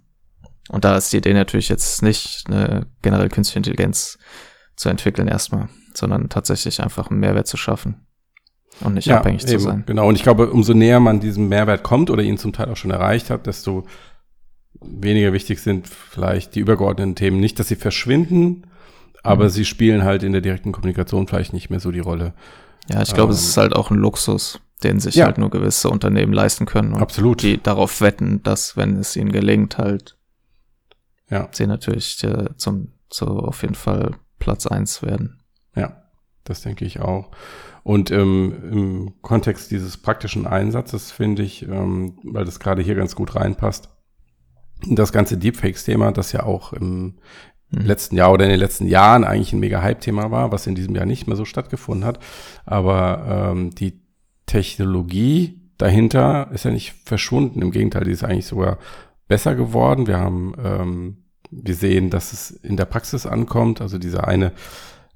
Und 0.71 0.85
da 0.85 0.95
ist 0.95 1.11
die 1.11 1.17
Idee 1.17 1.33
natürlich 1.33 1.67
jetzt 1.67 2.01
nicht 2.01 2.45
eine 2.47 2.87
generell 3.01 3.27
künstliche 3.27 3.59
Intelligenz 3.59 4.17
zu 4.77 4.87
entwickeln 4.87 5.27
erstmal, 5.27 5.67
sondern 5.93 6.29
tatsächlich 6.29 6.81
einfach 6.81 7.09
einen 7.09 7.19
Mehrwert 7.19 7.47
zu 7.47 7.57
schaffen 7.57 8.07
und 8.79 8.93
nicht 8.93 9.07
ja, 9.07 9.17
abhängig 9.17 9.43
eben, 9.43 9.51
zu 9.51 9.59
sein. 9.59 9.83
Genau, 9.85 10.07
und 10.07 10.15
ich 10.15 10.23
glaube, 10.23 10.49
umso 10.49 10.73
näher 10.73 11.01
man 11.01 11.19
diesem 11.19 11.49
Mehrwert 11.49 11.83
kommt 11.83 12.09
oder 12.09 12.23
ihn 12.23 12.37
zum 12.37 12.53
Teil 12.53 12.69
auch 12.69 12.77
schon 12.77 12.91
erreicht 12.91 13.29
hat, 13.29 13.47
desto 13.47 13.85
weniger 14.79 15.33
wichtig 15.33 15.59
sind 15.59 15.87
vielleicht 15.87 16.55
die 16.55 16.61
übergeordneten 16.61 17.15
Themen. 17.15 17.41
Nicht, 17.41 17.59
dass 17.59 17.67
sie 17.67 17.75
verschwinden, 17.75 18.67
aber 19.23 19.45
mhm. 19.45 19.49
sie 19.49 19.65
spielen 19.65 20.03
halt 20.03 20.23
in 20.23 20.31
der 20.31 20.41
direkten 20.41 20.71
Kommunikation 20.71 21.27
vielleicht 21.27 21.51
nicht 21.51 21.69
mehr 21.69 21.81
so 21.81 21.91
die 21.91 21.99
Rolle. 21.99 22.33
Ja, 22.89 23.01
ich 23.01 23.13
glaube, 23.13 23.33
ähm, 23.33 23.37
es 23.37 23.43
ist 23.43 23.57
halt 23.57 23.75
auch 23.75 23.91
ein 23.91 23.97
Luxus, 23.97 24.61
den 24.83 25.01
sich 25.01 25.15
ja. 25.15 25.25
halt 25.25 25.37
nur 25.37 25.49
gewisse 25.49 25.89
Unternehmen 25.89 26.31
leisten 26.31 26.65
können. 26.65 26.93
Und 26.93 27.01
Absolut. 27.01 27.43
Die 27.43 27.61
darauf 27.61 27.99
wetten, 27.99 28.41
dass, 28.43 28.77
wenn 28.77 28.95
es 28.95 29.17
ihnen 29.17 29.33
gelingt, 29.33 29.77
halt, 29.77 30.15
ja. 31.31 31.49
sie 31.51 31.65
natürlich 31.65 32.23
äh, 32.23 32.49
zum, 32.57 32.89
so 33.09 33.25
auf 33.25 33.63
jeden 33.63 33.75
Fall 33.75 34.11
Platz 34.37 34.67
eins 34.67 35.01
werden. 35.01 35.41
Ja, 35.75 36.03
das 36.43 36.61
denke 36.61 36.85
ich 36.85 36.99
auch. 36.99 37.31
Und 37.83 38.11
ähm, 38.11 38.53
im 38.71 39.13
Kontext 39.21 39.71
dieses 39.71 39.97
praktischen 39.97 40.45
Einsatzes 40.45 41.11
finde 41.11 41.41
ich, 41.41 41.63
ähm, 41.63 42.19
weil 42.23 42.45
das 42.45 42.59
gerade 42.59 42.83
hier 42.83 42.95
ganz 42.95 43.15
gut 43.15 43.35
reinpasst, 43.35 43.89
das 44.87 45.11
ganze 45.11 45.37
Deepfakes-Thema, 45.37 46.11
das 46.11 46.31
ja 46.31 46.43
auch 46.43 46.73
im 46.73 47.15
mhm. 47.69 47.81
letzten 47.81 48.17
Jahr 48.17 48.31
oder 48.31 48.45
in 48.45 48.51
den 48.51 48.59
letzten 48.59 48.87
Jahren 48.87 49.23
eigentlich 49.23 49.53
ein 49.53 49.59
mega 49.59 49.81
Hype-Thema 49.81 50.31
war, 50.31 50.51
was 50.51 50.67
in 50.67 50.75
diesem 50.75 50.95
Jahr 50.95 51.05
nicht 51.05 51.27
mehr 51.27 51.35
so 51.35 51.45
stattgefunden 51.45 52.05
hat. 52.05 52.19
Aber 52.65 53.51
ähm, 53.51 53.71
die 53.71 54.01
Technologie 54.45 55.61
dahinter 55.77 56.49
ist 56.51 56.65
ja 56.65 56.71
nicht 56.71 56.93
verschwunden. 57.05 57.61
Im 57.61 57.71
Gegenteil, 57.71 58.03
die 58.03 58.11
ist 58.11 58.23
eigentlich 58.23 58.47
sogar 58.47 58.77
besser 59.27 59.55
geworden. 59.55 60.07
Wir 60.07 60.19
haben, 60.19 60.53
ähm, 60.63 61.20
wir 61.51 61.75
sehen, 61.75 62.09
dass 62.09 62.33
es 62.33 62.51
in 62.51 62.77
der 62.77 62.85
Praxis 62.85 63.25
ankommt. 63.25 63.81
Also 63.81 63.97
dieser 63.97 64.27
eine 64.27 64.53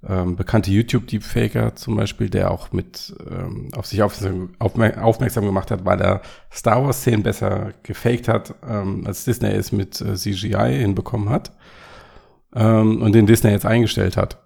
ähm, 0.07 0.35
bekannte 0.35 0.71
YouTube-Deepfaker 0.71 1.75
zum 1.75 1.95
Beispiel, 1.95 2.29
der 2.29 2.51
auch 2.51 2.71
mit 2.71 3.15
ähm, 3.27 3.69
auf 3.75 3.87
sich 3.87 4.03
aufmerksam, 4.03 4.53
aufmerksam 4.59 5.45
gemacht 5.45 5.71
hat, 5.71 5.85
weil 5.85 5.99
er 6.01 6.21
Star 6.51 6.83
Wars-Szenen 6.83 7.23
besser 7.23 7.73
gefaked 7.83 8.27
hat, 8.27 8.53
ähm, 8.67 9.03
als 9.07 9.25
Disney 9.25 9.49
es 9.49 9.71
mit 9.71 9.99
äh, 10.01 10.15
CGI 10.15 10.77
hinbekommen 10.79 11.29
hat 11.29 11.53
ähm, 12.53 13.01
und 13.01 13.15
den 13.15 13.25
Disney 13.25 13.51
jetzt 13.51 13.65
eingestellt 13.65 14.17
hat. 14.17 14.43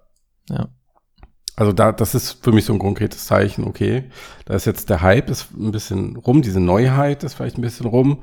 Ja. 0.48 0.68
Also 1.56 1.72
da, 1.72 1.92
das 1.92 2.14
ist 2.14 2.42
für 2.42 2.52
mich 2.52 2.64
so 2.64 2.72
ein 2.72 2.78
konkretes 2.78 3.26
Zeichen, 3.26 3.64
okay, 3.64 4.04
da 4.46 4.54
ist 4.54 4.64
jetzt 4.64 4.88
der 4.88 5.02
Hype 5.02 5.28
ist 5.28 5.50
ein 5.52 5.72
bisschen 5.72 6.16
rum, 6.16 6.40
diese 6.40 6.60
Neuheit 6.60 7.22
ist 7.22 7.34
vielleicht 7.34 7.58
ein 7.58 7.62
bisschen 7.62 7.86
rum 7.86 8.22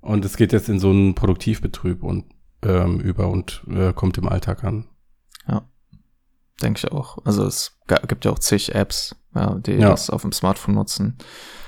und 0.00 0.24
es 0.24 0.36
geht 0.36 0.52
jetzt 0.52 0.68
in 0.68 0.78
so 0.78 0.90
einen 0.90 1.16
Produktivbetrieb 1.16 2.04
und 2.04 2.26
ähm, 2.62 3.00
über 3.00 3.28
und 3.28 3.62
äh, 3.68 3.92
kommt 3.92 4.18
im 4.18 4.28
Alltag 4.28 4.64
an. 4.64 4.86
Ja. 5.46 5.62
Denke 6.62 6.78
ich 6.78 6.92
auch. 6.92 7.18
Also 7.24 7.44
es 7.46 7.78
gibt 7.86 8.24
ja 8.24 8.32
auch 8.32 8.38
zig 8.38 8.74
Apps, 8.74 9.14
ja, 9.34 9.54
die 9.54 9.72
ja. 9.72 9.90
das 9.90 10.10
auf 10.10 10.22
dem 10.22 10.32
Smartphone 10.32 10.74
nutzen. 10.74 11.18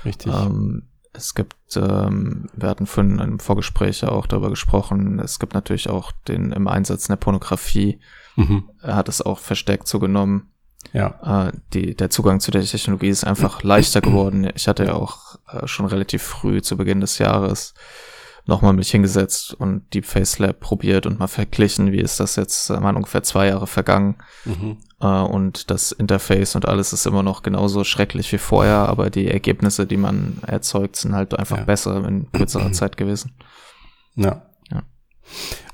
Richtig. 0.03 0.33
Ähm, 0.33 0.87
es 1.13 1.35
gibt, 1.35 1.55
ähm, 1.75 2.47
wir 2.55 2.69
hatten 2.69 2.85
vorhin 2.85 3.19
im 3.19 3.39
Vorgespräch 3.39 4.01
ja 4.01 4.09
auch 4.09 4.27
darüber 4.27 4.49
gesprochen, 4.49 5.19
es 5.19 5.39
gibt 5.39 5.53
natürlich 5.53 5.89
auch 5.89 6.11
den 6.27 6.51
im 6.51 6.67
Einsatz 6.67 7.07
in 7.07 7.13
der 7.13 7.17
Pornografie, 7.17 7.99
mhm. 8.35 8.69
er 8.81 8.95
hat 8.95 9.09
es 9.09 9.21
auch 9.21 9.39
verstärkt 9.39 9.87
zugenommen. 9.87 10.51
Ja. 10.93 11.47
Äh, 11.47 11.51
die, 11.73 11.95
der 11.95 12.09
Zugang 12.09 12.39
zu 12.39 12.51
der 12.51 12.63
Technologie 12.63 13.09
ist 13.09 13.23
einfach 13.23 13.61
leichter 13.63 14.01
geworden. 14.01 14.49
Ich 14.55 14.67
hatte 14.67 14.85
ja 14.85 14.93
auch 14.93 15.37
äh, 15.47 15.67
schon 15.67 15.85
relativ 15.85 16.23
früh 16.23 16.61
zu 16.61 16.75
Beginn 16.75 17.01
des 17.01 17.17
Jahres 17.17 17.73
nochmal 18.45 18.73
mich 18.73 18.91
hingesetzt 18.91 19.53
und 19.53 19.93
Deep 19.93 20.05
Face 20.05 20.39
Lab 20.39 20.59
probiert 20.59 21.05
und 21.05 21.19
mal 21.19 21.27
verglichen, 21.27 21.91
wie 21.91 21.99
ist 21.99 22.19
das 22.19 22.35
jetzt, 22.35 22.69
äh, 22.69 22.81
waren 22.81 22.95
ungefähr 22.95 23.23
zwei 23.23 23.47
Jahre 23.47 23.67
vergangen. 23.67 24.15
Mhm. 24.45 24.77
Äh, 24.99 25.05
und 25.05 25.69
das 25.69 25.91
Interface 25.91 26.55
und 26.55 26.67
alles 26.67 26.93
ist 26.93 27.05
immer 27.05 27.23
noch 27.23 27.43
genauso 27.43 27.83
schrecklich 27.83 28.31
wie 28.31 28.37
vorher, 28.37 28.89
aber 28.89 29.09
die 29.09 29.27
Ergebnisse, 29.27 29.85
die 29.85 29.97
man 29.97 30.37
erzeugt, 30.45 30.95
sind 30.95 31.13
halt 31.15 31.37
einfach 31.37 31.57
ja. 31.57 31.63
besser 31.63 32.05
in 32.07 32.31
kürzerer 32.31 32.71
Zeit 32.73 32.97
gewesen. 32.97 33.33
Ja. 34.15 34.43
ja. 34.71 34.83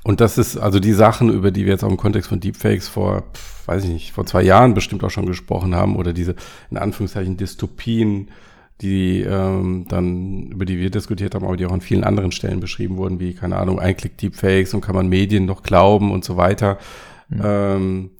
Und 0.04 0.20
das 0.20 0.38
ist 0.38 0.56
also 0.56 0.80
die 0.80 0.92
Sachen, 0.92 1.30
über 1.30 1.50
die 1.50 1.64
wir 1.64 1.72
jetzt 1.72 1.84
auch 1.84 1.90
im 1.90 1.96
Kontext 1.96 2.28
von 2.28 2.40
Deepfakes 2.40 2.88
vor, 2.88 3.24
weiß 3.66 3.84
ich 3.84 3.90
nicht, 3.90 4.12
vor 4.12 4.26
zwei 4.26 4.42
Jahren 4.42 4.74
bestimmt 4.74 5.04
auch 5.04 5.10
schon 5.10 5.26
gesprochen 5.26 5.74
haben, 5.74 5.96
oder 5.96 6.12
diese 6.12 6.34
in 6.70 6.78
Anführungszeichen 6.78 7.36
Dystopien, 7.36 8.30
die 8.80 9.22
ähm, 9.22 9.86
dann, 9.88 10.52
über 10.52 10.64
die 10.64 10.78
wir 10.78 10.90
diskutiert 10.90 11.34
haben, 11.34 11.44
aber 11.44 11.56
die 11.56 11.66
auch 11.66 11.72
an 11.72 11.80
vielen 11.80 12.04
anderen 12.04 12.30
Stellen 12.30 12.60
beschrieben 12.60 12.96
wurden, 12.96 13.18
wie, 13.18 13.34
keine 13.34 13.56
Ahnung, 13.56 13.80
Einklick-Deepfakes 13.80 14.74
und 14.74 14.80
kann 14.80 14.94
man 14.94 15.08
Medien 15.08 15.46
noch 15.46 15.62
glauben 15.62 16.12
und 16.12 16.24
so 16.24 16.36
weiter. 16.36 16.78
Mhm. 17.28 17.40
Ähm, 17.42 18.10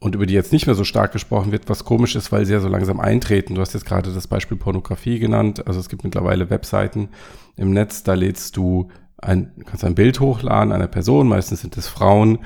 und 0.00 0.14
über 0.14 0.26
die 0.26 0.34
jetzt 0.34 0.52
nicht 0.52 0.66
mehr 0.66 0.76
so 0.76 0.84
stark 0.84 1.12
gesprochen 1.12 1.50
wird, 1.50 1.68
was 1.68 1.84
komisch 1.84 2.14
ist, 2.14 2.30
weil 2.30 2.44
sie 2.44 2.52
ja 2.52 2.60
so 2.60 2.68
langsam 2.68 3.00
eintreten. 3.00 3.54
Du 3.54 3.60
hast 3.60 3.74
jetzt 3.74 3.86
gerade 3.86 4.12
das 4.12 4.28
Beispiel 4.28 4.56
Pornografie 4.56 5.18
genannt. 5.18 5.66
Also 5.66 5.80
es 5.80 5.88
gibt 5.88 6.04
mittlerweile 6.04 6.50
Webseiten 6.50 7.08
im 7.56 7.72
Netz, 7.72 8.04
da 8.04 8.14
lädst 8.14 8.56
du 8.56 8.90
ein, 9.16 9.52
kannst 9.66 9.84
ein 9.84 9.96
Bild 9.96 10.20
hochladen 10.20 10.72
einer 10.72 10.86
Person, 10.86 11.26
meistens 11.26 11.62
sind 11.62 11.76
es 11.76 11.88
Frauen, 11.88 12.38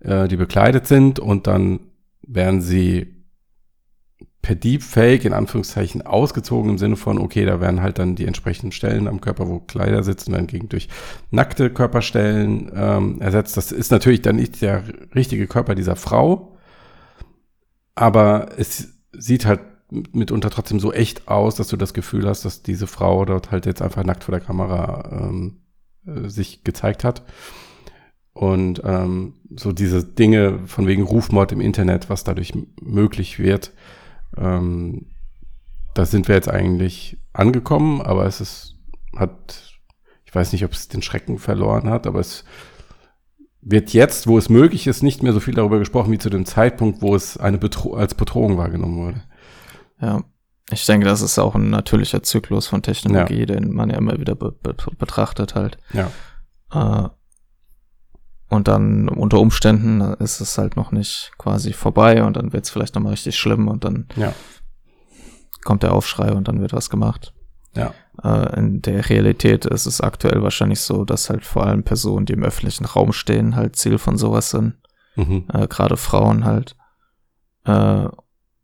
äh, 0.00 0.28
die 0.28 0.36
bekleidet 0.36 0.86
sind 0.86 1.18
und 1.18 1.48
dann 1.48 1.80
werden 2.22 2.60
sie 2.60 3.19
per 4.42 4.54
Deepfake 4.54 5.24
in 5.24 5.32
Anführungszeichen 5.32 6.02
ausgezogen 6.02 6.70
im 6.70 6.78
Sinne 6.78 6.96
von, 6.96 7.18
okay, 7.18 7.44
da 7.44 7.60
werden 7.60 7.82
halt 7.82 7.98
dann 7.98 8.16
die 8.16 8.26
entsprechenden 8.26 8.72
Stellen 8.72 9.06
am 9.06 9.20
Körper, 9.20 9.48
wo 9.48 9.58
Kleider 9.60 10.02
sitzen, 10.02 10.32
dann 10.32 10.46
gegen 10.46 10.68
durch 10.68 10.88
nackte 11.30 11.70
Körperstellen 11.70 12.70
ähm, 12.74 13.20
ersetzt. 13.20 13.56
Das 13.56 13.70
ist 13.70 13.90
natürlich 13.90 14.22
dann 14.22 14.36
nicht 14.36 14.62
der 14.62 14.84
richtige 15.14 15.46
Körper 15.46 15.74
dieser 15.74 15.96
Frau, 15.96 16.56
aber 17.94 18.48
es 18.56 18.94
sieht 19.12 19.44
halt 19.44 19.60
mitunter 19.90 20.50
trotzdem 20.50 20.80
so 20.80 20.92
echt 20.92 21.28
aus, 21.28 21.56
dass 21.56 21.68
du 21.68 21.76
das 21.76 21.94
Gefühl 21.94 22.26
hast, 22.26 22.44
dass 22.44 22.62
diese 22.62 22.86
Frau 22.86 23.24
dort 23.24 23.50
halt 23.50 23.66
jetzt 23.66 23.82
einfach 23.82 24.04
nackt 24.04 24.24
vor 24.24 24.32
der 24.32 24.44
Kamera 24.44 25.10
ähm, 25.12 25.60
äh, 26.06 26.28
sich 26.28 26.64
gezeigt 26.64 27.04
hat. 27.04 27.24
Und 28.32 28.80
ähm, 28.84 29.34
so 29.54 29.72
diese 29.72 30.04
Dinge 30.04 30.60
von 30.66 30.86
wegen 30.86 31.02
Rufmord 31.02 31.52
im 31.52 31.60
Internet, 31.60 32.08
was 32.08 32.24
dadurch 32.24 32.52
möglich 32.80 33.38
wird, 33.38 33.72
ähm, 34.36 35.06
da 35.94 36.04
sind 36.04 36.28
wir 36.28 36.34
jetzt 36.34 36.48
eigentlich 36.48 37.18
angekommen, 37.32 38.00
aber 38.00 38.26
es 38.26 38.40
ist, 38.40 38.76
hat, 39.16 39.78
ich 40.24 40.34
weiß 40.34 40.52
nicht, 40.52 40.64
ob 40.64 40.72
es 40.72 40.88
den 40.88 41.02
Schrecken 41.02 41.38
verloren 41.38 41.90
hat, 41.90 42.06
aber 42.06 42.20
es 42.20 42.44
wird 43.60 43.92
jetzt, 43.92 44.26
wo 44.26 44.38
es 44.38 44.48
möglich 44.48 44.86
ist, 44.86 45.02
nicht 45.02 45.22
mehr 45.22 45.32
so 45.32 45.40
viel 45.40 45.54
darüber 45.54 45.78
gesprochen 45.78 46.12
wie 46.12 46.18
zu 46.18 46.30
dem 46.30 46.46
Zeitpunkt, 46.46 47.02
wo 47.02 47.14
es 47.14 47.36
eine 47.36 47.58
Bedro 47.58 47.94
als 47.94 48.14
Bedrohung 48.14 48.56
wahrgenommen 48.56 48.96
wurde. 48.96 49.22
Ja, 50.00 50.24
ich 50.70 50.86
denke, 50.86 51.06
das 51.06 51.20
ist 51.20 51.38
auch 51.38 51.54
ein 51.54 51.70
natürlicher 51.70 52.22
Zyklus 52.22 52.66
von 52.66 52.82
Technologie, 52.82 53.40
ja. 53.40 53.46
den 53.46 53.72
man 53.72 53.90
ja 53.90 53.96
immer 53.96 54.18
wieder 54.18 54.34
be 54.34 54.52
be 54.52 54.74
betrachtet 54.98 55.54
halt. 55.54 55.78
Ja. 55.92 56.10
Äh, 56.72 57.08
und 58.50 58.66
dann 58.66 59.08
unter 59.08 59.38
Umständen 59.38 60.00
ist 60.18 60.40
es 60.40 60.58
halt 60.58 60.76
noch 60.76 60.90
nicht 60.90 61.30
quasi 61.38 61.72
vorbei 61.72 62.24
und 62.24 62.36
dann 62.36 62.52
wird 62.52 62.64
es 62.64 62.70
vielleicht 62.70 62.96
nochmal 62.96 63.12
richtig 63.12 63.38
schlimm 63.38 63.68
und 63.68 63.84
dann 63.84 64.08
ja. 64.16 64.34
kommt 65.64 65.84
der 65.84 65.92
Aufschrei 65.92 66.32
und 66.32 66.48
dann 66.48 66.60
wird 66.60 66.72
was 66.72 66.90
gemacht. 66.90 67.32
Ja. 67.76 67.94
Äh, 68.24 68.58
in 68.58 68.82
der 68.82 69.08
Realität 69.08 69.66
ist 69.66 69.86
es 69.86 70.00
aktuell 70.00 70.42
wahrscheinlich 70.42 70.80
so, 70.80 71.04
dass 71.04 71.30
halt 71.30 71.44
vor 71.44 71.64
allem 71.64 71.84
Personen, 71.84 72.26
die 72.26 72.32
im 72.32 72.42
öffentlichen 72.42 72.86
Raum 72.86 73.12
stehen, 73.12 73.54
halt 73.54 73.76
Ziel 73.76 73.98
von 73.98 74.18
sowas 74.18 74.50
sind. 74.50 74.74
Mhm. 75.14 75.44
Äh, 75.52 75.68
Gerade 75.68 75.96
Frauen 75.96 76.44
halt. 76.44 76.74
Äh, 77.64 78.08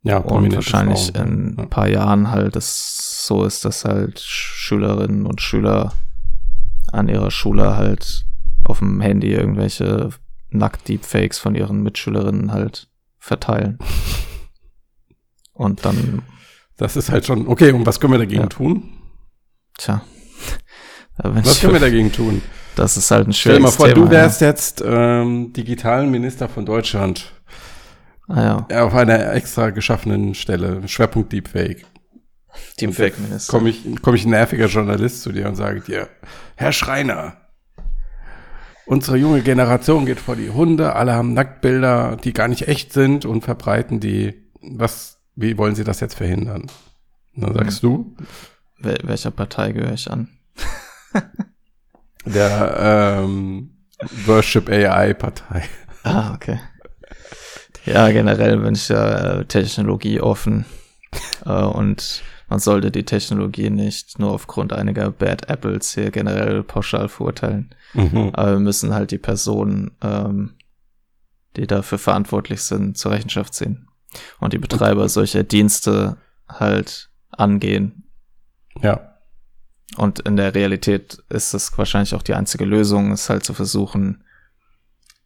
ja, 0.03 0.19
und 0.19 0.53
wahrscheinlich 0.53 1.13
Frauen. 1.15 1.55
in 1.55 1.59
ein 1.61 1.71
paar 1.71 1.89
Jahren 1.89 2.33
halt 2.33 2.57
es 2.57 3.25
so 3.25 3.45
ist, 3.45 3.65
dass 3.65 3.85
halt 3.85 4.19
Schülerinnen 4.19 5.27
und 5.27 5.41
Schüler 5.41 5.93
an 6.91 7.09
ihrer 7.09 7.31
Schule 7.31 7.77
halt 7.77 8.27
auf 8.67 8.81
dem 8.81 9.01
Handy 9.01 9.33
irgendwelche 9.33 10.11
Nackt-Deepfakes 10.51 11.39
von 11.39 11.55
ihren 11.55 11.83
Mitschülerinnen 11.83 12.53
halt 12.53 12.89
verteilen. 13.19 13.79
Und 15.53 15.85
dann. 15.85 16.23
Das 16.77 16.97
ist 16.97 17.11
halt 17.11 17.25
schon, 17.25 17.49
okay, 17.49 17.73
und 17.73 17.87
was 17.87 18.01
können 18.01 18.13
wir 18.13 18.19
dagegen 18.19 18.43
ja. 18.43 18.49
tun? 18.49 18.93
Tja. 19.79 20.03
was 21.17 21.61
können 21.61 21.73
wir 21.73 21.81
dagegen 21.89 22.13
tun? 22.13 22.43
Das 22.75 22.99
ist 22.99 23.11
halt 23.11 23.27
ein 23.27 23.33
schönes 23.33 23.41
Stell 23.41 23.57
dir 23.57 23.63
mal 23.63 23.71
vor, 23.71 23.89
Thema, 23.89 24.05
du 24.05 24.11
wärst 24.11 24.43
ja. 24.43 24.49
jetzt 24.49 24.85
ähm, 24.87 25.55
digitalen 25.55 26.11
Minister 26.11 26.51
von 26.51 26.67
Deutschland. 26.67 27.33
Ah, 28.29 28.67
ja. 28.69 28.85
Auf 28.85 28.95
einer 28.95 29.33
extra 29.33 29.71
geschaffenen 29.71 30.35
Stelle, 30.35 30.87
Schwerpunkt 30.87 31.33
Deepfake. 31.33 31.87
Deepfake-Minister. 32.79 33.51
Komme 33.51 33.71
ich, 33.71 33.83
komm 34.03 34.15
ich 34.15 34.27
ein 34.27 34.31
nerviger 34.31 34.67
Journalist 34.67 35.23
zu 35.23 35.33
dir 35.33 35.49
und 35.49 35.57
sage 35.57 35.81
dir, 35.81 36.09
Herr 36.57 36.73
Schreiner, 36.73 37.39
unsere 38.87 39.17
junge 39.17 39.43
Generation 39.43 40.07
geht 40.07 40.21
vor 40.21 40.37
die 40.37 40.51
Hunde, 40.51 40.95
alle 40.95 41.15
haben 41.15 41.35
Nacktbilder, 41.35 42.17
die 42.17 42.33
gar 42.33 42.49
nicht 42.49 42.67
echt 42.69 42.93
sind 42.93 43.25
und 43.25 43.43
verbreiten 43.43 44.01
die. 44.01 44.35
Was, 44.63 45.19
wie 45.35 45.59
wollen 45.59 45.75
sie 45.75 45.85
das 45.85 46.01
jetzt 46.01 46.15
verhindern? 46.15 46.71
Dann 47.35 47.55
sagst 47.55 47.83
hm. 47.83 47.89
du? 47.89 48.17
Wel 48.79 48.99
welcher 49.05 49.31
Partei 49.31 49.73
gehöre 49.73 49.93
ich 49.93 50.11
an? 50.11 50.29
Der 52.27 53.23
ähm, 53.23 53.71
Worship 54.27 54.69
AI 54.69 55.15
Partei. 55.15 55.65
Ah, 56.03 56.35
okay. 56.35 56.59
Ja, 57.85 58.11
generell 58.11 58.59
bin 58.59 58.75
ich 58.75 58.89
ja 58.89 59.41
äh, 59.41 59.45
Technologie 59.45 60.21
offen 60.21 60.67
äh, 61.45 61.51
und 61.51 62.23
man 62.49 62.61
sollte 62.61 62.91
die 62.91 63.05
Technologie 63.05 63.71
nicht 63.71 64.19
nur 64.19 64.31
aufgrund 64.33 64.73
einiger 64.73 65.11
Bad 65.11 65.49
Apples 65.49 65.95
hier 65.95 66.11
generell 66.11 66.63
pauschal 66.63 67.09
verurteilen. 67.09 67.75
Mhm. 67.93 68.31
Aber 68.33 68.53
wir 68.53 68.61
müssen 68.61 68.95
halt 68.95 69.11
die 69.11 69.19
Personen, 69.19 69.93
ähm, 70.01 70.55
die 71.57 71.67
dafür 71.67 71.99
verantwortlich 71.99 72.63
sind, 72.63 72.97
zur 72.97 73.13
Rechenschaft 73.13 73.55
ziehen. 73.55 73.89
Und 74.39 74.53
die 74.53 74.59
Betreiber 74.59 75.09
solcher 75.09 75.43
Dienste 75.43 76.19
halt 76.49 77.11
angehen. 77.31 78.05
Ja. 78.81 79.17
Und 79.97 80.21
in 80.21 80.37
der 80.37 80.55
Realität 80.55 81.23
ist 81.29 81.55
es 81.55 81.77
wahrscheinlich 81.77 82.15
auch 82.15 82.23
die 82.23 82.35
einzige 82.35 82.65
Lösung, 82.65 83.13
ist 83.13 83.29
halt 83.29 83.45
zu 83.45 83.55
versuchen, 83.55 84.25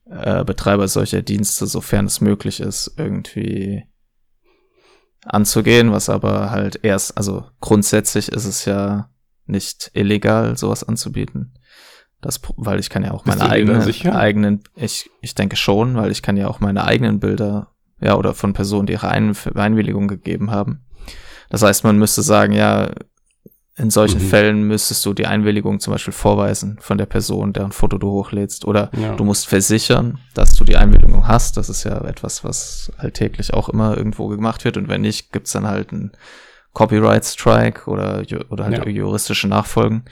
äh, 0.08 0.44
Betreiber 0.44 0.88
solcher 0.88 1.22
Dienste, 1.22 1.66
sofern 1.66 2.06
es 2.06 2.20
möglich 2.20 2.60
ist, 2.60 2.94
irgendwie 2.96 3.84
anzugehen, 5.24 5.92
was 5.92 6.08
aber 6.08 6.50
halt 6.50 6.80
erst, 6.82 7.16
also 7.16 7.44
grundsätzlich 7.60 8.30
ist 8.30 8.44
es 8.44 8.64
ja 8.64 9.10
nicht 9.46 9.90
illegal, 9.94 10.56
sowas 10.56 10.84
anzubieten. 10.84 11.54
Das, 12.20 12.40
weil 12.56 12.78
ich 12.78 12.90
kann 12.90 13.02
ja 13.02 13.12
auch 13.12 13.24
meine 13.24 13.48
eigenen, 13.48 13.82
eigenen, 14.12 14.62
ich, 14.74 15.10
ich 15.22 15.34
denke 15.34 15.56
schon, 15.56 15.96
weil 15.96 16.10
ich 16.10 16.22
kann 16.22 16.36
ja 16.36 16.48
auch 16.48 16.60
meine 16.60 16.84
eigenen 16.84 17.18
Bilder, 17.18 17.68
ja, 18.00 18.16
oder 18.16 18.34
von 18.34 18.52
Personen, 18.52 18.86
die 18.86 18.92
ihre 18.94 19.08
Ein 19.08 19.34
Einwilligung 19.54 20.06
gegeben 20.08 20.50
haben. 20.50 20.84
Das 21.48 21.62
heißt, 21.62 21.82
man 21.84 21.98
müsste 21.98 22.22
sagen, 22.22 22.52
ja, 22.52 22.90
in 23.80 23.90
solchen 23.90 24.22
mhm. 24.22 24.28
Fällen 24.28 24.62
müsstest 24.64 25.06
du 25.06 25.14
die 25.14 25.26
Einwilligung 25.26 25.80
zum 25.80 25.92
Beispiel 25.92 26.12
vorweisen 26.12 26.76
von 26.80 26.98
der 26.98 27.06
Person, 27.06 27.54
deren 27.54 27.72
Foto 27.72 27.96
du 27.96 28.10
hochlädst. 28.10 28.66
Oder 28.66 28.90
ja. 28.94 29.16
du 29.16 29.24
musst 29.24 29.48
versichern, 29.48 30.18
dass 30.34 30.54
du 30.54 30.64
die 30.64 30.76
Einwilligung 30.76 31.26
hast. 31.26 31.56
Das 31.56 31.70
ist 31.70 31.84
ja 31.84 31.98
etwas, 32.04 32.44
was 32.44 32.92
alltäglich 32.98 33.54
auch 33.54 33.70
immer 33.70 33.96
irgendwo 33.96 34.28
gemacht 34.28 34.66
wird. 34.66 34.76
Und 34.76 34.88
wenn 34.88 35.00
nicht, 35.00 35.32
gibt's 35.32 35.52
dann 35.52 35.66
halt 35.66 35.92
einen 35.92 36.12
Copyright 36.74 37.24
Strike 37.24 37.90
oder, 37.90 38.22
oder 38.50 38.64
halt 38.64 38.84
ja. 38.84 38.86
juristische 38.86 39.48
Nachfolgen. 39.48 40.04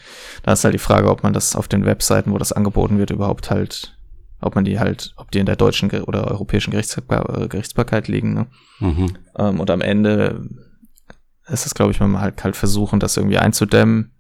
Da 0.45 0.53
ist 0.53 0.65
halt 0.65 0.75
die 0.75 0.79
Frage, 0.79 1.11
ob 1.11 1.23
man 1.23 1.35
das 1.35 1.55
auf 1.55 1.69
den 1.69 1.85
Webseiten, 1.85 2.33
wo 2.33 2.39
das 2.39 2.53
angeboten 2.53 2.99
wird, 2.99 3.11
überhaupt 3.11 3.51
halt, 3.51 3.99
ob 4.41 4.55
man 4.55 4.65
die 4.65 4.79
halt, 4.81 5.13
ob 5.17 5.31
die 5.31 5.41
in 5.41 5.47
der 5.47 5.57
deutschen 5.57 5.91
oder 5.91 6.27
europäischen 6.29 6.71
Gerichtsbar 6.71 7.49
Gerichtsbarkeit 7.49 8.09
liegen. 8.09 8.33
Ne? 8.33 8.47
Mhm. 8.81 9.13
Ähm, 9.37 9.61
und 9.61 9.71
am 9.71 9.83
Ende 9.83 10.49
ist 11.49 11.67
es, 11.67 11.75
glaube 11.75 11.93
ich, 11.93 12.01
wenn 12.01 12.11
man 12.11 12.23
halt, 12.23 12.43
halt 12.45 12.57
versuchen, 12.57 13.01
das 13.01 13.17
irgendwie 13.17 13.39
einzudämmen. 13.39 14.13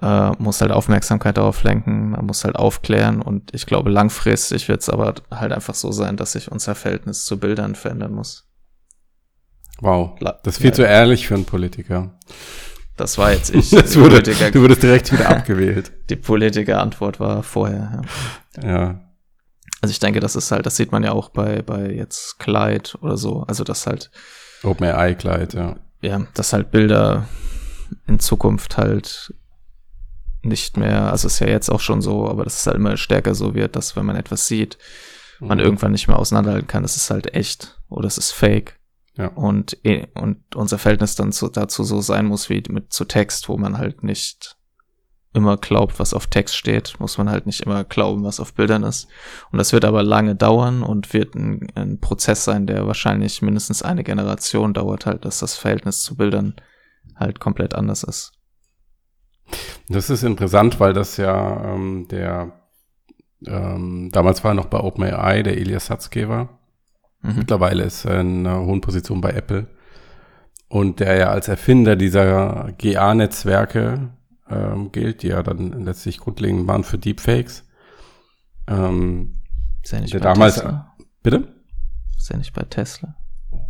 Äh, 0.00 0.30
muss 0.38 0.62
halt 0.62 0.72
Aufmerksamkeit 0.72 1.36
darauf 1.36 1.62
lenken, 1.64 2.10
man 2.10 2.24
muss 2.24 2.44
halt 2.44 2.56
aufklären 2.56 3.20
und 3.20 3.54
ich 3.54 3.66
glaube, 3.66 3.90
langfristig 3.90 4.66
wird 4.68 4.80
es 4.80 4.88
aber 4.88 5.16
halt 5.30 5.52
einfach 5.52 5.74
so 5.74 5.92
sein, 5.92 6.16
dass 6.16 6.32
sich 6.32 6.50
unser 6.50 6.74
Verhältnis 6.74 7.26
zu 7.26 7.38
Bildern 7.38 7.74
verändern 7.74 8.14
muss. 8.14 8.48
Wow, 9.80 10.18
das 10.18 10.54
ist 10.54 10.58
viel 10.58 10.70
ja. 10.70 10.72
zu 10.72 10.82
ehrlich 10.86 11.26
für 11.26 11.34
einen 11.34 11.44
Politiker. 11.44 12.18
Das 12.96 13.18
war 13.18 13.32
jetzt 13.32 13.50
ich. 13.54 13.68
Das 13.68 13.98
wurde, 13.98 14.22
du 14.22 14.62
wurdest 14.62 14.82
direkt 14.82 15.12
wieder 15.12 15.28
abgewählt. 15.28 15.92
Die 16.08 16.16
Politiker-Antwort 16.16 17.20
war 17.20 17.42
vorher. 17.42 18.00
Ja. 18.62 18.68
ja. 18.68 19.00
Also 19.82 19.90
ich 19.90 19.98
denke, 19.98 20.20
das 20.20 20.36
ist 20.36 20.52
halt, 20.52 20.64
das 20.64 20.76
sieht 20.76 20.92
man 20.92 21.02
ja 21.02 21.12
auch 21.12 21.28
bei, 21.28 21.60
bei 21.60 21.90
jetzt 21.90 22.38
Clyde 22.38 22.92
oder 23.02 23.18
so. 23.18 23.42
Also 23.42 23.62
das 23.62 23.86
halt. 23.86 24.10
OpenAI 24.62 25.14
Clyde, 25.16 25.54
ja 25.54 25.76
ja, 26.02 26.26
dass 26.34 26.52
halt 26.52 26.70
Bilder 26.70 27.28
in 28.06 28.18
Zukunft 28.18 28.76
halt 28.76 29.34
nicht 30.42 30.76
mehr, 30.76 31.10
also 31.10 31.28
ist 31.28 31.38
ja 31.38 31.46
jetzt 31.46 31.70
auch 31.70 31.80
schon 31.80 32.02
so, 32.02 32.28
aber 32.28 32.44
dass 32.44 32.60
es 32.60 32.66
halt 32.66 32.76
immer 32.76 32.96
stärker 32.96 33.34
so 33.34 33.54
wird, 33.54 33.76
dass 33.76 33.96
wenn 33.96 34.04
man 34.04 34.16
etwas 34.16 34.48
sieht, 34.48 34.76
mhm. 35.40 35.48
man 35.48 35.58
irgendwann 35.60 35.92
nicht 35.92 36.08
mehr 36.08 36.18
auseinanderhalten 36.18 36.66
kann, 36.66 36.82
das 36.82 36.96
ist 36.96 37.10
halt 37.10 37.34
echt 37.34 37.80
oder 37.88 38.06
es 38.06 38.18
ist 38.18 38.32
fake. 38.32 38.78
Ja. 39.16 39.28
Und, 39.28 39.76
eh, 39.84 40.06
und 40.14 40.56
unser 40.56 40.78
Verhältnis 40.78 41.14
dann 41.14 41.32
zu, 41.32 41.48
dazu 41.48 41.84
so 41.84 42.00
sein 42.00 42.26
muss 42.26 42.48
wie 42.48 42.62
mit 42.68 42.92
zu 42.92 43.04
Text, 43.04 43.48
wo 43.48 43.56
man 43.56 43.78
halt 43.78 44.02
nicht 44.02 44.56
immer 45.34 45.56
glaubt, 45.56 45.98
was 45.98 46.14
auf 46.14 46.26
Text 46.26 46.56
steht, 46.56 47.00
muss 47.00 47.16
man 47.16 47.30
halt 47.30 47.46
nicht 47.46 47.60
immer 47.62 47.84
glauben, 47.84 48.24
was 48.24 48.40
auf 48.40 48.54
Bildern 48.54 48.82
ist. 48.82 49.08
Und 49.50 49.58
das 49.58 49.72
wird 49.72 49.84
aber 49.84 50.02
lange 50.02 50.34
dauern 50.34 50.82
und 50.82 51.12
wird 51.14 51.34
ein, 51.34 51.68
ein, 51.74 52.00
Prozess 52.00 52.44
sein, 52.44 52.66
der 52.66 52.86
wahrscheinlich 52.86 53.40
mindestens 53.40 53.82
eine 53.82 54.04
Generation 54.04 54.74
dauert 54.74 55.06
halt, 55.06 55.24
dass 55.24 55.38
das 55.38 55.56
Verhältnis 55.56 56.02
zu 56.02 56.16
Bildern 56.16 56.54
halt 57.16 57.40
komplett 57.40 57.74
anders 57.74 58.02
ist. 58.02 58.32
Das 59.88 60.10
ist 60.10 60.22
interessant, 60.22 60.80
weil 60.80 60.92
das 60.92 61.16
ja 61.16 61.74
ähm, 61.74 62.06
der 62.10 62.52
ähm, 63.46 64.10
damals 64.12 64.44
war 64.44 64.52
er 64.52 64.54
noch 64.54 64.66
bei 64.66 64.78
OpenAI, 64.78 65.42
der 65.42 65.56
Elias 65.56 65.86
Satzke 65.86 66.28
war. 66.28 66.60
Mhm. 67.22 67.36
Mittlerweile 67.38 67.84
ist 67.84 68.04
er 68.04 68.20
in 68.20 68.46
einer 68.46 68.60
hohen 68.64 68.80
Position 68.80 69.20
bei 69.20 69.30
Apple. 69.30 69.66
Und 70.68 71.00
der 71.00 71.16
ja 71.16 71.30
als 71.30 71.48
Erfinder 71.48 71.96
dieser 71.96 72.72
GA-Netzwerke 72.78 74.10
ähm, 74.48 74.92
gilt, 74.92 75.22
die 75.22 75.28
ja 75.28 75.42
dann 75.42 75.84
letztlich 75.84 76.18
grundlegend 76.18 76.66
waren 76.66 76.84
für 76.84 76.98
Deepfakes. 76.98 77.64
Ähm, 78.66 79.40
ist 79.82 79.92
er 79.92 80.00
nicht 80.00 80.14
der 80.14 80.20
bei 80.20 80.24
damals, 80.32 80.54
Tesla? 80.54 80.96
Bitte? 81.22 81.54
Ist 82.16 82.30
er 82.30 82.38
nicht 82.38 82.52
bei 82.52 82.62
Tesla? 82.62 83.16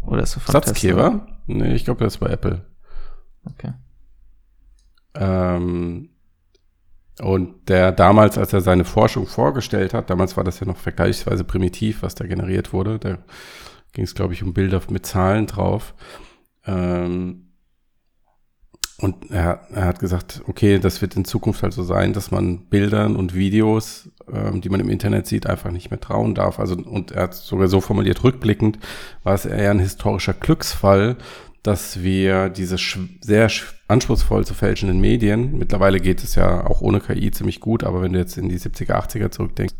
Oder 0.03 0.23
ist 0.23 0.37
er 0.37 0.41
von 0.41 0.53
Satzgeber? 0.53 1.11
Tesla? 1.11 1.39
Nee, 1.47 1.75
ich 1.75 1.85
glaube, 1.85 1.99
der 1.99 2.09
ist 2.09 2.19
bei 2.19 2.29
Apple. 2.29 2.67
Okay. 3.45 3.73
Ähm, 5.15 6.11
und 7.21 7.69
der 7.69 7.93
damals, 7.93 8.39
als 8.39 8.53
er 8.53 8.63
seine 8.63 8.85
Forschung 8.85 9.27
vorgestellt 9.27 9.93
hat, 9.93 10.09
damals 10.09 10.37
war 10.37 10.45
das 10.45 10.61
ja 10.61 10.67
noch 10.67 10.79
vergleichsweise 10.79 11.45
primitiv, 11.45 12.03
was 12.03 12.15
da 12.15 12.27
generiert 12.27 12.73
wurde. 12.73 12.99
Da 12.99 13.19
ging 13.93 14.05
es, 14.05 14.15
glaube 14.15 14.33
ich, 14.33 14.43
um 14.43 14.55
Bilder 14.55 14.81
mit 14.89 15.05
Zahlen 15.05 15.47
drauf. 15.47 15.95
Ähm, 16.65 17.52
und 19.03 19.33
er, 19.33 19.67
er 19.75 19.87
hat 19.87 19.99
gesagt, 19.99 20.43
okay, 20.47 20.79
das 20.79 21.03
wird 21.03 21.17
in 21.17 21.25
Zukunft 21.25 21.65
halt 21.65 21.73
so 21.73 21.83
sein, 21.83 22.13
dass 22.13 22.31
man 22.31 22.59
Bildern 22.67 23.17
und 23.17 23.35
Videos, 23.35 24.09
ähm, 24.33 24.61
die 24.61 24.69
man 24.69 24.79
im 24.79 24.89
Internet 24.89 25.27
sieht, 25.27 25.49
einfach 25.49 25.73
nicht 25.73 25.91
mehr 25.91 25.99
trauen 25.99 26.37
darf. 26.37 26.61
Also, 26.61 26.77
und 26.77 27.11
er 27.11 27.25
hat 27.25 27.35
sogar 27.35 27.67
so 27.67 27.81
formuliert, 27.81 28.23
rückblickend 28.23 28.79
war 29.25 29.35
es 29.35 29.45
eher 29.45 29.73
ein 29.73 29.81
historischer 29.81 30.35
Glücksfall, 30.35 31.17
dass 31.65 32.05
wir 32.05 32.49
diese 32.49 32.77
sehr 33.21 33.51
anspruchsvoll 33.89 34.47
zu 34.47 34.55
fälschenden 34.55 35.01
Medien, 35.01 35.59
mittlerweile 35.59 35.99
geht 35.99 36.23
es 36.23 36.37
ja 36.37 36.65
auch 36.65 36.81
ohne 36.81 37.01
KI 37.01 37.33
ziemlich 37.33 37.59
gut, 37.59 37.83
aber 37.83 38.03
wenn 38.03 38.13
du 38.13 38.21
jetzt 38.21 38.39
in 38.39 38.49
die 38.49 38.59
70er, 38.59 38.93
80er 38.93 39.33
zurückdenkst, 39.33 39.75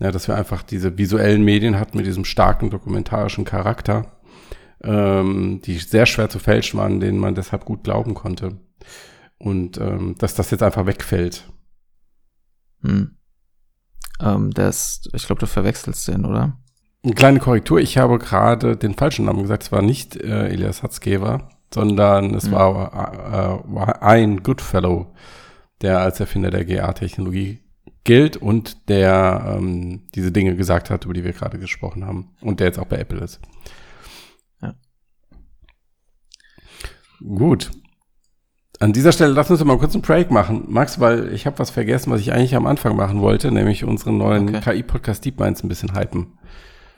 ja, 0.00 0.10
dass 0.10 0.26
wir 0.26 0.34
einfach 0.34 0.64
diese 0.64 0.98
visuellen 0.98 1.44
Medien 1.44 1.78
hatten 1.78 1.96
mit 1.96 2.06
diesem 2.06 2.24
starken 2.24 2.70
dokumentarischen 2.70 3.44
Charakter, 3.44 4.06
ähm, 4.82 5.60
die 5.64 5.78
sehr 5.78 6.06
schwer 6.06 6.28
zu 6.28 6.38
fälschen 6.38 6.78
waren, 6.78 7.00
denen 7.00 7.18
man 7.18 7.34
deshalb 7.34 7.64
gut 7.64 7.84
glauben 7.84 8.14
konnte. 8.14 8.58
Und 9.38 9.78
ähm, 9.78 10.16
dass 10.18 10.34
das 10.34 10.50
jetzt 10.50 10.62
einfach 10.62 10.86
wegfällt. 10.86 11.48
Hm. 12.82 13.16
Ähm, 14.20 14.50
das, 14.52 15.08
ich 15.12 15.26
glaube, 15.26 15.40
du 15.40 15.46
verwechselst 15.46 16.08
den, 16.08 16.24
oder? 16.24 16.58
Eine 17.04 17.14
kleine 17.14 17.38
Korrektur, 17.38 17.78
ich 17.78 17.96
habe 17.98 18.18
gerade 18.18 18.76
den 18.76 18.94
falschen 18.94 19.26
Namen 19.26 19.42
gesagt, 19.42 19.62
es 19.62 19.72
war 19.72 19.82
nicht 19.82 20.16
äh, 20.16 20.48
Elias 20.48 20.82
Hatzgeber, 20.82 21.48
sondern 21.72 22.34
es 22.34 22.46
hm. 22.46 22.52
war, 22.52 23.62
äh, 23.64 23.74
war 23.74 24.02
ein 24.02 24.42
Goodfellow, 24.42 25.14
der 25.80 26.00
als 26.00 26.18
Erfinder 26.18 26.50
der 26.50 26.64
GA-Technologie 26.64 27.60
gilt 28.04 28.36
und 28.36 28.88
der 28.88 29.54
ähm, 29.56 30.08
diese 30.14 30.32
Dinge 30.32 30.56
gesagt 30.56 30.90
hat, 30.90 31.04
über 31.04 31.14
die 31.14 31.24
wir 31.24 31.32
gerade 31.32 31.58
gesprochen 31.58 32.06
haben 32.06 32.30
und 32.40 32.58
der 32.58 32.68
jetzt 32.68 32.78
auch 32.78 32.86
bei 32.86 32.96
Apple 32.96 33.20
ist. 33.20 33.40
Gut. 37.20 37.70
An 38.80 38.92
dieser 38.92 39.10
Stelle 39.10 39.32
lass 39.32 39.50
uns 39.50 39.64
mal 39.64 39.78
kurz 39.78 39.94
einen 39.94 40.02
Break 40.02 40.30
machen, 40.30 40.64
Max, 40.68 41.00
weil 41.00 41.32
ich 41.32 41.46
habe 41.46 41.58
was 41.58 41.70
vergessen, 41.70 42.12
was 42.12 42.20
ich 42.20 42.32
eigentlich 42.32 42.54
am 42.54 42.66
Anfang 42.66 42.94
machen 42.94 43.20
wollte, 43.20 43.50
nämlich 43.50 43.84
unseren 43.84 44.18
neuen 44.18 44.54
okay. 44.54 44.82
KI-Podcast 44.82 45.24
Deep 45.24 45.40
Minds 45.40 45.64
ein 45.64 45.68
bisschen 45.68 45.98
hypen. 45.98 46.38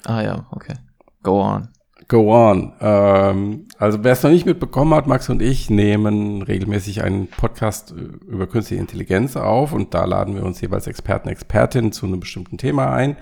Ah 0.04 0.20
ja, 0.20 0.46
okay. 0.50 0.74
Go 1.22 1.42
on. 1.42 1.68
Go 2.10 2.34
on. 2.34 2.72
Ähm, 2.80 3.68
also 3.78 4.02
wer 4.02 4.14
es 4.14 4.22
noch 4.24 4.32
nicht 4.32 4.44
mitbekommen 4.44 4.94
hat, 4.94 5.06
Max 5.06 5.28
und 5.28 5.40
ich 5.40 5.70
nehmen 5.70 6.42
regelmäßig 6.42 7.04
einen 7.04 7.28
Podcast 7.28 7.92
äh, 7.92 8.28
über 8.28 8.48
künstliche 8.48 8.80
Intelligenz 8.80 9.36
auf 9.36 9.72
und 9.72 9.94
da 9.94 10.06
laden 10.06 10.34
wir 10.34 10.44
uns 10.44 10.60
jeweils 10.60 10.88
Experten, 10.88 11.28
Expertinnen 11.28 11.92
zu 11.92 12.06
einem 12.06 12.18
bestimmten 12.18 12.58
Thema 12.58 12.92
ein. 12.92 13.16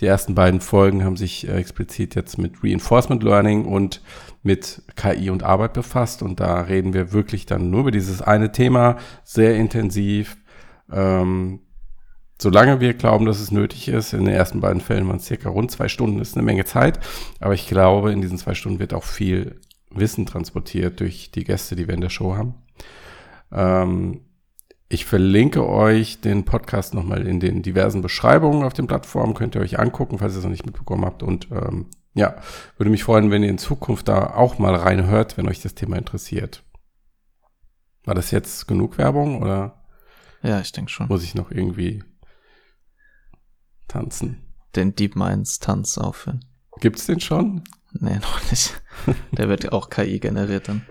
Die 0.00 0.06
ersten 0.06 0.34
beiden 0.34 0.62
Folgen 0.62 1.04
haben 1.04 1.18
sich 1.18 1.46
äh, 1.46 1.52
explizit 1.52 2.14
jetzt 2.14 2.38
mit 2.38 2.64
Reinforcement 2.64 3.22
Learning 3.22 3.66
und 3.66 4.00
mit 4.42 4.84
KI 4.96 5.28
und 5.28 5.42
Arbeit 5.42 5.74
befasst 5.74 6.22
und 6.22 6.40
da 6.40 6.62
reden 6.62 6.94
wir 6.94 7.12
wirklich 7.12 7.44
dann 7.44 7.68
nur 7.68 7.80
über 7.80 7.90
dieses 7.90 8.22
eine 8.22 8.52
Thema 8.52 8.96
sehr 9.22 9.54
intensiv. 9.56 10.38
Ähm, 10.90 11.60
solange 12.40 12.80
wir 12.80 12.94
glauben, 12.94 13.26
dass 13.26 13.40
es 13.40 13.50
nötig 13.50 13.88
ist. 13.88 14.12
In 14.12 14.24
den 14.24 14.34
ersten 14.34 14.60
beiden 14.60 14.80
Fällen 14.80 15.06
waren 15.08 15.16
es 15.16 15.26
circa 15.26 15.48
rund 15.48 15.70
zwei 15.70 15.88
Stunden, 15.88 16.18
das 16.18 16.30
ist 16.30 16.36
eine 16.36 16.46
Menge 16.46 16.64
Zeit. 16.64 16.98
Aber 17.38 17.54
ich 17.54 17.68
glaube, 17.68 18.12
in 18.12 18.20
diesen 18.20 18.38
zwei 18.38 18.54
Stunden 18.54 18.78
wird 18.78 18.94
auch 18.94 19.04
viel 19.04 19.60
Wissen 19.90 20.26
transportiert 20.26 21.00
durch 21.00 21.30
die 21.30 21.44
Gäste, 21.44 21.76
die 21.76 21.86
wir 21.86 21.94
in 21.94 22.00
der 22.00 22.10
Show 22.10 22.36
haben. 22.36 22.54
Ähm, 23.52 24.22
ich 24.88 25.04
verlinke 25.04 25.68
euch 25.68 26.20
den 26.20 26.44
Podcast 26.44 26.94
nochmal 26.94 27.26
in 27.26 27.38
den 27.38 27.62
diversen 27.62 28.02
Beschreibungen 28.02 28.64
auf 28.64 28.72
den 28.72 28.86
Plattformen. 28.86 29.34
Könnt 29.34 29.54
ihr 29.54 29.60
euch 29.60 29.78
angucken, 29.78 30.18
falls 30.18 30.34
ihr 30.34 30.38
es 30.38 30.44
noch 30.44 30.50
nicht 30.50 30.66
mitbekommen 30.66 31.04
habt. 31.04 31.22
Und 31.22 31.48
ähm, 31.52 31.86
ja, 32.14 32.36
würde 32.76 32.90
mich 32.90 33.04
freuen, 33.04 33.30
wenn 33.30 33.44
ihr 33.44 33.50
in 33.50 33.58
Zukunft 33.58 34.08
da 34.08 34.34
auch 34.34 34.58
mal 34.58 34.74
reinhört, 34.74 35.36
wenn 35.36 35.48
euch 35.48 35.62
das 35.62 35.74
Thema 35.74 35.96
interessiert. 35.96 36.64
War 38.04 38.14
das 38.14 38.30
jetzt 38.30 38.66
genug 38.66 38.98
Werbung 38.98 39.40
oder? 39.42 39.84
Ja, 40.42 40.60
ich 40.60 40.72
denke 40.72 40.90
schon. 40.90 41.06
Muss 41.06 41.22
ich 41.22 41.34
noch 41.34 41.50
irgendwie 41.50 42.02
tanzen. 43.90 44.42
Den 44.76 44.94
Deep 44.94 45.16
Minds 45.16 45.58
Tanz 45.58 45.98
aufführen. 45.98 46.44
Gibt's 46.80 47.06
den 47.06 47.20
schon? 47.20 47.64
Nee, 47.92 48.18
noch 48.18 48.50
nicht. 48.50 48.80
Der 49.32 49.48
wird 49.48 49.72
auch 49.72 49.90
KI 49.90 50.20
generiert 50.20 50.68
dann. 50.68 50.86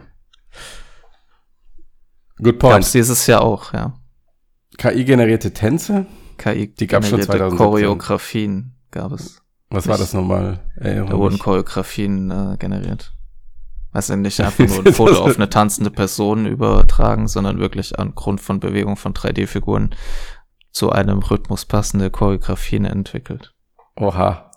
Good 2.38 2.60
point. 2.60 2.76
Gab's 2.76 2.91
dieses 2.91 3.26
Jahr 3.28 3.41
auch, 3.41 3.74
ja. 3.74 3.93
KI 4.78 5.04
generierte 5.06 5.54
Tänze? 5.54 6.06
KI 6.38 6.74
die 6.74 6.88
gab's 6.88 7.10
schon 7.10 7.22
2017. 7.22 7.58
Choreografien 7.58 8.76
gab 8.91 9.12
es. 9.12 9.41
Was 9.70 9.88
war 9.88 9.97
das 9.97 10.14
nochmal? 10.14 10.60
Da 10.76 11.12
wurden 11.12 11.38
Choreografien 11.38 12.32
äh, 12.32 12.58
generiert. 12.58 13.14
Also 13.91 14.16
nicht 14.16 14.39
einfach 14.39 14.68
nur 14.68 14.86
ein 14.86 14.93
Foto 14.93 15.24
auf 15.24 15.36
eine 15.36 15.50
tanzende 15.50 15.91
Person 15.91 16.45
übertragen, 16.45 17.28
sondern 17.28 17.60
wirklich 17.60 18.00
angrund 18.00 18.41
von 18.41 18.60
Bewegung 18.60 18.97
von 18.97 19.14
3D-Figuren 19.14 19.91
zu 20.72 20.91
einem 20.91 21.20
Rhythmus 21.20 21.65
passende 21.65 22.09
Choreografien 22.11 22.86
entwickelt. 22.86 23.53
Oha. 23.95 24.51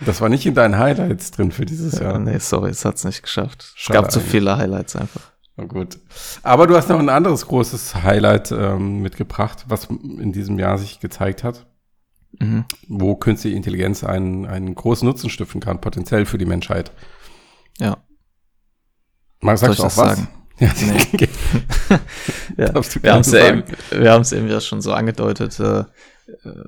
Das 0.00 0.20
war 0.20 0.28
nicht 0.28 0.46
in 0.46 0.54
deinen 0.54 0.78
Highlights 0.78 1.30
drin 1.32 1.50
für 1.50 1.66
dieses 1.66 1.98
Jahr. 1.98 2.18
nee, 2.18 2.38
sorry, 2.38 2.70
es 2.70 2.84
hat's 2.84 3.04
nicht 3.04 3.22
geschafft. 3.22 3.74
es 3.76 3.86
gab 3.88 4.10
zu 4.10 4.20
viele 4.20 4.56
Highlights 4.56 4.94
einfach. 4.94 5.32
Na 5.56 5.64
gut. 5.64 5.98
Aber 6.44 6.68
du 6.68 6.76
hast 6.76 6.88
noch 6.88 7.00
ein 7.00 7.08
anderes 7.08 7.46
großes 7.46 7.96
Highlight 7.96 8.52
ähm, 8.52 9.00
mitgebracht, 9.00 9.64
was 9.68 9.86
in 9.86 10.32
diesem 10.32 10.58
Jahr 10.58 10.78
sich 10.78 11.00
gezeigt 11.00 11.42
hat. 11.42 11.66
Mhm. 12.38 12.64
Wo 12.86 13.16
künstliche 13.16 13.56
Intelligenz 13.56 14.04
einen, 14.04 14.46
einen 14.46 14.72
großen 14.74 15.08
Nutzen 15.08 15.30
stiften 15.30 15.60
kann, 15.60 15.80
potenziell 15.80 16.26
für 16.26 16.38
die 16.38 16.46
Menschheit. 16.46 16.92
Ja. 17.78 17.96
Mal 19.40 19.56
sagst 19.56 19.80
du 19.80 19.82
auch 19.82 19.96
was? 19.96 20.16
Sagen? 20.16 20.28
Ja, 20.60 20.72
nee. 20.80 21.28
ja. 22.56 22.74
Wir 23.02 23.12
haben 23.12 23.20
es 23.20 23.32
ja 23.32 23.48
eben, 23.48 23.64
wir 23.90 24.12
haben 24.12 24.22
es 24.22 24.32
eben 24.32 24.48
ja 24.48 24.60
schon 24.60 24.80
so 24.80 24.92
angedeutet. 24.92 25.58
Äh, 25.60 25.84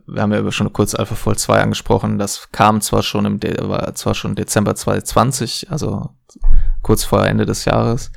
wir 0.07 0.23
haben 0.23 0.33
ja 0.33 0.51
schon 0.53 0.73
kurz 0.73 0.95
AlphaFold 0.95 1.39
2 1.39 1.61
angesprochen. 1.61 2.18
Das 2.18 2.49
kam 2.53 2.81
zwar 2.81 3.03
schon 3.03 3.27
im, 3.27 3.41
De 3.41 3.57
war 3.68 3.95
zwar 3.95 4.14
schon 4.14 4.35
Dezember 4.35 4.75
2020, 4.75 5.71
also 5.71 6.11
kurz 6.83 7.05
vor 7.05 7.27
Ende 7.27 7.47
des 7.47 7.64
Jahres. 7.66 8.11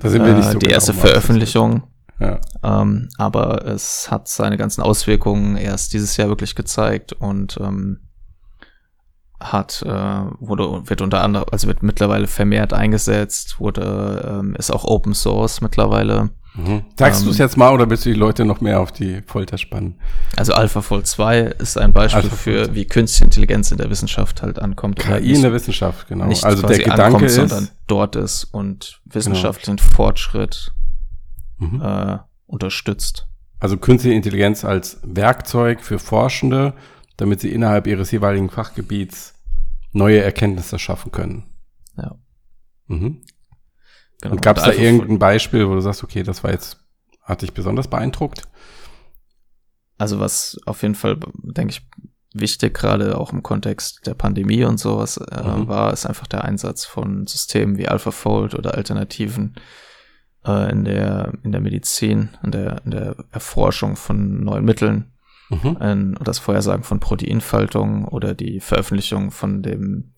Da 0.00 0.08
sind 0.08 0.24
wir 0.24 0.34
nicht 0.34 0.46
so 0.46 0.56
äh, 0.56 0.58
Die 0.58 0.66
genau 0.66 0.74
erste 0.74 0.94
Veröffentlichung. 0.94 1.84
Ja. 2.18 2.38
Ähm, 2.62 3.08
aber 3.16 3.64
es 3.66 4.10
hat 4.10 4.28
seine 4.28 4.58
ganzen 4.58 4.82
Auswirkungen 4.82 5.56
erst 5.56 5.94
dieses 5.94 6.16
Jahr 6.16 6.28
wirklich 6.28 6.54
gezeigt 6.54 7.12
und 7.14 7.58
ähm, 7.60 8.00
hat, 9.40 9.82
äh, 9.86 9.90
wurde, 10.38 10.88
wird 10.88 11.00
unter 11.00 11.22
anderem, 11.22 11.46
also 11.50 11.66
wird 11.66 11.82
mittlerweile 11.82 12.26
vermehrt 12.26 12.72
eingesetzt, 12.72 13.58
wurde, 13.58 14.40
ähm, 14.40 14.54
ist 14.56 14.70
auch 14.70 14.84
Open 14.84 15.14
Source 15.14 15.60
mittlerweile. 15.60 16.30
Mhm. 16.54 16.82
Sagst 16.98 17.20
ähm, 17.20 17.26
du 17.26 17.30
es 17.32 17.38
jetzt 17.38 17.56
mal 17.56 17.72
oder 17.72 17.88
willst 17.88 18.04
du 18.04 18.10
die 18.10 18.18
Leute 18.18 18.44
noch 18.44 18.60
mehr 18.60 18.80
auf 18.80 18.92
die 18.92 19.22
Folter 19.22 19.56
spannen? 19.56 19.94
Also 20.36 20.52
AlphaFold 20.52 21.06
2 21.06 21.38
ist 21.58 21.78
ein 21.78 21.92
Beispiel 21.92 22.28
für, 22.28 22.74
wie 22.74 22.86
künstliche 22.86 23.24
Intelligenz 23.24 23.70
in 23.70 23.78
der 23.78 23.88
Wissenschaft 23.88 24.42
halt 24.42 24.58
ankommt. 24.58 24.98
KI 24.98 25.34
in 25.34 25.42
der 25.42 25.52
Wissenschaft, 25.52 26.08
genau. 26.08 26.26
Nicht 26.26 26.44
also 26.44 26.66
der 26.66 26.78
Gedanke 26.78 27.04
ankommt, 27.04 27.24
ist, 27.24 27.36
sondern 27.36 27.68
dort 27.86 28.16
ist 28.16 28.44
und 28.44 29.00
wissenschaftlichen 29.04 29.76
genau. 29.76 29.90
Fortschritt 29.90 30.72
mhm. 31.58 31.80
äh, 31.80 32.18
unterstützt. 32.46 33.26
Also 33.60 33.76
künstliche 33.76 34.16
Intelligenz 34.16 34.64
als 34.64 34.98
Werkzeug 35.04 35.82
für 35.82 35.98
Forschende, 35.98 36.72
damit 37.20 37.40
sie 37.40 37.52
innerhalb 37.52 37.86
ihres 37.86 38.10
jeweiligen 38.10 38.48
Fachgebiets 38.48 39.34
neue 39.92 40.22
Erkenntnisse 40.22 40.78
schaffen 40.78 41.12
können. 41.12 41.44
Ja. 41.96 42.16
Mhm. 42.86 43.22
Genau. 44.22 44.34
Und 44.34 44.42
gab 44.42 44.56
es 44.56 44.64
da 44.64 44.72
irgendein 44.72 45.18
Beispiel, 45.18 45.68
wo 45.68 45.74
du 45.74 45.80
sagst, 45.80 46.02
okay, 46.02 46.22
das 46.22 46.42
war 46.44 46.50
jetzt, 46.50 46.78
hat 47.22 47.42
dich 47.42 47.52
besonders 47.52 47.88
beeindruckt? 47.88 48.42
Also 49.98 50.18
was 50.18 50.58
auf 50.64 50.82
jeden 50.82 50.94
Fall, 50.94 51.18
denke 51.42 51.72
ich, 51.72 51.82
wichtig, 52.32 52.74
gerade 52.74 53.18
auch 53.18 53.32
im 53.32 53.42
Kontext 53.42 54.06
der 54.06 54.14
Pandemie 54.14 54.64
und 54.64 54.78
sowas, 54.78 55.18
äh, 55.18 55.42
mhm. 55.42 55.68
war, 55.68 55.92
ist 55.92 56.06
einfach 56.06 56.26
der 56.26 56.44
Einsatz 56.44 56.86
von 56.86 57.26
Systemen 57.26 57.76
wie 57.76 57.88
AlphaFold 57.88 58.54
oder 58.54 58.74
Alternativen 58.74 59.56
äh, 60.46 60.70
in 60.70 60.84
der 60.84 61.34
in 61.42 61.52
der 61.52 61.60
Medizin, 61.60 62.30
in 62.42 62.52
der 62.52 62.82
in 62.84 62.92
der 62.92 63.16
Erforschung 63.30 63.96
von 63.96 64.42
neuen 64.42 64.64
Mitteln, 64.64 65.09
mhm. 65.50 65.76
äh, 65.80 66.24
das 66.24 66.38
Vorhersagen 66.38 66.84
von 66.84 67.00
Proteinfaltung 67.00 68.06
oder 68.06 68.34
die 68.34 68.60
Veröffentlichung 68.60 69.30
von 69.30 69.62
dem 69.62 70.12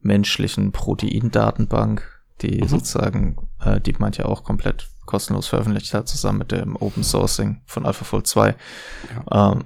menschlichen 0.00 0.72
Proteindatenbank, 0.72 2.22
die 2.42 2.62
mhm. 2.62 2.68
sozusagen 2.68 3.36
äh, 3.64 3.80
DeepMind 3.80 4.18
ja 4.18 4.26
auch 4.26 4.44
komplett 4.44 4.88
kostenlos 5.06 5.46
veröffentlicht 5.46 5.92
hat, 5.94 6.08
zusammen 6.08 6.38
mit 6.38 6.52
dem 6.52 6.76
Open 6.76 7.02
Sourcing 7.02 7.62
von 7.66 7.86
AlphaFold 7.86 8.26
2. 8.26 8.54
Ja. 9.28 9.52
Ähm, 9.52 9.64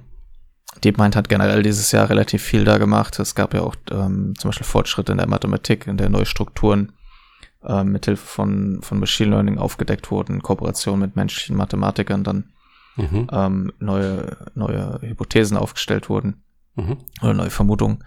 DeepMind 0.83 1.15
hat 1.15 1.29
generell 1.29 1.63
dieses 1.63 1.91
Jahr 1.91 2.09
relativ 2.09 2.41
viel 2.41 2.63
da 2.63 2.77
gemacht. 2.77 3.19
Es 3.19 3.35
gab 3.35 3.53
ja 3.53 3.61
auch 3.61 3.75
ähm, 3.91 4.33
zum 4.37 4.49
Beispiel 4.49 4.67
Fortschritte 4.67 5.11
in 5.11 5.17
der 5.17 5.27
Mathematik, 5.27 5.87
in 5.87 5.97
der 5.97 6.09
neue 6.09 6.25
Strukturen 6.25 6.93
äh, 7.63 7.83
mithilfe 7.83 8.25
von, 8.25 8.79
von 8.81 8.99
Machine 8.99 9.31
Learning 9.31 9.57
aufgedeckt 9.57 10.11
wurden, 10.11 10.35
in 10.35 10.41
Kooperation 10.43 10.99
mit 10.99 11.15
menschlichen 11.15 11.57
Mathematikern 11.57 12.23
dann 12.23 12.51
mhm. 12.95 13.27
ähm, 13.31 13.73
neue, 13.79 14.37
neue 14.55 14.99
Hypothesen 15.01 15.57
aufgestellt 15.57 16.09
wurden 16.09 16.43
mhm. 16.75 16.97
oder 17.21 17.33
neue 17.33 17.49
Vermutungen. 17.49 18.03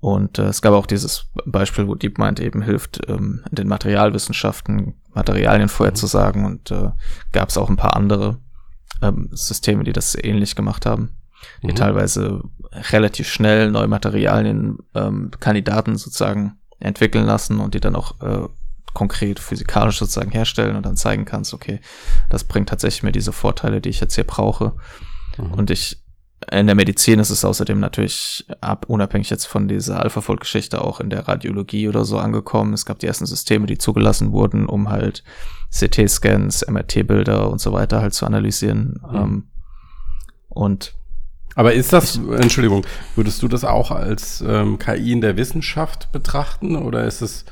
Und 0.00 0.38
äh, 0.38 0.44
es 0.44 0.62
gab 0.62 0.74
auch 0.74 0.86
dieses 0.86 1.26
Beispiel, 1.44 1.88
wo 1.88 1.94
DeepMind 1.94 2.38
eben 2.40 2.62
hilft, 2.62 3.00
ähm, 3.08 3.42
in 3.50 3.56
den 3.56 3.68
Materialwissenschaften 3.68 4.94
Materialien 5.12 5.68
vorherzusagen 5.68 6.44
und 6.44 6.70
äh, 6.70 6.90
gab 7.32 7.48
es 7.48 7.58
auch 7.58 7.68
ein 7.68 7.76
paar 7.76 7.96
andere 7.96 8.38
ähm, 9.02 9.28
Systeme, 9.32 9.82
die 9.82 9.92
das 9.92 10.16
ähnlich 10.20 10.54
gemacht 10.54 10.86
haben, 10.86 11.16
die 11.62 11.72
mhm. 11.72 11.76
teilweise 11.76 12.42
relativ 12.90 13.28
schnell 13.28 13.70
neue 13.70 13.88
Materialien, 13.88 14.78
ähm, 14.94 15.30
Kandidaten 15.40 15.96
sozusagen 15.96 16.58
entwickeln 16.78 17.26
lassen 17.26 17.58
und 17.58 17.74
die 17.74 17.80
dann 17.80 17.96
auch 17.96 18.20
äh, 18.20 18.48
konkret 18.98 19.38
physikalisch 19.38 20.00
sozusagen 20.00 20.32
herstellen 20.32 20.74
und 20.74 20.84
dann 20.84 20.96
zeigen 20.96 21.24
kannst, 21.24 21.54
okay, 21.54 21.78
das 22.30 22.42
bringt 22.42 22.68
tatsächlich 22.68 23.04
mir 23.04 23.12
diese 23.12 23.32
Vorteile, 23.32 23.80
die 23.80 23.90
ich 23.90 24.00
jetzt 24.00 24.16
hier 24.16 24.24
brauche. 24.24 24.72
Mhm. 25.36 25.52
Und 25.52 25.70
ich, 25.70 26.02
in 26.50 26.66
der 26.66 26.74
Medizin 26.74 27.20
ist 27.20 27.30
es 27.30 27.44
außerdem 27.44 27.78
natürlich 27.78 28.44
ab, 28.60 28.86
unabhängig 28.88 29.30
jetzt 29.30 29.46
von 29.46 29.68
dieser 29.68 30.00
AlphaFold-Geschichte 30.02 30.82
auch 30.82 30.98
in 30.98 31.10
der 31.10 31.28
Radiologie 31.28 31.88
oder 31.88 32.04
so 32.04 32.18
angekommen. 32.18 32.72
Es 32.72 32.86
gab 32.86 32.98
die 32.98 33.06
ersten 33.06 33.26
Systeme, 33.26 33.66
die 33.66 33.78
zugelassen 33.78 34.32
wurden, 34.32 34.66
um 34.66 34.90
halt 34.90 35.22
CT-Scans, 35.70 36.66
MRT-Bilder 36.66 37.48
und 37.48 37.60
so 37.60 37.72
weiter 37.72 38.00
halt 38.00 38.14
zu 38.14 38.26
analysieren. 38.26 39.00
Mhm. 39.08 39.16
Ähm, 39.16 39.48
und 40.48 40.96
aber 41.54 41.72
ist 41.72 41.92
das, 41.92 42.16
Entschuldigung, 42.16 42.84
würdest 43.14 43.42
du 43.42 43.48
das 43.48 43.64
auch 43.64 43.92
als 43.92 44.44
ähm, 44.46 44.78
KI 44.78 45.12
in 45.12 45.20
der 45.20 45.36
Wissenschaft 45.36 46.10
betrachten 46.10 46.74
oder 46.74 47.04
ist 47.04 47.20
es 47.20 47.44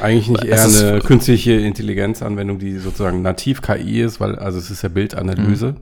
eigentlich 0.00 0.28
nicht 0.28 0.44
eher 0.44 0.62
eine 0.62 1.00
künstliche 1.00 1.52
Intelligenzanwendung, 1.52 2.58
die 2.58 2.78
sozusagen 2.78 3.22
nativ 3.22 3.62
KI 3.62 4.02
ist, 4.02 4.20
weil, 4.20 4.36
also 4.36 4.58
es 4.58 4.70
ist 4.70 4.82
ja 4.82 4.88
Bildanalyse. 4.88 5.72
Mhm. 5.72 5.80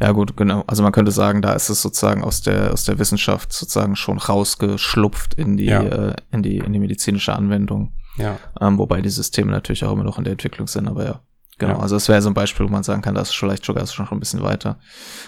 Ja, 0.00 0.12
gut, 0.12 0.36
genau. 0.36 0.64
Also 0.66 0.82
man 0.82 0.92
könnte 0.92 1.12
sagen, 1.12 1.40
da 1.40 1.52
ist 1.52 1.68
es 1.68 1.80
sozusagen 1.80 2.24
aus 2.24 2.42
der, 2.42 2.72
aus 2.72 2.84
der 2.84 2.98
Wissenschaft 2.98 3.52
sozusagen 3.52 3.96
schon 3.96 4.18
rausgeschlupft 4.18 5.34
in 5.34 5.56
die, 5.56 5.66
ja. 5.66 5.82
äh, 5.82 6.16
in 6.30 6.42
die, 6.42 6.58
in 6.58 6.72
die 6.72 6.78
medizinische 6.78 7.34
Anwendung. 7.34 7.92
Ja. 8.16 8.38
Ähm, 8.60 8.78
wobei 8.78 9.00
die 9.00 9.10
Systeme 9.10 9.50
natürlich 9.50 9.84
auch 9.84 9.92
immer 9.92 10.04
noch 10.04 10.18
in 10.18 10.24
der 10.24 10.32
Entwicklung 10.32 10.66
sind, 10.66 10.88
aber 10.88 11.04
ja. 11.04 11.20
Genau, 11.58 11.74
ja. 11.74 11.80
also 11.80 11.94
es 11.94 12.08
wäre 12.08 12.20
so 12.20 12.28
ein 12.28 12.34
Beispiel, 12.34 12.66
wo 12.66 12.70
man 12.70 12.82
sagen 12.82 13.00
kann, 13.00 13.14
das 13.14 13.30
ist 13.30 13.36
vielleicht 13.36 13.64
sogar 13.64 13.86
schon 13.86 14.08
ein 14.08 14.18
bisschen 14.18 14.42
weiter. 14.42 14.78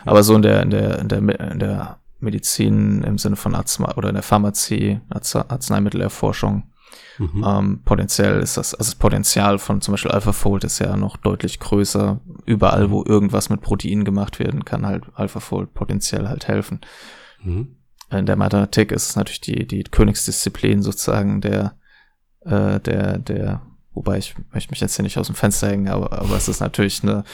Ja. 0.04 0.10
Aber 0.10 0.24
so 0.24 0.34
in 0.34 0.42
der, 0.42 0.62
in 0.62 0.70
der, 0.70 0.98
in 0.98 1.08
der, 1.08 1.40
in 1.52 1.58
der 1.60 1.98
Medizin 2.18 3.04
im 3.04 3.18
Sinne 3.18 3.36
von 3.36 3.54
Arznei 3.54 3.92
oder 3.96 4.08
in 4.08 4.14
der 4.14 4.24
Pharmazie, 4.24 5.00
Arzneimittelerforschung, 5.10 6.64
Mhm. 7.18 7.44
Ähm, 7.46 7.80
potenziell 7.84 8.40
ist 8.40 8.56
das, 8.56 8.74
also 8.74 8.90
das 8.90 8.94
Potenzial 8.94 9.58
von 9.58 9.80
zum 9.80 9.92
Beispiel 9.92 10.10
AlphaFold 10.10 10.64
ist 10.64 10.78
ja 10.78 10.96
noch 10.96 11.16
deutlich 11.16 11.60
größer. 11.60 12.20
Überall, 12.44 12.88
mhm. 12.88 12.90
wo 12.90 13.04
irgendwas 13.04 13.48
mit 13.48 13.60
Proteinen 13.60 14.04
gemacht 14.04 14.38
werden, 14.38 14.64
kann 14.64 14.86
halt 14.86 15.04
AlphaFold 15.14 15.74
potenziell 15.74 16.28
halt 16.28 16.48
helfen. 16.48 16.80
Mhm. 17.42 17.76
In 18.10 18.26
der 18.26 18.36
Mathematik 18.36 18.92
ist 18.92 19.08
es 19.08 19.16
natürlich 19.16 19.40
die, 19.40 19.66
die 19.66 19.82
Königsdisziplin 19.82 20.82
sozusagen 20.82 21.40
der, 21.40 21.76
äh, 22.44 22.78
der, 22.80 23.18
der, 23.18 23.62
wobei 23.92 24.18
ich 24.18 24.34
möchte 24.52 24.70
mich 24.70 24.80
jetzt 24.80 24.94
hier 24.94 25.02
nicht 25.02 25.18
aus 25.18 25.26
dem 25.26 25.34
Fenster 25.34 25.68
hängen, 25.68 25.88
aber, 25.88 26.12
aber 26.12 26.36
es 26.36 26.48
ist 26.48 26.60
natürlich 26.60 27.02
eine, 27.02 27.24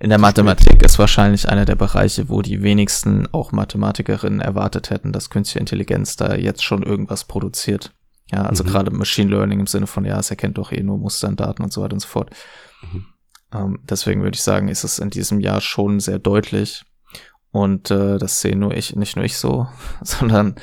in 0.00 0.10
der 0.10 0.18
Mathematik 0.18 0.82
ist 0.82 0.98
wahrscheinlich 0.98 1.48
einer 1.48 1.64
der 1.64 1.74
Bereiche, 1.74 2.28
wo 2.28 2.40
die 2.40 2.62
wenigsten 2.62 3.26
auch 3.32 3.50
Mathematikerinnen 3.50 4.40
erwartet 4.40 4.90
hätten, 4.90 5.12
dass 5.12 5.28
künstliche 5.28 5.58
Intelligenz 5.58 6.14
da 6.14 6.36
jetzt 6.36 6.62
schon 6.62 6.84
irgendwas 6.84 7.24
produziert. 7.24 7.92
Ja, 8.30 8.42
also 8.42 8.62
mhm. 8.62 8.68
gerade 8.68 8.90
Machine 8.90 9.30
Learning 9.30 9.60
im 9.60 9.66
Sinne 9.66 9.86
von, 9.86 10.04
ja, 10.04 10.18
es 10.18 10.30
erkennt 10.30 10.58
doch 10.58 10.72
eh 10.72 10.82
nur 10.82 10.98
Muster 10.98 11.28
in 11.28 11.36
Daten 11.36 11.62
und 11.62 11.72
so 11.72 11.82
weiter 11.82 11.94
und 11.94 12.00
so 12.00 12.08
fort. 12.08 12.30
Mhm. 12.82 13.06
Ähm, 13.52 13.78
deswegen 13.88 14.22
würde 14.22 14.34
ich 14.34 14.42
sagen, 14.42 14.68
ist 14.68 14.84
es 14.84 14.98
in 14.98 15.10
diesem 15.10 15.40
Jahr 15.40 15.60
schon 15.60 16.00
sehr 16.00 16.18
deutlich. 16.18 16.84
Und 17.50 17.90
äh, 17.90 18.18
das 18.18 18.42
sehe 18.42 18.56
nur 18.56 18.76
ich, 18.76 18.94
nicht 18.94 19.16
nur 19.16 19.24
ich 19.24 19.38
so, 19.38 19.68
sondern 20.02 20.56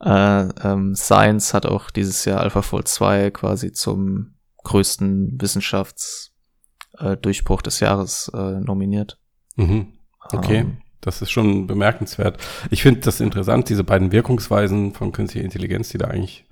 äh, 0.00 0.48
ähm, 0.66 0.94
Science 0.94 1.52
hat 1.52 1.66
auch 1.66 1.90
dieses 1.90 2.24
Jahr 2.24 2.40
AlphaFold 2.40 2.88
2 2.88 3.30
quasi 3.30 3.72
zum 3.72 4.36
größten 4.64 5.40
Wissenschaftsdurchbruch 5.40 7.60
äh, 7.60 7.62
des 7.62 7.80
Jahres 7.80 8.30
äh, 8.34 8.60
nominiert. 8.60 9.18
Mhm. 9.56 9.92
Okay. 10.32 10.58
Ähm, 10.58 10.78
das 11.02 11.22
ist 11.22 11.30
schon 11.30 11.66
bemerkenswert. 11.66 12.38
Ich 12.70 12.82
finde 12.82 13.00
das 13.00 13.20
interessant, 13.20 13.70
diese 13.70 13.84
beiden 13.84 14.12
Wirkungsweisen 14.12 14.92
von 14.92 15.12
künstlicher 15.12 15.44
Intelligenz, 15.44 15.88
die 15.88 15.98
da 15.98 16.08
eigentlich 16.08 16.44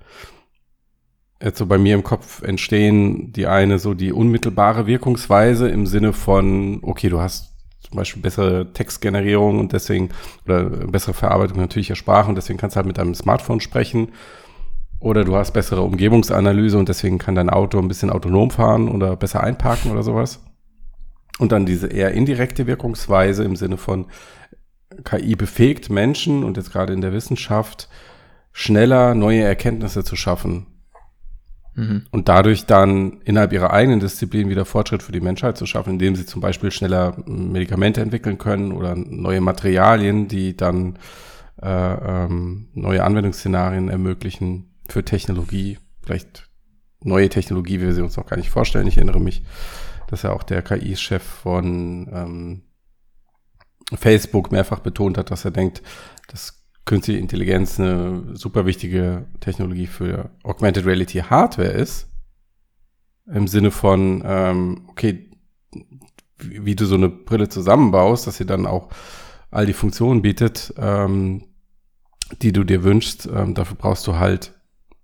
jetzt 1.41 1.57
so 1.57 1.65
bei 1.65 1.77
mir 1.77 1.95
im 1.95 2.03
Kopf 2.03 2.41
entstehen. 2.41 3.31
Die 3.33 3.47
eine 3.47 3.79
so 3.79 3.93
die 3.93 4.11
unmittelbare 4.11 4.87
Wirkungsweise 4.87 5.69
im 5.69 5.85
Sinne 5.85 6.13
von, 6.13 6.79
okay, 6.81 7.09
du 7.09 7.19
hast 7.19 7.53
zum 7.81 7.97
Beispiel 7.97 8.21
bessere 8.21 8.71
Textgenerierung 8.73 9.59
und 9.59 9.73
deswegen, 9.73 10.09
oder 10.45 10.63
bessere 10.69 11.13
Verarbeitung 11.13 11.57
natürlicher 11.57 11.95
Sprache 11.95 12.29
und 12.29 12.35
deswegen 12.35 12.59
kannst 12.59 12.75
du 12.75 12.77
halt 12.77 12.87
mit 12.87 12.97
deinem 12.97 13.15
Smartphone 13.15 13.61
sprechen. 13.61 14.09
Oder 14.99 15.23
du 15.23 15.35
hast 15.37 15.51
bessere 15.51 15.81
Umgebungsanalyse 15.81 16.77
und 16.77 16.89
deswegen 16.89 17.19
kann 17.19 17.35
dein 17.35 17.49
Auto 17.49 17.79
ein 17.79 17.87
bisschen 17.87 18.09
autonom 18.09 18.51
fahren 18.51 18.89
oder 18.89 19.15
besser 19.15 19.41
einparken 19.41 19.91
oder 19.91 20.03
sowas. 20.03 20.41
Und 21.39 21.53
dann 21.53 21.65
diese 21.65 21.87
eher 21.87 22.11
indirekte 22.11 22.67
Wirkungsweise 22.67 23.45
im 23.45 23.55
Sinne 23.55 23.77
von 23.77 24.07
KI 25.05 25.35
befähigt 25.35 25.89
Menschen 25.89 26.43
und 26.43 26.57
jetzt 26.57 26.73
gerade 26.73 26.91
in 26.91 26.99
der 26.99 27.13
Wissenschaft 27.13 27.87
schneller 28.51 29.15
neue 29.15 29.43
Erkenntnisse 29.43 30.03
zu 30.03 30.17
schaffen. 30.17 30.67
Mhm. 31.79 32.05
Und 32.11 32.27
dadurch 32.27 32.65
dann 32.65 33.21
innerhalb 33.21 33.53
ihrer 33.53 33.71
eigenen 33.71 34.01
Disziplin 34.01 34.49
wieder 34.49 34.65
Fortschritt 34.65 35.01
für 35.01 35.13
die 35.13 35.21
Menschheit 35.21 35.57
zu 35.57 35.65
schaffen, 35.65 35.93
indem 35.93 36.15
sie 36.15 36.25
zum 36.25 36.41
Beispiel 36.41 36.71
schneller 36.71 37.15
Medikamente 37.25 38.01
entwickeln 38.01 38.37
können 38.37 38.73
oder 38.73 38.95
neue 38.95 39.39
Materialien, 39.39 40.27
die 40.27 40.57
dann 40.57 40.99
äh, 41.61 41.67
ähm, 42.25 42.67
neue 42.73 43.03
Anwendungsszenarien 43.03 43.89
ermöglichen 43.89 44.75
für 44.89 45.05
Technologie, 45.05 45.77
vielleicht 46.03 46.49
neue 47.01 47.29
Technologie, 47.29 47.79
wie 47.79 47.85
wir 47.85 47.93
sie 47.93 48.01
uns 48.01 48.17
noch 48.17 48.25
gar 48.25 48.37
nicht 48.37 48.49
vorstellen. 48.49 48.87
Ich 48.87 48.97
erinnere 48.97 49.21
mich, 49.21 49.43
dass 50.07 50.23
ja 50.23 50.33
auch 50.33 50.43
der 50.43 50.61
KI-Chef 50.61 51.23
von 51.23 52.09
ähm, 52.11 52.61
Facebook 53.95 54.51
mehrfach 54.51 54.79
betont 54.79 55.17
hat, 55.17 55.31
dass 55.31 55.45
er 55.45 55.51
denkt, 55.51 55.81
dass 56.27 56.58
künstliche 56.89 57.19
Intelligenz 57.19 57.79
eine 57.79 58.35
super 58.35 58.65
wichtige 58.65 59.27
Technologie 59.41 59.85
für 59.85 60.31
Augmented 60.41 60.87
Reality 60.87 61.19
Hardware 61.19 61.69
ist. 61.69 62.09
Im 63.31 63.47
Sinne 63.47 63.69
von, 63.69 64.23
ähm, 64.25 64.87
okay, 64.87 65.29
wie, 66.39 66.65
wie, 66.65 66.75
du 66.75 66.85
so 66.87 66.95
eine 66.95 67.09
Brille 67.09 67.47
zusammenbaust, 67.47 68.25
dass 68.25 68.37
sie 68.37 68.47
dann 68.47 68.65
auch 68.65 68.89
all 69.51 69.67
die 69.67 69.73
Funktionen 69.73 70.23
bietet, 70.23 70.73
ähm, 70.79 71.43
die 72.41 72.53
du 72.53 72.63
dir 72.63 72.83
wünschst. 72.83 73.29
Ähm, 73.31 73.53
dafür 73.53 73.77
brauchst 73.77 74.07
du 74.07 74.15
halt 74.15 74.53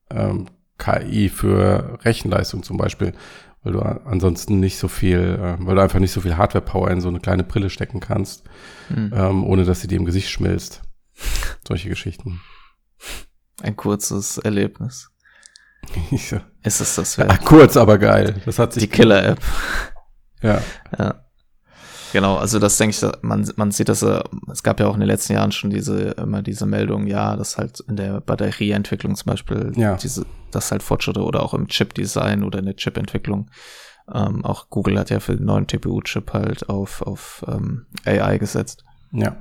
ähm, 0.10 0.48
KI 0.80 1.30
für 1.30 2.00
Rechenleistung 2.04 2.64
zum 2.64 2.78
Beispiel, 2.78 3.14
weil 3.62 3.74
du 3.74 3.82
ansonsten 3.82 4.60
nicht 4.60 4.80
so 4.80 4.88
viel, 4.88 5.20
äh, 5.20 5.58
weil 5.60 5.76
du 5.76 5.84
einfach 5.84 6.00
nicht 6.00 6.14
so 6.14 6.22
viel 6.22 6.36
Hardware-Power 6.36 6.90
in 6.90 7.00
so 7.00 7.10
eine 7.10 7.20
kleine 7.20 7.44
Brille 7.44 7.70
stecken 7.70 8.00
kannst, 8.00 8.44
hm. 8.88 9.14
ähm, 9.16 9.44
ohne 9.44 9.66
dass 9.66 9.82
sie 9.82 9.88
dir 9.88 10.00
im 10.00 10.06
Gesicht 10.06 10.32
schmilzt. 10.32 10.82
Solche 11.68 11.90
Geschichten. 11.90 12.42
Ein 13.62 13.76
kurzes 13.76 14.38
Erlebnis. 14.38 15.10
ja. 16.12 16.42
Ist 16.64 16.82
es 16.82 16.96
das 16.96 17.18
wert? 17.18 17.32
Ja, 17.32 17.38
kurz, 17.38 17.78
aber 17.78 17.98
geil. 17.98 18.42
Das 18.46 18.60
hat 18.60 18.74
sich 18.74 18.84
Die 18.84 18.90
Killer-App. 18.90 19.40
Ja. 20.42 20.62
ja. 20.98 21.26
Genau, 22.14 22.38
also 22.38 22.60
das 22.60 22.78
denke 22.78 22.96
ich, 22.96 23.24
man, 23.24 23.50
man 23.58 23.72
sieht 23.72 23.90
das, 23.90 24.02
es 24.02 24.64
gab 24.64 24.80
ja 24.80 24.88
auch 24.88 24.94
in 24.94 25.02
den 25.02 25.08
letzten 25.08 25.34
Jahren 25.34 25.52
schon 25.52 25.70
diese, 25.70 26.12
immer 26.12 26.42
diese 26.42 26.66
Meldung, 26.66 27.08
ja, 27.08 27.36
dass 27.36 27.58
halt 27.58 27.82
in 27.82 27.98
der 27.98 28.22
Batterieentwicklung 28.22 29.16
zum 29.16 29.32
Beispiel 29.32 29.74
ja. 29.76 29.96
diese, 29.96 30.26
das 30.52 30.72
halt 30.72 30.82
Fortschritte 30.82 31.22
oder 31.22 31.44
auch 31.44 31.54
im 31.54 31.68
Chip-Design 31.68 32.44
oder 32.44 32.60
in 32.60 32.66
der 32.66 32.78
Chip-Entwicklung. 32.78 33.50
Ähm, 34.14 34.46
auch 34.46 34.70
Google 34.70 34.98
hat 34.98 35.10
ja 35.10 35.20
für 35.20 35.36
den 35.36 35.46
neuen 35.46 35.68
TPU-Chip 35.68 36.32
halt 36.32 36.70
auf, 36.70 37.02
auf 37.02 37.44
ähm, 37.50 37.88
AI 38.06 38.38
gesetzt. 38.38 38.86
Ja. 39.12 39.36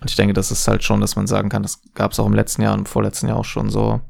Und 0.00 0.10
ich 0.10 0.16
denke, 0.16 0.34
das 0.34 0.50
ist 0.50 0.66
halt 0.68 0.84
schon, 0.84 1.00
dass 1.00 1.16
man 1.16 1.26
sagen 1.26 1.48
kann, 1.48 1.62
das 1.62 1.82
gab 1.94 2.12
es 2.12 2.20
auch 2.20 2.26
im 2.26 2.34
letzten 2.34 2.62
Jahr 2.62 2.74
und 2.74 2.80
im 2.80 2.86
vorletzten 2.86 3.28
Jahr 3.28 3.38
auch 3.38 3.44
schon 3.44 3.70
so. 3.70 4.00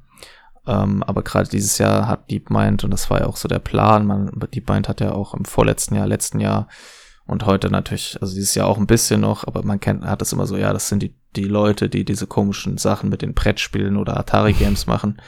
Ähm, 0.66 1.03
aber 1.03 1.22
gerade 1.22 1.49
dieses 1.49 1.78
Jahr 1.78 2.07
hat 2.07 2.31
DeepMind, 2.31 2.85
und 2.85 2.91
das 2.91 3.11
war 3.11 3.20
ja 3.20 3.26
auch 3.26 3.37
so 3.37 3.49
der 3.49 3.59
Plan, 3.59 4.07
man, 4.07 4.31
DeepMind 4.55 4.89
hat 4.89 5.01
ja 5.01 5.12
auch 5.12 5.35
im 5.35 5.45
vorletzten 5.45 5.95
Jahr, 5.95 6.07
letzten 6.07 6.39
Jahr 6.39 6.68
und 7.26 7.47
heute 7.47 7.70
natürlich, 7.70 8.18
also 8.20 8.35
dieses 8.35 8.55
Jahr 8.55 8.66
auch 8.66 8.76
ein 8.76 8.87
bisschen 8.87 9.20
noch, 9.20 9.47
aber 9.47 9.62
man 9.62 9.81
kennt, 9.81 10.05
hat 10.05 10.20
es 10.20 10.33
immer 10.33 10.47
so, 10.47 10.57
ja, 10.57 10.72
das 10.72 10.89
sind 10.89 11.03
die, 11.03 11.14
die 11.37 11.45
Leute, 11.45 11.89
die 11.89 12.05
diese 12.05 12.26
komischen 12.26 12.76
Sachen 12.76 13.09
mit 13.09 13.22
den 13.22 13.35
Brettspielen 13.35 13.97
oder 13.97 14.16
Atari-Games 14.16 14.87
machen. 14.87 15.20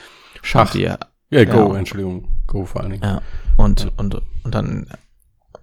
Schach. 0.42 0.72
Die, 0.72 0.82
ja, 0.82 0.98
ja, 1.30 1.44
Go, 1.44 1.72
Entschuldigung. 1.72 2.28
Go 2.46 2.66
vor 2.66 2.82
allen 2.82 2.90
Dingen. 2.90 3.04
Ja. 3.04 3.22
Und, 3.56 3.84
ja. 3.84 3.90
und, 3.96 4.20
und 4.42 4.54
dann 4.54 4.86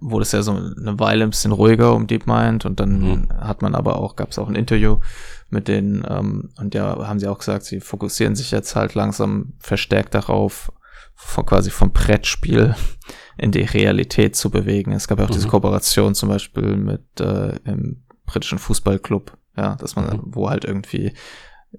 wurde 0.00 0.22
es 0.22 0.32
ja 0.32 0.42
so 0.42 0.52
eine 0.52 0.98
Weile 0.98 1.24
ein 1.24 1.30
bisschen 1.30 1.52
ruhiger 1.52 1.94
um 1.94 2.06
DeepMind 2.06 2.64
und 2.64 2.80
dann 2.80 3.00
mhm. 3.00 3.28
hat 3.38 3.62
man 3.62 3.74
aber 3.74 3.96
auch, 3.96 4.16
gab 4.16 4.30
es 4.30 4.38
auch 4.38 4.48
ein 4.48 4.54
Interview 4.54 4.98
mit 5.50 5.68
denen 5.68 6.04
ähm, 6.08 6.50
und 6.58 6.74
ja, 6.74 7.06
haben 7.06 7.18
sie 7.18 7.28
auch 7.28 7.38
gesagt, 7.38 7.64
sie 7.64 7.80
fokussieren 7.80 8.34
sich 8.34 8.50
jetzt 8.50 8.76
halt 8.76 8.94
langsam 8.94 9.54
verstärkt 9.58 10.14
darauf, 10.14 10.72
von, 11.14 11.44
quasi 11.44 11.70
vom 11.70 11.92
Brettspiel 11.92 12.74
in 13.36 13.52
die 13.52 13.62
Realität 13.62 14.36
zu 14.36 14.50
bewegen. 14.50 14.92
Es 14.92 15.06
gab 15.06 15.18
ja 15.18 15.24
auch 15.24 15.30
mhm. 15.30 15.34
diese 15.34 15.48
Kooperation 15.48 16.14
zum 16.14 16.28
Beispiel 16.28 16.76
mit 16.76 17.20
äh, 17.20 17.56
im 17.64 18.02
britischen 18.24 18.58
Fußballclub, 18.58 19.36
ja, 19.56 19.76
dass 19.76 19.96
man, 19.96 20.06
mhm. 20.06 20.20
wo 20.24 20.48
halt 20.48 20.64
irgendwie 20.64 21.12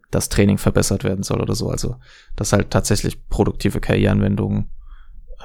das 0.10 0.30
Training 0.30 0.58
verbessert 0.58 1.04
werden 1.04 1.24
soll 1.24 1.42
oder 1.42 1.56
so. 1.56 1.70
Also, 1.70 1.96
dass 2.36 2.54
halt 2.54 2.70
tatsächlich 2.70 3.28
produktive 3.28 3.80
KI-Anwendungen 3.80 4.70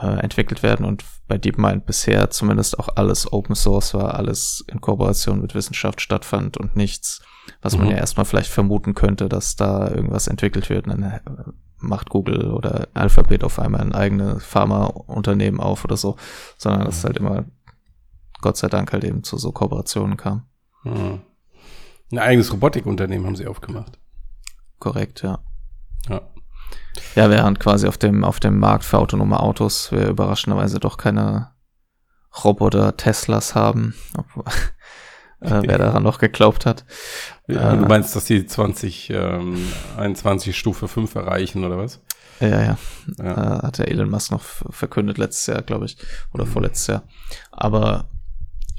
äh, 0.02 0.20
entwickelt 0.20 0.62
werden 0.62 0.84
und 0.84 1.04
bei 1.28 1.38
DeepMind 1.38 1.86
bisher 1.86 2.30
zumindest 2.30 2.78
auch 2.78 2.88
alles 2.96 3.32
Open 3.32 3.54
Source 3.54 3.94
war, 3.94 4.14
alles 4.14 4.64
in 4.68 4.80
Kooperation 4.80 5.40
mit 5.40 5.54
Wissenschaft 5.54 6.00
stattfand 6.00 6.56
und 6.56 6.76
nichts, 6.76 7.22
was 7.62 7.74
mhm. 7.74 7.84
man 7.84 7.90
ja 7.90 7.96
erstmal 7.96 8.26
vielleicht 8.26 8.50
vermuten 8.50 8.94
könnte, 8.94 9.28
dass 9.28 9.56
da 9.56 9.88
irgendwas 9.88 10.28
entwickelt 10.28 10.70
wird. 10.70 10.86
Und 10.86 11.00
dann 11.00 11.02
äh, 11.02 11.20
macht 11.78 12.10
Google 12.10 12.52
oder 12.52 12.88
Alphabet 12.94 13.44
auf 13.44 13.58
einmal 13.58 13.80
ein 13.80 13.94
eigenes 13.94 14.44
Pharmaunternehmen 14.44 15.60
auf 15.60 15.84
oder 15.84 15.96
so, 15.96 16.16
sondern 16.56 16.84
dass 16.84 16.98
es 16.98 17.04
halt 17.04 17.16
immer, 17.16 17.44
Gott 18.40 18.56
sei 18.56 18.68
Dank, 18.68 18.92
halt 18.92 19.04
eben 19.04 19.24
zu 19.24 19.38
so 19.38 19.52
Kooperationen 19.52 20.16
kam. 20.16 20.46
Hm. 20.82 21.20
Ein 22.12 22.18
eigenes 22.18 22.52
Robotikunternehmen 22.52 23.26
haben 23.26 23.36
sie 23.36 23.46
aufgemacht. 23.46 23.98
Korrekt, 24.78 25.22
ja. 25.22 25.40
Ja. 26.08 26.22
Ja, 27.14 27.30
während 27.30 27.60
quasi 27.60 27.86
auf 27.88 27.98
dem, 27.98 28.24
auf 28.24 28.40
dem 28.40 28.58
Markt 28.58 28.84
für 28.84 28.98
autonome 28.98 29.38
Autos 29.40 29.92
wir 29.92 30.08
überraschenderweise 30.08 30.80
doch 30.80 30.98
keine 30.98 31.52
Roboter 32.44 32.96
Teslas 32.96 33.54
haben. 33.54 33.94
Obwohl, 34.16 34.44
äh, 35.40 35.62
wer 35.62 35.78
daran 35.78 36.02
noch 36.02 36.18
geglaubt 36.18 36.66
hat. 36.66 36.84
Ja, 37.48 37.74
äh, 37.74 37.78
du 37.78 37.86
meinst, 37.86 38.14
dass 38.16 38.26
die 38.26 38.46
2021 38.46 40.48
ähm, 40.48 40.52
Stufe 40.52 40.88
5 40.88 41.14
erreichen, 41.14 41.64
oder 41.64 41.78
was? 41.78 42.00
Ja, 42.40 42.48
ja. 42.48 42.78
ja. 43.18 43.24
Äh, 43.24 43.62
hat 43.66 43.78
der 43.78 43.88
Elon 43.88 44.10
Musk 44.10 44.30
noch 44.30 44.42
verkündet 44.42 45.18
letztes 45.18 45.46
Jahr, 45.46 45.62
glaube 45.62 45.86
ich. 45.86 45.96
Oder 46.32 46.44
mhm. 46.44 46.50
vorletztes 46.50 46.86
Jahr. 46.88 47.02
Aber 47.50 48.10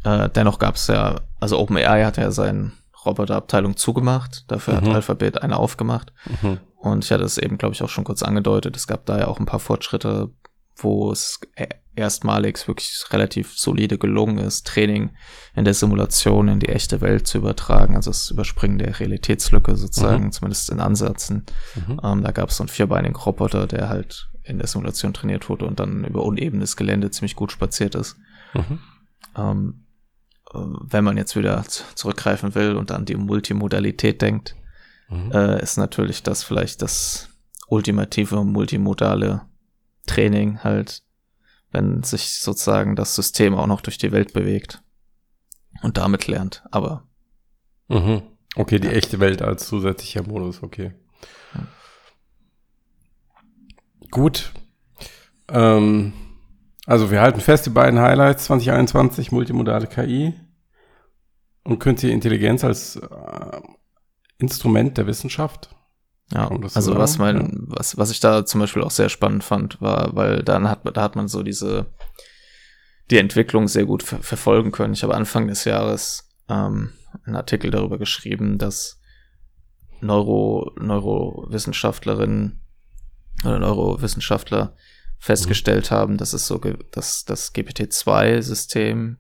äh, 0.03 0.29
dennoch 0.29 0.59
gab 0.59 0.75
es 0.75 0.87
ja, 0.87 1.21
also 1.39 1.59
OpenAI 1.59 2.03
hat 2.03 2.17
ja 2.17 2.31
seine 2.31 2.71
Roboterabteilung 3.05 3.77
zugemacht. 3.77 4.45
Dafür 4.47 4.75
mhm. 4.75 4.87
hat 4.87 4.95
Alphabet 4.95 5.41
eine 5.41 5.57
aufgemacht. 5.57 6.13
Mhm. 6.41 6.59
Und 6.79 7.03
ich 7.03 7.11
hatte 7.11 7.23
es 7.23 7.37
eben, 7.37 7.57
glaube 7.57 7.73
ich, 7.73 7.81
auch 7.81 7.89
schon 7.89 8.03
kurz 8.03 8.23
angedeutet. 8.23 8.75
Es 8.75 8.87
gab 8.87 9.05
da 9.05 9.19
ja 9.19 9.27
auch 9.27 9.39
ein 9.39 9.45
paar 9.45 9.59
Fortschritte, 9.59 10.31
wo 10.75 11.11
es 11.11 11.39
e- 11.55 11.67
erstmalig 11.95 12.67
wirklich 12.67 13.03
relativ 13.09 13.57
solide 13.57 13.97
gelungen 13.97 14.37
ist, 14.37 14.67
Training 14.67 15.09
in 15.55 15.65
der 15.65 15.73
Simulation 15.73 16.47
in 16.47 16.59
die 16.59 16.69
echte 16.69 17.01
Welt 17.01 17.25
zu 17.25 17.39
übertragen, 17.39 17.95
also 17.95 18.11
das 18.11 18.29
Überspringen 18.29 18.77
der 18.77 18.99
Realitätslücke 18.99 19.75
sozusagen, 19.75 20.25
mhm. 20.25 20.31
zumindest 20.31 20.69
in 20.69 20.79
Ansätzen. 20.79 21.47
Mhm. 21.75 21.99
Ähm, 22.03 22.23
da 22.23 22.31
gab 22.31 22.49
es 22.49 22.57
so 22.57 22.63
einen 22.63 22.69
vierbeinigen 22.69 23.15
Roboter, 23.15 23.65
der 23.65 23.89
halt 23.89 24.29
in 24.43 24.59
der 24.59 24.67
Simulation 24.67 25.13
trainiert 25.13 25.49
wurde 25.49 25.65
und 25.65 25.79
dann 25.79 26.03
über 26.03 26.23
unebenes 26.23 26.77
Gelände 26.77 27.09
ziemlich 27.09 27.35
gut 27.35 27.51
spaziert 27.51 27.95
ist. 27.95 28.15
Mhm. 28.53 28.79
Ähm, 29.35 29.85
äh, 30.53 30.59
wenn 30.59 31.03
man 31.03 31.17
jetzt 31.17 31.35
wieder 31.35 31.63
zurückgreifen 31.95 32.53
will 32.53 32.75
und 32.75 32.91
an 32.91 33.05
die 33.05 33.15
Multimodalität 33.15 34.21
denkt, 34.21 34.55
mhm. 35.09 35.31
äh, 35.31 35.61
ist 35.61 35.77
natürlich 35.77 36.23
das 36.23 36.43
vielleicht 36.43 36.81
das 36.81 37.29
ultimative 37.67 38.43
multimodale 38.43 39.41
Training 40.05 40.63
halt 40.63 41.03
wenn 41.71 42.03
sich 42.03 42.39
sozusagen 42.39 42.95
das 42.95 43.15
System 43.15 43.55
auch 43.55 43.67
noch 43.67 43.81
durch 43.81 43.97
die 43.97 44.11
Welt 44.11 44.33
bewegt 44.33 44.81
und 45.81 45.97
damit 45.97 46.27
lernt. 46.27 46.63
Aber 46.71 47.03
mhm. 47.87 48.21
okay, 48.55 48.79
die 48.79 48.87
ja. 48.87 48.93
echte 48.93 49.19
Welt 49.19 49.41
als 49.41 49.67
zusätzlicher 49.67 50.23
Modus, 50.23 50.63
okay. 50.63 50.93
Ja. 51.53 51.67
Gut. 54.11 54.53
Ähm, 55.49 56.13
also 56.85 57.11
wir 57.11 57.21
halten 57.21 57.41
fest 57.41 57.65
die 57.65 57.71
beiden 57.71 57.99
Highlights 57.99 58.45
2021, 58.45 59.31
multimodale 59.31 59.87
KI 59.87 60.33
und 61.63 61.79
künstliche 61.79 62.13
Intelligenz 62.13 62.63
als 62.63 62.95
äh, 62.95 63.61
Instrument 64.39 64.97
der 64.97 65.07
Wissenschaft. 65.07 65.69
Ja, 66.33 66.49
also 66.73 66.97
was 66.97 67.17
mein, 67.17 67.37
ja. 67.37 67.49
was, 67.77 67.97
was 67.97 68.11
ich 68.11 68.19
da 68.19 68.45
zum 68.45 68.59
Beispiel 68.59 68.83
auch 68.83 68.91
sehr 68.91 69.07
spannend 69.07 69.45
fand, 69.45 69.79
war, 69.81 70.13
weil 70.13 70.43
dann 70.43 70.69
hat, 70.69 70.81
da 70.83 71.01
hat 71.01 71.15
man 71.15 71.29
so 71.29 71.41
diese, 71.41 71.85
die 73.09 73.17
Entwicklung 73.17 73.69
sehr 73.69 73.85
gut 73.85 74.03
ver 74.03 74.19
verfolgen 74.19 74.71
können. 74.71 74.93
Ich 74.93 75.03
habe 75.03 75.15
Anfang 75.15 75.47
des 75.47 75.63
Jahres 75.63 76.29
ähm, 76.49 76.91
einen 77.25 77.37
Artikel 77.37 77.71
darüber 77.71 77.97
geschrieben, 77.97 78.57
dass 78.57 78.99
Neuro, 80.01 80.73
Neurowissenschaftlerinnen 80.77 82.61
oder 83.45 83.59
Neurowissenschaftler 83.59 84.75
festgestellt 85.19 85.91
mhm. 85.91 85.95
haben, 85.95 86.17
dass 86.17 86.33
es 86.33 86.45
so, 86.45 86.59
dass 86.91 87.25
das 87.25 87.53
GPT-2-System 87.53 89.17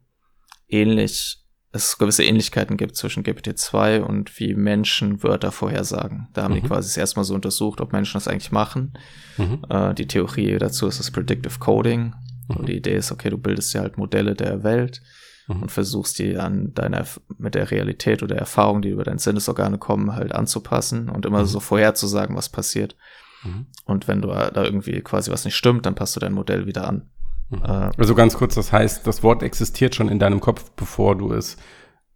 ähnlich 0.67 1.46
es 1.71 1.97
gewisse 1.97 2.23
Ähnlichkeiten 2.23 2.77
gibt 2.77 2.95
zwischen 2.95 3.23
GPT-2 3.23 3.99
und 3.99 4.39
wie 4.39 4.53
Menschen 4.53 5.21
Wörter 5.21 5.51
vorhersagen. 5.51 6.27
Da 6.33 6.43
haben 6.43 6.53
mhm. 6.53 6.61
die 6.61 6.67
quasi 6.67 6.99
erstmal 6.99 7.25
so 7.25 7.35
untersucht, 7.35 7.81
ob 7.81 7.91
Menschen 7.91 8.13
das 8.13 8.27
eigentlich 8.27 8.51
machen. 8.51 8.93
Mhm. 9.37 9.63
Äh, 9.69 9.93
die 9.93 10.07
Theorie 10.07 10.57
dazu 10.57 10.87
ist 10.87 10.99
das 10.99 11.11
Predictive 11.11 11.59
Coding. 11.59 12.15
Mhm. 12.47 12.55
Und 12.55 12.69
die 12.69 12.77
Idee 12.77 12.95
ist, 12.95 13.11
okay, 13.11 13.29
du 13.29 13.37
bildest 13.37 13.73
dir 13.73 13.81
halt 13.81 13.97
Modelle 13.97 14.33
der 14.33 14.63
Welt 14.63 15.01
mhm. 15.47 15.63
und 15.63 15.71
versuchst 15.71 16.19
die 16.19 16.37
an 16.37 16.73
deiner, 16.73 17.05
mit 17.37 17.55
der 17.55 17.69
Realität 17.69 18.23
oder 18.23 18.35
der 18.35 18.41
Erfahrung, 18.41 18.81
die 18.81 18.89
über 18.89 19.03
deine 19.03 19.19
Sinnesorgane 19.19 19.77
kommen, 19.77 20.15
halt 20.15 20.33
anzupassen 20.33 21.09
und 21.09 21.25
immer 21.25 21.41
mhm. 21.41 21.47
so 21.47 21.59
vorherzusagen, 21.59 22.35
was 22.35 22.49
passiert. 22.49 22.95
Mhm. 23.43 23.67
Und 23.85 24.07
wenn 24.07 24.21
du 24.21 24.29
da 24.29 24.63
irgendwie 24.63 25.01
quasi 25.01 25.31
was 25.31 25.45
nicht 25.45 25.55
stimmt, 25.55 25.85
dann 25.85 25.95
passt 25.95 26.15
du 26.15 26.19
dein 26.19 26.33
Modell 26.33 26.65
wieder 26.65 26.87
an. 26.87 27.09
Mhm. 27.49 27.63
Äh, 27.63 27.91
also 27.97 28.15
ganz 28.15 28.35
kurz, 28.35 28.55
das 28.55 28.71
heißt, 28.71 29.05
das 29.05 29.23
Wort 29.23 29.43
existiert 29.43 29.95
schon 29.95 30.09
in 30.09 30.19
deinem 30.19 30.39
Kopf, 30.39 30.71
bevor 30.75 31.15
du 31.15 31.33
es 31.33 31.57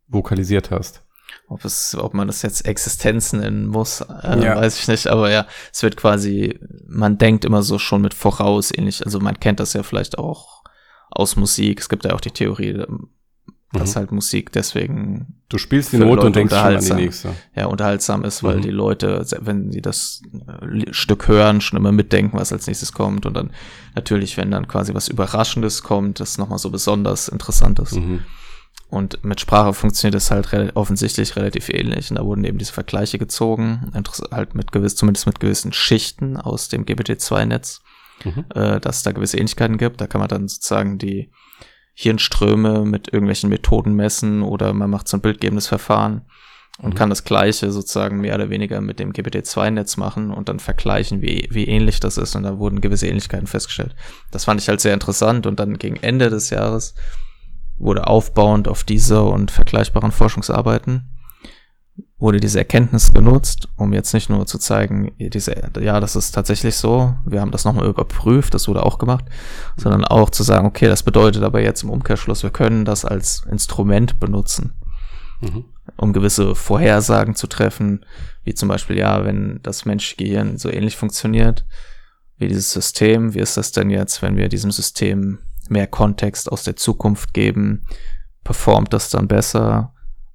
vokalisiert 0.07 0.71
hast. 0.71 1.03
Ob 1.47 1.65
es, 1.65 1.95
ob 1.95 2.13
man 2.13 2.27
das 2.27 2.41
jetzt 2.41 2.65
Existenz 2.65 3.33
nennen 3.33 3.67
muss, 3.67 4.01
äh, 4.01 4.43
ja. 4.43 4.55
weiß 4.55 4.79
ich 4.79 4.87
nicht. 4.87 5.07
Aber 5.07 5.29
ja, 5.29 5.47
es 5.71 5.83
wird 5.83 5.97
quasi, 5.97 6.59
man 6.87 7.17
denkt 7.17 7.45
immer 7.45 7.63
so 7.63 7.77
schon 7.77 8.01
mit 8.01 8.13
voraus 8.13 8.71
ähnlich. 8.73 9.05
Also 9.05 9.19
man 9.19 9.39
kennt 9.39 9.59
das 9.59 9.73
ja 9.73 9.83
vielleicht 9.83 10.17
auch 10.17 10.63
aus 11.09 11.35
Musik. 11.35 11.79
Es 11.79 11.89
gibt 11.89 12.05
ja 12.05 12.13
auch 12.13 12.21
die 12.21 12.31
Theorie, 12.31 12.85
dass 13.73 13.95
mhm. 13.95 13.99
halt 13.99 14.11
Musik 14.11 14.51
deswegen. 14.51 15.35
Du 15.49 15.57
spielst 15.57 15.93
die 15.93 15.97
Note 15.97 16.25
und 16.25 16.35
denkst 16.35 16.53
schon 16.53 16.75
an 16.75 16.83
die 16.83 16.93
nächste. 16.93 17.35
Ja, 17.55 17.65
unterhaltsam 17.67 18.23
ist, 18.23 18.43
weil 18.43 18.57
mhm. 18.57 18.61
die 18.61 18.69
Leute, 18.69 19.25
wenn 19.41 19.71
sie 19.71 19.81
das 19.81 20.21
äh, 20.61 20.93
Stück 20.93 21.27
hören, 21.27 21.61
schon 21.61 21.77
immer 21.77 21.91
mitdenken, 21.91 22.37
was 22.37 22.51
als 22.51 22.67
nächstes 22.67 22.93
kommt. 22.93 23.25
Und 23.25 23.33
dann 23.35 23.51
natürlich, 23.95 24.37
wenn 24.37 24.51
dann 24.51 24.67
quasi 24.67 24.93
was 24.93 25.07
Überraschendes 25.07 25.83
kommt, 25.83 26.19
das 26.19 26.37
nochmal 26.37 26.59
so 26.59 26.69
besonders 26.69 27.27
interessant 27.27 27.79
ist. 27.79 27.95
Mhm. 27.95 28.21
Und 28.89 29.23
mit 29.23 29.39
Sprache 29.39 29.73
funktioniert 29.73 30.15
es 30.15 30.31
halt 30.31 30.51
re 30.51 30.71
offensichtlich 30.73 31.37
relativ 31.37 31.69
ähnlich. 31.69 32.11
Und 32.11 32.17
da 32.17 32.25
wurden 32.25 32.43
eben 32.43 32.57
diese 32.57 32.73
Vergleiche 32.73 33.17
gezogen, 33.17 33.89
halt 34.31 34.53
mit 34.53 34.73
gewiss, 34.73 34.97
zumindest 34.97 35.27
mit 35.27 35.39
gewissen 35.39 35.71
Schichten 35.71 36.35
aus 36.35 36.67
dem 36.67 36.85
GPT-2-Netz, 36.85 37.81
mhm. 38.25 38.45
äh, 38.53 38.81
dass 38.81 38.97
es 38.97 39.03
da 39.03 39.13
gewisse 39.13 39.37
Ähnlichkeiten 39.37 39.77
gibt. 39.77 40.01
Da 40.01 40.07
kann 40.07 40.19
man 40.19 40.27
dann 40.27 40.49
sozusagen 40.49 40.97
die 40.97 41.31
Hirnströme 42.01 42.83
mit 42.83 43.13
irgendwelchen 43.13 43.49
Methoden 43.49 43.93
messen 43.93 44.41
oder 44.41 44.73
man 44.73 44.89
macht 44.89 45.07
so 45.07 45.17
ein 45.17 45.21
bildgebendes 45.21 45.67
Verfahren 45.67 46.21
und 46.79 46.95
mhm. 46.95 46.97
kann 46.97 47.09
das 47.09 47.23
Gleiche 47.23 47.71
sozusagen 47.71 48.21
mehr 48.21 48.33
oder 48.33 48.49
weniger 48.49 48.81
mit 48.81 48.99
dem 48.99 49.13
GPT-2-Netz 49.13 49.97
machen 49.97 50.31
und 50.31 50.49
dann 50.49 50.59
vergleichen, 50.59 51.21
wie, 51.21 51.47
wie 51.51 51.65
ähnlich 51.65 51.99
das 51.99 52.17
ist. 52.17 52.35
Und 52.35 52.41
da 52.41 52.57
wurden 52.57 52.81
gewisse 52.81 53.07
Ähnlichkeiten 53.07 53.45
festgestellt. 53.45 53.95
Das 54.31 54.45
fand 54.45 54.59
ich 54.59 54.67
halt 54.67 54.81
sehr 54.81 54.95
interessant. 54.95 55.45
Und 55.45 55.59
dann 55.59 55.77
gegen 55.77 55.97
Ende 55.97 56.31
des 56.31 56.49
Jahres 56.49 56.95
wurde 57.77 58.07
aufbauend 58.07 58.67
auf 58.67 58.83
diese 58.83 59.21
und 59.21 59.51
vergleichbaren 59.51 60.11
Forschungsarbeiten 60.11 61.10
wurde 62.17 62.39
diese 62.39 62.59
Erkenntnis 62.59 63.13
genutzt, 63.13 63.67
um 63.77 63.93
jetzt 63.93 64.13
nicht 64.13 64.29
nur 64.29 64.45
zu 64.45 64.57
zeigen, 64.59 65.11
diese, 65.17 65.55
ja, 65.79 65.99
das 65.99 66.15
ist 66.15 66.31
tatsächlich 66.31 66.75
so, 66.75 67.15
wir 67.25 67.41
haben 67.41 67.51
das 67.51 67.65
nochmal 67.65 67.87
überprüft, 67.87 68.53
das 68.53 68.67
wurde 68.67 68.83
auch 68.85 68.99
gemacht, 68.99 69.25
sondern 69.77 70.05
auch 70.05 70.29
zu 70.29 70.43
sagen, 70.43 70.67
okay, 70.67 70.87
das 70.87 71.03
bedeutet 71.03 71.43
aber 71.43 71.61
jetzt 71.61 71.83
im 71.83 71.89
Umkehrschluss, 71.89 72.43
wir 72.43 72.51
können 72.51 72.85
das 72.85 73.05
als 73.05 73.43
Instrument 73.49 74.19
benutzen, 74.19 74.73
mhm. 75.41 75.65
um 75.97 76.13
gewisse 76.13 76.53
Vorhersagen 76.53 77.35
zu 77.35 77.47
treffen, 77.47 78.05
wie 78.43 78.53
zum 78.53 78.69
Beispiel, 78.69 78.97
ja, 78.97 79.25
wenn 79.25 79.59
das 79.63 79.85
menschliche 79.85 80.23
Gehirn 80.23 80.57
so 80.57 80.69
ähnlich 80.69 80.97
funktioniert 80.97 81.65
wie 82.41 82.47
dieses 82.47 82.71
System, 82.71 83.35
wie 83.35 83.39
ist 83.39 83.55
das 83.55 83.71
denn 83.71 83.91
jetzt, 83.91 84.23
wenn 84.23 84.35
wir 84.35 84.49
diesem 84.49 84.71
System 84.71 85.37
mehr 85.69 85.85
Kontext 85.85 86.51
aus 86.51 86.63
der 86.63 86.75
Zukunft 86.75 87.35
geben, 87.35 87.85
performt 88.43 88.93
das 88.93 89.09
dann 89.09 89.27
besser? 89.27 89.90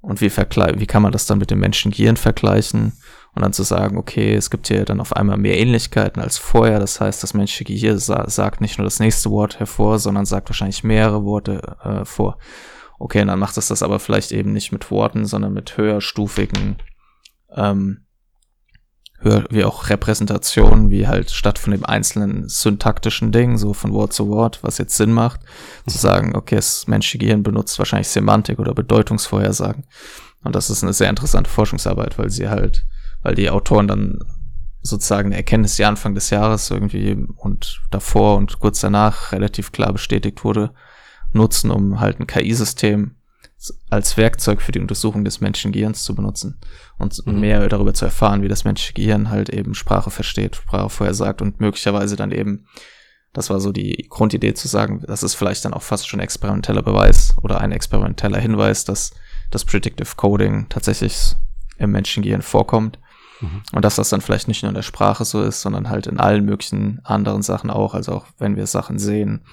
Und 0.07 0.21
wie, 0.21 0.31
wie 0.31 0.87
kann 0.87 1.03
man 1.03 1.11
das 1.11 1.27
dann 1.27 1.39
mit 1.39 1.51
dem 1.51 1.59
Menschengehirn 1.59 2.17
vergleichen? 2.17 2.93
Und 3.35 3.43
dann 3.43 3.53
zu 3.53 3.65
sagen, 3.65 3.99
okay, 3.99 4.35
es 4.35 4.51
gibt 4.51 4.69
hier 4.69 4.85
dann 4.85 5.01
auf 5.01 5.15
einmal 5.15 5.37
mehr 5.37 5.59
Ähnlichkeiten 5.59 6.23
als 6.23 6.39
vorher. 6.39 6.79
Das 6.79 7.01
heißt, 7.01 7.25
das 7.25 7.35
menschliche 7.35 7.65
Gehirn 7.65 7.99
sa 7.99 8.31
sagt 8.31 8.61
nicht 8.61 8.79
nur 8.79 8.85
das 8.85 9.01
nächste 9.01 9.31
Wort 9.31 9.59
hervor, 9.59 9.99
sondern 9.99 10.25
sagt 10.25 10.49
wahrscheinlich 10.49 10.85
mehrere 10.85 11.25
Worte 11.25 11.77
äh, 11.83 12.05
vor. 12.05 12.39
Okay, 13.01 13.21
und 13.21 13.27
dann 13.27 13.41
macht 13.41 13.59
es 13.59 13.67
das 13.67 13.83
aber 13.83 13.99
vielleicht 13.99 14.31
eben 14.31 14.53
nicht 14.53 14.71
mit 14.71 14.93
Worten, 14.93 15.27
sondern 15.27 15.53
mit 15.53 15.77
höherstufigen 15.77 16.77
ähm, 17.55 18.06
wie 19.21 19.64
auch 19.64 19.89
Repräsentation, 19.89 20.91
wie 20.91 21.09
halt 21.09 21.31
statt 21.31 21.59
von 21.59 21.73
dem 21.73 21.85
einzelnen 21.85 22.49
syntaktischen 22.49 23.33
Ding, 23.33 23.57
so 23.57 23.73
von 23.73 23.93
Wort 23.93 24.12
zu 24.12 24.29
Wort, 24.29 24.61
was 24.62 24.79
jetzt 24.79 24.97
Sinn 24.97 25.12
macht, 25.12 25.41
zu 25.87 25.99
sagen, 25.99 26.37
okay, 26.37 26.57
das 26.57 26.87
menschliche 26.87 27.19
Gehirn 27.19 27.43
benutzt 27.43 27.79
wahrscheinlich 27.79 28.09
Semantik 28.09 28.59
oder 28.59 28.75
Bedeutungsvorhersagen. 28.75 29.85
Und 30.45 30.55
das 30.55 30.71
ist 30.71 30.83
eine 30.83 30.93
sehr 30.93 31.11
interessante 31.11 31.51
Forschungsarbeit, 31.51 32.19
weil 32.19 32.31
sie 32.31 32.49
halt, 32.49 32.85
weil 33.23 33.35
die 33.35 33.51
Autoren 33.51 33.89
dann 33.89 34.19
sozusagen 34.83 35.29
eine 35.29 35.37
Erkenntnis, 35.37 35.77
die 35.77 35.85
Anfang 35.85 36.14
des 36.14 36.31
Jahres 36.31 36.71
irgendwie 36.71 37.17
und 37.37 37.81
davor 37.91 38.37
und 38.37 38.61
kurz 38.61 38.81
danach 38.81 39.33
relativ 39.33 39.73
klar 39.73 39.93
bestätigt 39.93 40.45
wurde, 40.45 40.73
nutzen, 41.33 41.71
um 41.71 42.01
halt 42.01 42.21
ein 42.21 42.27
KI-System 42.27 43.17
als 43.91 44.17
Werkzeug 44.17 44.62
für 44.62 44.73
die 44.73 44.81
Untersuchung 44.81 45.25
des 45.25 45.41
menschlichen 45.41 45.73
Gehirns 45.73 46.03
zu 46.03 46.14
benutzen 46.14 46.61
und 46.99 47.27
mhm. 47.27 47.41
mehr 47.41 47.69
darüber 47.69 47.95
zu 47.95 48.05
erfahren, 48.05 48.43
wie 48.43 48.49
das 48.49 48.64
menschliche 48.64 48.95
Gehirn 48.95 49.31
halt 49.31 49.49
eben 49.49 49.75
Sprache 49.75 50.11
versteht, 50.11 50.57
Sprache 50.57 50.91
vorhersagt 50.91 51.43
und 51.43 51.61
möglicherweise 51.61 52.17
dann 52.17 52.33
eben, 52.33 52.67
das 53.33 53.51
war 53.51 53.61
so 53.61 53.73
die 53.73 54.07
Grundidee 54.09 54.55
zu 54.55 54.69
sagen, 54.69 55.03
das 55.07 55.23
ist 55.23 55.35
vielleicht 55.35 55.64
dann 55.64 55.75
auch 55.75 55.83
fast 55.83 56.09
schon 56.09 56.21
experimenteller 56.21 56.83
Beweis 56.83 57.35
oder 57.43 57.61
ein 57.61 57.73
experimenteller 57.73 58.39
Hinweis, 58.39 58.85
dass 58.85 59.12
das 59.51 59.64
Predictive 59.64 60.17
Coding 60.17 60.69
tatsächlich 60.69 61.35
im 61.79 61.91
menschlichen 61.91 62.23
Gehirn 62.23 62.43
vorkommt. 62.43 62.99
Mhm. 63.41 63.62
Und 63.72 63.84
dass 63.84 63.97
das 63.97 64.09
dann 64.09 64.20
vielleicht 64.20 64.49
nicht 64.49 64.62
nur 64.62 64.70
in 64.70 64.74
der 64.74 64.82
Sprache 64.82 65.24
so 65.24 65.43
ist, 65.43 65.61
sondern 65.61 65.91
halt 65.91 66.07
in 66.07 66.18
allen 66.18 66.45
möglichen 66.45 67.01
anderen 67.05 67.43
Sachen 67.43 67.70
auch. 67.70 67.95
Also 67.95 68.12
auch 68.12 68.26
wenn 68.39 68.57
wir 68.57 68.66
Sachen 68.66 68.99
sehen 68.99 69.45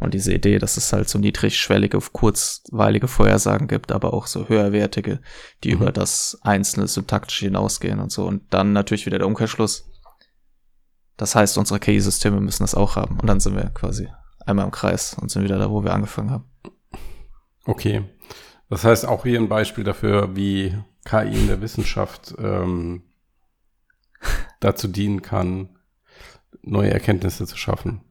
und 0.00 0.14
diese 0.14 0.34
Idee, 0.34 0.58
dass 0.58 0.76
es 0.76 0.92
halt 0.92 1.08
so 1.08 1.18
niedrigschwellige, 1.18 1.98
kurzweilige 2.12 3.08
Vorhersagen 3.08 3.68
gibt, 3.68 3.92
aber 3.92 4.12
auch 4.12 4.26
so 4.26 4.48
höherwertige, 4.48 5.20
die 5.62 5.68
mhm. 5.68 5.80
über 5.82 5.92
das 5.92 6.38
einzelne 6.42 6.88
syntaktische 6.88 7.46
hinausgehen 7.46 8.00
und 8.00 8.10
so. 8.10 8.26
Und 8.26 8.42
dann 8.52 8.72
natürlich 8.72 9.06
wieder 9.06 9.18
der 9.18 9.28
Umkehrschluss. 9.28 9.88
Das 11.16 11.34
heißt, 11.34 11.56
unsere 11.56 11.78
KI-Systeme 11.78 12.40
müssen 12.40 12.64
das 12.64 12.74
auch 12.74 12.96
haben. 12.96 13.20
Und 13.20 13.28
dann 13.28 13.38
sind 13.38 13.54
wir 13.54 13.70
quasi 13.70 14.08
einmal 14.44 14.64
im 14.64 14.72
Kreis 14.72 15.14
und 15.14 15.30
sind 15.30 15.44
wieder 15.44 15.58
da, 15.58 15.70
wo 15.70 15.84
wir 15.84 15.94
angefangen 15.94 16.30
haben. 16.30 16.50
Okay. 17.64 18.04
Das 18.68 18.84
heißt 18.84 19.06
auch 19.06 19.22
hier 19.22 19.38
ein 19.38 19.48
Beispiel 19.48 19.84
dafür, 19.84 20.34
wie 20.34 20.76
KI 21.04 21.38
in 21.38 21.46
der 21.46 21.60
Wissenschaft 21.60 22.34
ähm, 22.38 23.02
dazu 24.60 24.88
dienen 24.88 25.22
kann, 25.22 25.70
neue 26.62 26.90
Erkenntnisse 26.90 27.46
zu 27.46 27.56
schaffen. 27.56 28.02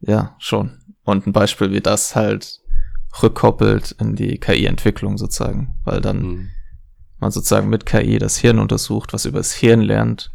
Ja, 0.00 0.36
schon. 0.38 0.78
Und 1.04 1.26
ein 1.26 1.32
Beispiel 1.32 1.72
wie 1.72 1.80
das 1.80 2.14
halt 2.14 2.60
rückkoppelt 3.22 3.92
in 3.92 4.14
die 4.14 4.38
KI-Entwicklung 4.38 5.18
sozusagen, 5.18 5.76
weil 5.84 6.00
dann 6.00 6.22
mhm. 6.22 6.50
man 7.18 7.30
sozusagen 7.30 7.68
mit 7.68 7.86
KI 7.86 8.18
das 8.18 8.36
Hirn 8.36 8.58
untersucht, 8.58 9.12
was 9.12 9.24
über 9.24 9.38
das 9.38 9.52
Hirn 9.52 9.80
lernt 9.80 10.30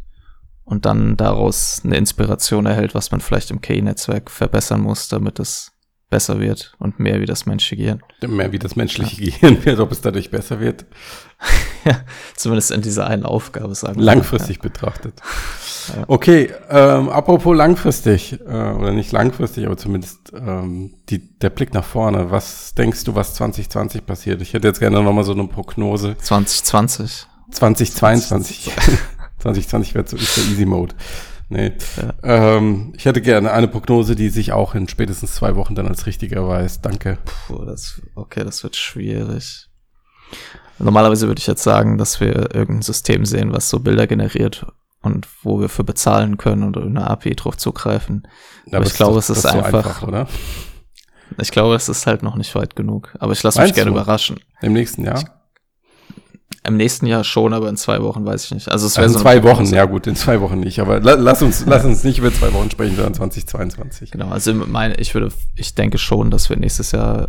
und 0.64 0.84
dann 0.84 1.16
daraus 1.16 1.82
eine 1.84 1.96
Inspiration 1.96 2.66
erhält, 2.66 2.94
was 2.94 3.10
man 3.10 3.20
vielleicht 3.20 3.50
im 3.50 3.60
KI-Netzwerk 3.60 4.30
verbessern 4.30 4.80
muss, 4.80 5.08
damit 5.08 5.38
es 5.38 5.72
besser 6.10 6.38
wird 6.38 6.74
und 6.78 7.00
mehr 7.00 7.20
wie 7.20 7.26
das 7.26 7.46
menschliche 7.46 7.76
Gehirn. 7.76 8.02
Mehr 8.26 8.52
wie 8.52 8.58
das 8.58 8.76
menschliche 8.76 9.22
ja. 9.22 9.30
Gehirn 9.30 9.64
wird, 9.64 9.80
ob 9.80 9.92
es 9.92 10.00
dadurch 10.00 10.30
besser 10.30 10.60
wird. 10.60 10.86
ja, 11.84 12.00
zumindest 12.36 12.70
in 12.70 12.82
dieser 12.82 13.06
einen 13.06 13.24
Aufgabe 13.24 13.74
sagen. 13.74 14.00
Langfristig 14.00 14.56
ja. 14.56 14.62
betrachtet. 14.62 15.20
Okay, 16.06 16.50
ähm, 16.70 17.08
apropos 17.08 17.56
langfristig, 17.56 18.40
äh, 18.40 18.44
oder 18.46 18.92
nicht 18.92 19.12
langfristig, 19.12 19.66
aber 19.66 19.76
zumindest 19.76 20.32
ähm, 20.34 20.94
die, 21.10 21.18
der 21.18 21.50
Blick 21.50 21.74
nach 21.74 21.84
vorne. 21.84 22.30
Was 22.30 22.74
denkst 22.74 23.04
du, 23.04 23.14
was 23.14 23.34
2020 23.34 24.06
passiert? 24.06 24.40
Ich 24.40 24.54
hätte 24.54 24.68
jetzt 24.68 24.80
gerne 24.80 25.02
nochmal 25.02 25.24
so 25.24 25.32
eine 25.32 25.46
Prognose. 25.46 26.16
2020. 26.16 27.26
2022. 27.50 28.70
2020 29.38 29.94
wird 29.94 30.08
so 30.08 30.16
ist 30.16 30.36
der 30.36 30.44
Easy 30.44 30.64
Mode. 30.64 30.94
Nee. 31.54 31.72
Ja. 31.96 32.56
Ähm, 32.56 32.92
ich 32.96 33.04
hätte 33.04 33.22
gerne 33.22 33.52
eine 33.52 33.68
Prognose, 33.68 34.16
die 34.16 34.28
sich 34.28 34.50
auch 34.52 34.74
in 34.74 34.88
spätestens 34.88 35.36
zwei 35.36 35.54
Wochen 35.54 35.76
dann 35.76 35.86
als 35.86 36.06
richtig 36.06 36.32
erweist. 36.32 36.84
Danke. 36.84 37.18
Puh, 37.24 37.64
das, 37.64 38.02
okay, 38.16 38.42
das 38.42 38.64
wird 38.64 38.74
schwierig. 38.74 39.68
Normalerweise 40.80 41.28
würde 41.28 41.38
ich 41.38 41.46
jetzt 41.46 41.62
sagen, 41.62 41.96
dass 41.96 42.18
wir 42.18 42.52
irgendein 42.52 42.82
System 42.82 43.24
sehen, 43.24 43.52
was 43.52 43.70
so 43.70 43.78
Bilder 43.78 44.08
generiert 44.08 44.66
und 45.00 45.28
wo 45.44 45.60
wir 45.60 45.68
für 45.68 45.84
bezahlen 45.84 46.38
können 46.38 46.64
oder 46.64 46.82
eine 46.82 47.08
API 47.08 47.36
drauf 47.36 47.56
zugreifen. 47.56 48.26
Ja, 48.66 48.78
aber 48.78 48.86
ich 48.86 48.94
glaube, 48.94 49.20
es 49.20 49.30
ist 49.30 49.46
einfach, 49.46 49.70
so 49.70 49.76
einfach, 49.76 50.02
oder? 50.02 50.26
Ich 51.38 51.52
glaube, 51.52 51.76
es 51.76 51.88
ist 51.88 52.08
halt 52.08 52.24
noch 52.24 52.34
nicht 52.34 52.52
weit 52.56 52.74
genug. 52.74 53.14
Aber 53.20 53.32
ich 53.32 53.42
lasse 53.44 53.62
mich 53.62 53.74
gerne 53.74 53.92
du? 53.92 53.96
überraschen. 53.96 54.40
Im 54.60 54.72
nächsten 54.72 55.04
Jahr? 55.04 55.18
Ich, 55.18 55.24
Im 56.66 56.76
nächsten 56.76 57.06
Jahr 57.06 57.24
schon, 57.24 57.52
aber 57.52 57.68
in 57.68 57.76
zwei 57.76 58.00
Wochen 58.02 58.24
weiß 58.24 58.46
ich 58.46 58.50
nicht. 58.52 58.70
Also 58.70 58.86
es 58.86 58.96
wäre 58.96 59.04
also 59.04 59.14
in 59.14 59.18
so 59.18 59.22
zwei 59.22 59.42
Wochen, 59.42 59.66
ja 59.66 59.84
gut, 59.84 60.06
in 60.06 60.16
zwei 60.16 60.40
Wochen 60.40 60.60
nicht. 60.60 60.80
Aber 60.80 60.98
la 61.00 61.14
lass 61.14 61.42
uns, 61.42 61.64
lass 61.66 61.84
uns 61.84 62.04
nicht 62.04 62.18
über 62.18 62.32
zwei 62.32 62.52
Wochen 62.54 62.70
sprechen, 62.70 62.96
sondern 62.96 63.12
2022. 63.14 64.10
Genau, 64.10 64.28
also 64.30 64.54
meine, 64.54 64.94
ich 64.94 65.12
würde, 65.14 65.28
ich 65.56 65.74
denke 65.74 65.98
schon, 65.98 66.30
dass 66.30 66.48
wir 66.48 66.56
nächstes 66.56 66.92
Jahr 66.92 67.28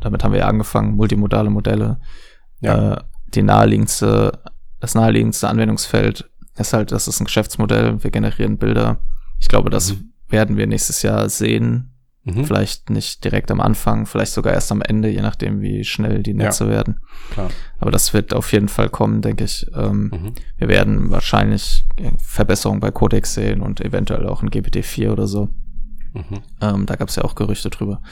damit 0.00 0.24
haben 0.24 0.32
wir 0.32 0.40
ja 0.40 0.46
angefangen, 0.46 0.96
multimodale 0.96 1.50
Modelle. 1.50 2.00
Ja. 2.60 2.92
Äh, 2.94 2.96
die 3.34 3.42
naheliegendste, 3.42 4.38
das 4.80 4.94
naheliegendste 4.94 5.48
Anwendungsfeld 5.48 6.30
ist 6.56 6.72
halt, 6.72 6.92
das 6.92 7.08
ist 7.08 7.20
ein 7.20 7.24
Geschäftsmodell, 7.24 8.02
wir 8.02 8.10
generieren 8.10 8.58
Bilder. 8.58 8.98
Ich 9.38 9.48
glaube, 9.48 9.70
das 9.70 9.92
Mhm. 9.92 10.12
werden 10.28 10.56
wir 10.56 10.66
nächstes 10.66 11.02
Jahr 11.02 11.28
sehen. 11.28 11.89
Mhm. 12.24 12.44
Vielleicht 12.44 12.90
nicht 12.90 13.24
direkt 13.24 13.50
am 13.50 13.60
Anfang, 13.62 14.04
vielleicht 14.04 14.32
sogar 14.32 14.52
erst 14.52 14.70
am 14.72 14.82
Ende, 14.82 15.08
je 15.08 15.22
nachdem, 15.22 15.62
wie 15.62 15.84
schnell 15.84 16.22
die 16.22 16.34
Netze 16.34 16.68
werden. 16.68 17.00
Klar. 17.30 17.48
Aber 17.78 17.90
das 17.90 18.12
wird 18.12 18.34
auf 18.34 18.52
jeden 18.52 18.68
Fall 18.68 18.90
kommen, 18.90 19.22
denke 19.22 19.44
ich. 19.44 19.66
Ähm, 19.74 20.10
Mhm. 20.12 20.32
wir 20.58 20.68
werden 20.68 21.10
wahrscheinlich 21.10 21.82
Verbesserungen 22.18 22.80
bei 22.80 22.90
Codex 22.90 23.32
sehen 23.34 23.62
und 23.62 23.80
eventuell 23.80 24.26
auch 24.28 24.42
in 24.42 24.50
GPT-4 24.50 25.10
oder 25.12 25.26
so. 25.26 25.48
Mhm. 26.12 26.40
Ähm, 26.60 26.86
da 26.86 26.96
gab 26.96 27.08
es 27.08 27.16
ja 27.16 27.24
auch 27.24 27.36
Gerüchte 27.36 27.70
drüber. 27.70 28.02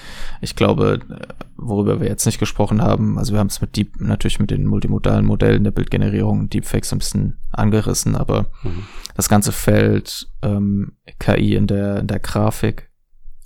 Ich 0.41 0.55
glaube, 0.57 1.01
äh, 1.11 1.17
worüber 1.57 2.01
wir 2.01 2.09
jetzt 2.09 2.25
nicht 2.27 2.39
gesprochen 2.39 2.81
haben, 2.81 3.19
also 3.19 3.33
wir 3.33 3.41
haben 3.41 3.49
es 3.49 3.61
mit 3.61 3.77
Deep, 3.77 4.01
natürlich 4.01 4.39
mit 4.39 4.51
den 4.53 4.65
multimodalen 4.67 5.27
Modellen 5.27 5.65
der 5.65 5.73
Bildgenerierung, 5.73 6.49
Deepfakes 6.49 6.93
ein 6.93 6.99
bisschen 7.01 7.39
angerissen, 7.51 8.15
aber 8.15 8.47
Mhm. 8.63 8.85
das 9.17 9.29
ganze 9.29 9.51
Feld 9.53 10.29
ähm, 10.43 10.93
KI 11.19 11.57
in 11.57 11.67
der, 11.67 11.99
in 11.99 12.07
der 12.07 12.21
Grafik, 12.21 12.88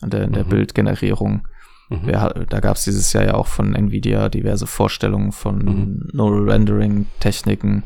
in 0.03 0.11
der, 0.11 0.25
in 0.25 0.33
der 0.33 0.45
Mhm. 0.45 0.49
Bildgenerierung, 0.51 1.47
Mhm. 1.91 2.07
wir, 2.07 2.47
da 2.49 2.61
gab 2.61 2.77
es 2.77 2.85
dieses 2.85 3.13
Jahr 3.13 3.25
ja 3.25 3.35
auch 3.35 3.47
von 3.47 3.75
Nvidia 3.75 4.29
diverse 4.29 4.67
Vorstellungen 4.67 5.33
von 5.33 5.59
Mhm. 5.59 6.09
Neural 6.13 6.51
Rendering 6.51 7.07
Techniken. 7.21 7.83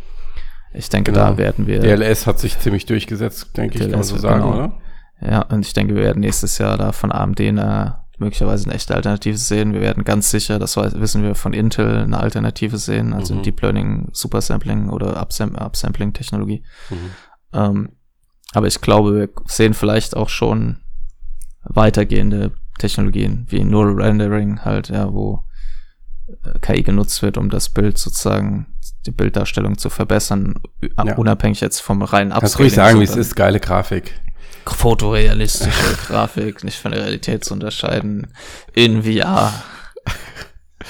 Ich 0.73 0.89
denke, 0.91 1.13
Genau. 1.13 1.25
da 1.31 1.39
werden 1.39 1.67
wir 1.67 1.81
DLS 1.81 2.27
hat 2.27 2.39
sich 2.39 2.59
ziemlich 2.59 2.87
durchgesetzt, 2.87 3.57
denke 3.57 3.75
ich, 3.77 3.81
kann 3.81 3.91
man 3.93 4.01
DLS 4.01 4.09
so 4.09 4.17
sagen, 4.19 4.43
genau. 4.43 4.55
oder? 4.55 4.73
Ja, 5.21 5.43
und 5.43 5.65
ich 5.65 5.73
denke, 5.73 5.95
wir 5.95 6.03
werden 6.03 6.21
nächstes 6.21 6.59
Jahr 6.59 6.77
da 6.77 6.93
von 6.93 7.11
AMD 7.11 7.41
eine, 7.41 7.99
möglicherweise 8.19 8.67
eine 8.67 8.75
echte 8.75 8.95
Alternative 8.95 9.37
sehen. 9.39 9.73
Wir 9.73 9.81
werden 9.81 10.05
ganz 10.05 10.31
sicher, 10.31 10.59
das 10.59 10.77
wissen 10.77 11.23
wir 11.23 11.35
von 11.35 11.53
Intel, 11.55 12.03
eine 12.05 12.19
Alternative 12.21 12.77
sehen, 12.79 13.13
also 13.15 13.35
Mhm. 13.35 13.43
Deep 13.43 13.61
Learning, 13.63 14.09
Supersampling 14.13 14.89
oder 14.91 15.21
Upsam 15.21 15.55
Upsampling-Technologie. 15.57 16.63
Mhm. 16.91 16.97
Ähm, 17.55 17.89
aber 18.53 18.67
ich 18.67 18.81
glaube, 18.83 19.15
wir 19.15 19.29
sehen 19.47 19.73
vielleicht 19.75 20.15
auch 20.17 20.29
schon 20.29 20.79
weitergehende 21.69 22.53
Technologien 22.79 23.47
wie 23.49 23.65
Neural 23.65 24.03
Rendering 24.07 24.65
halt, 24.65 24.89
ja, 24.89 25.13
wo 25.13 25.45
äh, 26.45 26.59
KI 26.61 26.83
genutzt 26.83 27.23
wird, 27.23 27.37
um 27.39 27.51
das 27.51 27.69
Bild 27.71 27.99
sozusagen, 27.99 28.67
die 29.07 29.11
Bilddarstellung 29.13 29.79
zu 29.79 29.89
verbessern, 29.91 30.55
Ja. 31.03 31.15
unabhängig 31.17 31.61
jetzt 31.61 31.81
vom 31.81 32.03
reinen 32.03 32.33
Kannst 32.33 32.59
ruhig 32.59 32.75
sagen, 32.75 33.01
wie 33.01 33.05
es 33.05 33.17
ist, 33.17 33.35
geile 33.37 33.61
Grafik. 33.61 34.21
fotorealistische 34.67 35.97
Grafik 36.09 36.65
nicht 36.65 36.79
von 36.79 36.93
der 36.93 37.03
Realität 37.03 37.45
zu 37.45 37.55
unterscheiden 37.55 38.29
in 38.75 39.03
VR. 39.03 39.53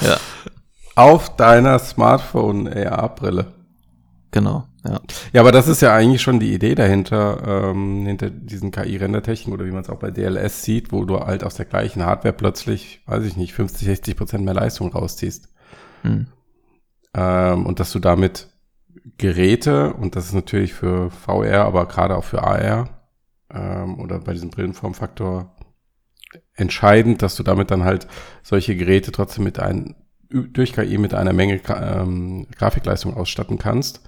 Ja, 0.02 0.18
Auf 0.94 1.36
deiner 1.36 1.78
Smartphone 1.78 2.68
AR-Brille. 2.68 3.46
genau, 4.30 4.66
ja. 4.88 5.00
Ja, 5.32 5.40
aber 5.40 5.52
das 5.52 5.68
ist 5.68 5.82
ja 5.82 5.94
eigentlich 5.94 6.22
schon 6.22 6.40
die 6.40 6.52
Idee 6.52 6.74
dahinter, 6.74 7.70
ähm, 7.70 8.06
hinter 8.06 8.30
diesen 8.30 8.70
KI-Rendertechniken 8.70 9.52
oder 9.52 9.66
wie 9.66 9.70
man 9.70 9.82
es 9.82 9.90
auch 9.90 9.98
bei 9.98 10.10
DLS 10.10 10.62
sieht, 10.62 10.92
wo 10.92 11.04
du 11.04 11.20
halt 11.20 11.44
aus 11.44 11.54
der 11.54 11.66
gleichen 11.66 12.04
Hardware 12.04 12.34
plötzlich, 12.34 13.00
weiß 13.06 13.24
ich 13.24 13.36
nicht, 13.36 13.52
50, 13.52 13.86
60 13.86 14.16
Prozent 14.16 14.44
mehr 14.44 14.54
Leistung 14.54 14.92
rausziehst. 14.92 15.48
Hm. 16.02 16.26
Ähm, 17.14 17.66
und 17.66 17.80
dass 17.80 17.92
du 17.92 17.98
damit 17.98 18.48
Geräte, 19.18 19.94
und 19.94 20.16
das 20.16 20.26
ist 20.26 20.34
natürlich 20.34 20.74
für 20.74 21.10
VR, 21.10 21.64
aber 21.64 21.86
gerade 21.86 22.16
auch 22.16 22.24
für 22.24 22.42
AR 22.42 22.88
ähm, 23.52 24.00
oder 24.00 24.18
bei 24.18 24.32
diesem 24.32 24.50
Brillenformfaktor 24.50 25.54
entscheidend, 26.54 27.22
dass 27.22 27.36
du 27.36 27.42
damit 27.42 27.70
dann 27.70 27.84
halt 27.84 28.06
solche 28.42 28.76
Geräte 28.76 29.12
trotzdem 29.12 29.44
mit 29.44 29.58
ein, 29.58 29.94
durch 30.28 30.72
KI 30.72 30.98
mit 30.98 31.14
einer 31.14 31.32
Menge 31.32 31.60
ähm, 31.68 32.46
Grafikleistung 32.56 33.16
ausstatten 33.16 33.58
kannst, 33.58 34.00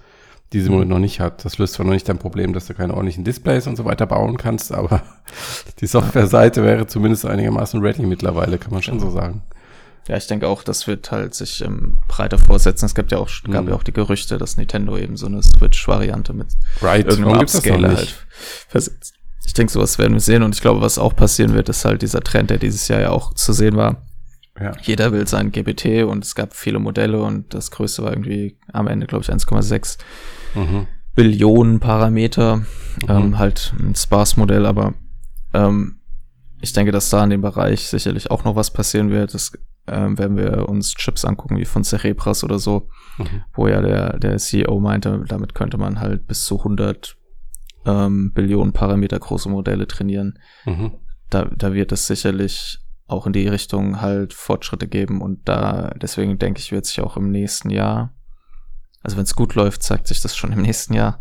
die 0.53 0.61
sie 0.61 0.67
im 0.67 0.73
Moment 0.73 0.89
noch 0.89 0.99
nicht 0.99 1.19
hat. 1.19 1.45
Das 1.45 1.57
löst 1.57 1.73
zwar 1.75 1.85
noch 1.85 1.93
nicht 1.93 2.09
dein 2.09 2.17
Problem, 2.17 2.53
dass 2.53 2.67
du 2.67 2.73
keine 2.73 2.93
ordentlichen 2.93 3.23
Displays 3.23 3.67
und 3.67 3.75
so 3.75 3.85
weiter 3.85 4.07
bauen 4.07 4.37
kannst, 4.37 4.71
aber 4.73 5.03
die 5.79 5.87
Softwareseite 5.87 6.63
wäre 6.63 6.87
zumindest 6.87 7.25
einigermaßen 7.25 7.81
ready 7.81 8.03
mittlerweile, 8.05 8.57
kann 8.57 8.71
man 8.73 8.81
schon 8.81 8.99
so 8.99 9.09
sagen. 9.11 9.43
Ja, 10.07 10.17
ich 10.17 10.25
denke 10.25 10.47
auch, 10.47 10.63
das 10.63 10.87
wird 10.87 11.11
halt 11.11 11.35
sich 11.35 11.61
ähm, 11.61 11.99
breiter 12.07 12.39
vorsetzen. 12.39 12.85
Es 12.85 12.95
gab 12.95 13.11
ja 13.11 13.19
auch, 13.19 13.29
gab 13.51 13.65
Mhm. 13.65 13.69
ja 13.69 13.75
auch 13.75 13.83
die 13.83 13.93
Gerüchte, 13.93 14.39
dass 14.39 14.57
Nintendo 14.57 14.97
eben 14.97 15.17
so 15.17 15.27
eine 15.27 15.43
Switch-Variante 15.43 16.33
mit 16.33 16.47
Right, 16.81 17.05
irgendeinem 17.05 17.41
Upscaler 17.41 17.95
halt 17.95 18.15
versetzt. 18.67 19.13
Ich 19.45 19.53
denke, 19.53 19.71
sowas 19.71 19.99
werden 19.99 20.13
wir 20.13 20.19
sehen 20.19 20.41
und 20.41 20.55
ich 20.55 20.61
glaube, 20.61 20.81
was 20.81 20.97
auch 20.97 21.15
passieren 21.15 21.53
wird, 21.53 21.69
ist 21.69 21.85
halt 21.85 22.01
dieser 22.01 22.21
Trend, 22.21 22.49
der 22.49 22.57
dieses 22.57 22.87
Jahr 22.87 23.01
ja 23.01 23.09
auch 23.11 23.33
zu 23.35 23.53
sehen 23.53 23.75
war. 23.77 24.01
Ja. 24.59 24.71
Jeder 24.81 25.11
will 25.11 25.27
sein 25.27 25.51
GPT 25.51 26.03
und 26.03 26.25
es 26.25 26.33
gab 26.35 26.55
viele 26.55 26.79
Modelle 26.79 27.21
und 27.21 27.53
das 27.53 27.69
größte 27.71 28.03
war 28.03 28.11
irgendwie 28.11 28.57
am 28.73 28.87
Ende, 28.87 29.05
glaube 29.05 29.23
ich, 29.23 29.29
1,6 29.31 29.97
Mhm. 30.55 30.87
Billionen 31.15 31.79
Parameter, 31.79 32.57
Mhm. 32.57 32.65
ähm, 33.09 33.37
halt 33.39 33.73
ein 33.79 33.95
Sparse-Modell, 33.95 34.65
aber 34.65 34.93
ähm, 35.53 35.99
ich 36.61 36.73
denke, 36.73 36.91
dass 36.91 37.09
da 37.09 37.23
in 37.23 37.29
dem 37.29 37.41
Bereich 37.41 37.87
sicherlich 37.87 38.31
auch 38.31 38.43
noch 38.43 38.55
was 38.55 38.71
passieren 38.71 39.09
wird. 39.09 39.33
Das 39.33 39.51
ähm, 39.87 40.17
werden 40.17 40.37
wir 40.37 40.67
uns 40.69 40.93
Chips 40.93 41.25
angucken, 41.25 41.57
wie 41.57 41.65
von 41.65 41.83
Cerebras 41.83 42.43
oder 42.43 42.59
so, 42.59 42.89
Mhm. 43.17 43.43
wo 43.53 43.67
ja 43.67 43.81
der, 43.81 44.19
der 44.19 44.37
CEO 44.37 44.79
meinte, 44.79 45.23
damit 45.27 45.55
könnte 45.55 45.77
man 45.77 45.99
halt 45.99 46.27
bis 46.27 46.45
zu 46.45 46.57
100 46.59 47.15
ähm, 47.85 48.31
Billionen 48.33 48.73
Parameter 48.73 49.17
große 49.19 49.49
Modelle 49.49 49.87
trainieren. 49.87 50.37
Mhm. 50.65 50.91
Da, 51.29 51.45
da 51.45 51.73
wird 51.73 51.91
es 51.91 52.07
sicherlich 52.07 52.79
auch 53.07 53.25
in 53.25 53.33
die 53.33 53.47
Richtung 53.47 54.01
halt 54.01 54.33
Fortschritte 54.33 54.87
geben 54.87 55.21
und 55.21 55.47
da, 55.47 55.91
deswegen 56.01 56.37
denke 56.37 56.59
ich, 56.59 56.71
wird 56.71 56.85
sich 56.85 57.01
auch 57.01 57.17
im 57.17 57.31
nächsten 57.31 57.69
Jahr, 57.71 58.13
also 59.03 59.17
wenn 59.17 59.23
es 59.23 59.35
gut 59.35 59.55
läuft, 59.55 59.83
zeigt 59.83 60.07
sich 60.07 60.21
das 60.21 60.35
schon 60.35 60.51
im 60.51 60.61
nächsten 60.61 60.93
Jahr, 60.93 61.19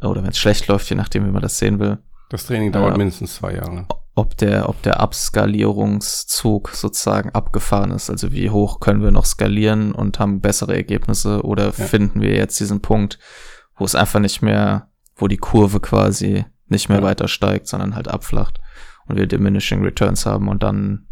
oder 0.00 0.22
wenn 0.22 0.30
es 0.30 0.38
schlecht 0.38 0.66
läuft, 0.68 0.88
je 0.90 0.96
nachdem, 0.96 1.24
wie 1.26 1.30
man 1.30 1.42
das 1.42 1.58
sehen 1.58 1.78
will, 1.78 1.98
Das 2.30 2.46
Training 2.46 2.72
dauert 2.72 2.92
Ja. 2.92 2.96
mindestens 2.98 3.34
zwei 3.36 3.54
Jahre. 3.54 3.86
ob 4.14 4.36
der, 4.38 4.68
ob 4.68 4.82
der 4.82 5.00
Abskalierungszug 5.00 6.70
sozusagen 6.70 7.30
abgefahren 7.30 7.90
ist. 7.92 8.10
Also 8.10 8.30
wie 8.32 8.50
hoch 8.50 8.78
können 8.80 9.02
wir 9.02 9.10
noch 9.10 9.24
skalieren 9.24 9.92
und 9.92 10.18
haben 10.18 10.40
bessere 10.40 10.74
Ergebnisse 10.74 11.42
oder 11.42 11.72
finden 11.72 12.20
wir 12.20 12.34
jetzt 12.34 12.58
diesen 12.60 12.82
Punkt, 12.82 13.18
wo 13.76 13.84
es 13.84 13.94
einfach 13.94 14.20
nicht 14.20 14.42
mehr, 14.42 14.90
wo 15.16 15.28
die 15.28 15.36
Kurve 15.38 15.80
quasi 15.80 16.44
nicht 16.66 16.88
mehr 16.88 16.98
Ja. 16.98 17.04
weiter 17.04 17.28
steigt, 17.28 17.68
sondern 17.68 17.94
halt 17.94 18.08
abflacht 18.08 18.60
und 19.06 19.16
wir 19.16 19.26
diminishing 19.26 19.82
returns 19.82 20.26
haben 20.26 20.48
und 20.48 20.62
dann 20.62 21.06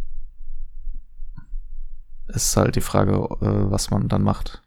ist 2.29 2.57
halt 2.57 2.77
die 2.77 2.81
Frage, 2.81 3.13
äh, 3.15 3.71
was 3.71 3.91
man 3.91 4.09
dann 4.09 4.23
macht. 4.23 4.63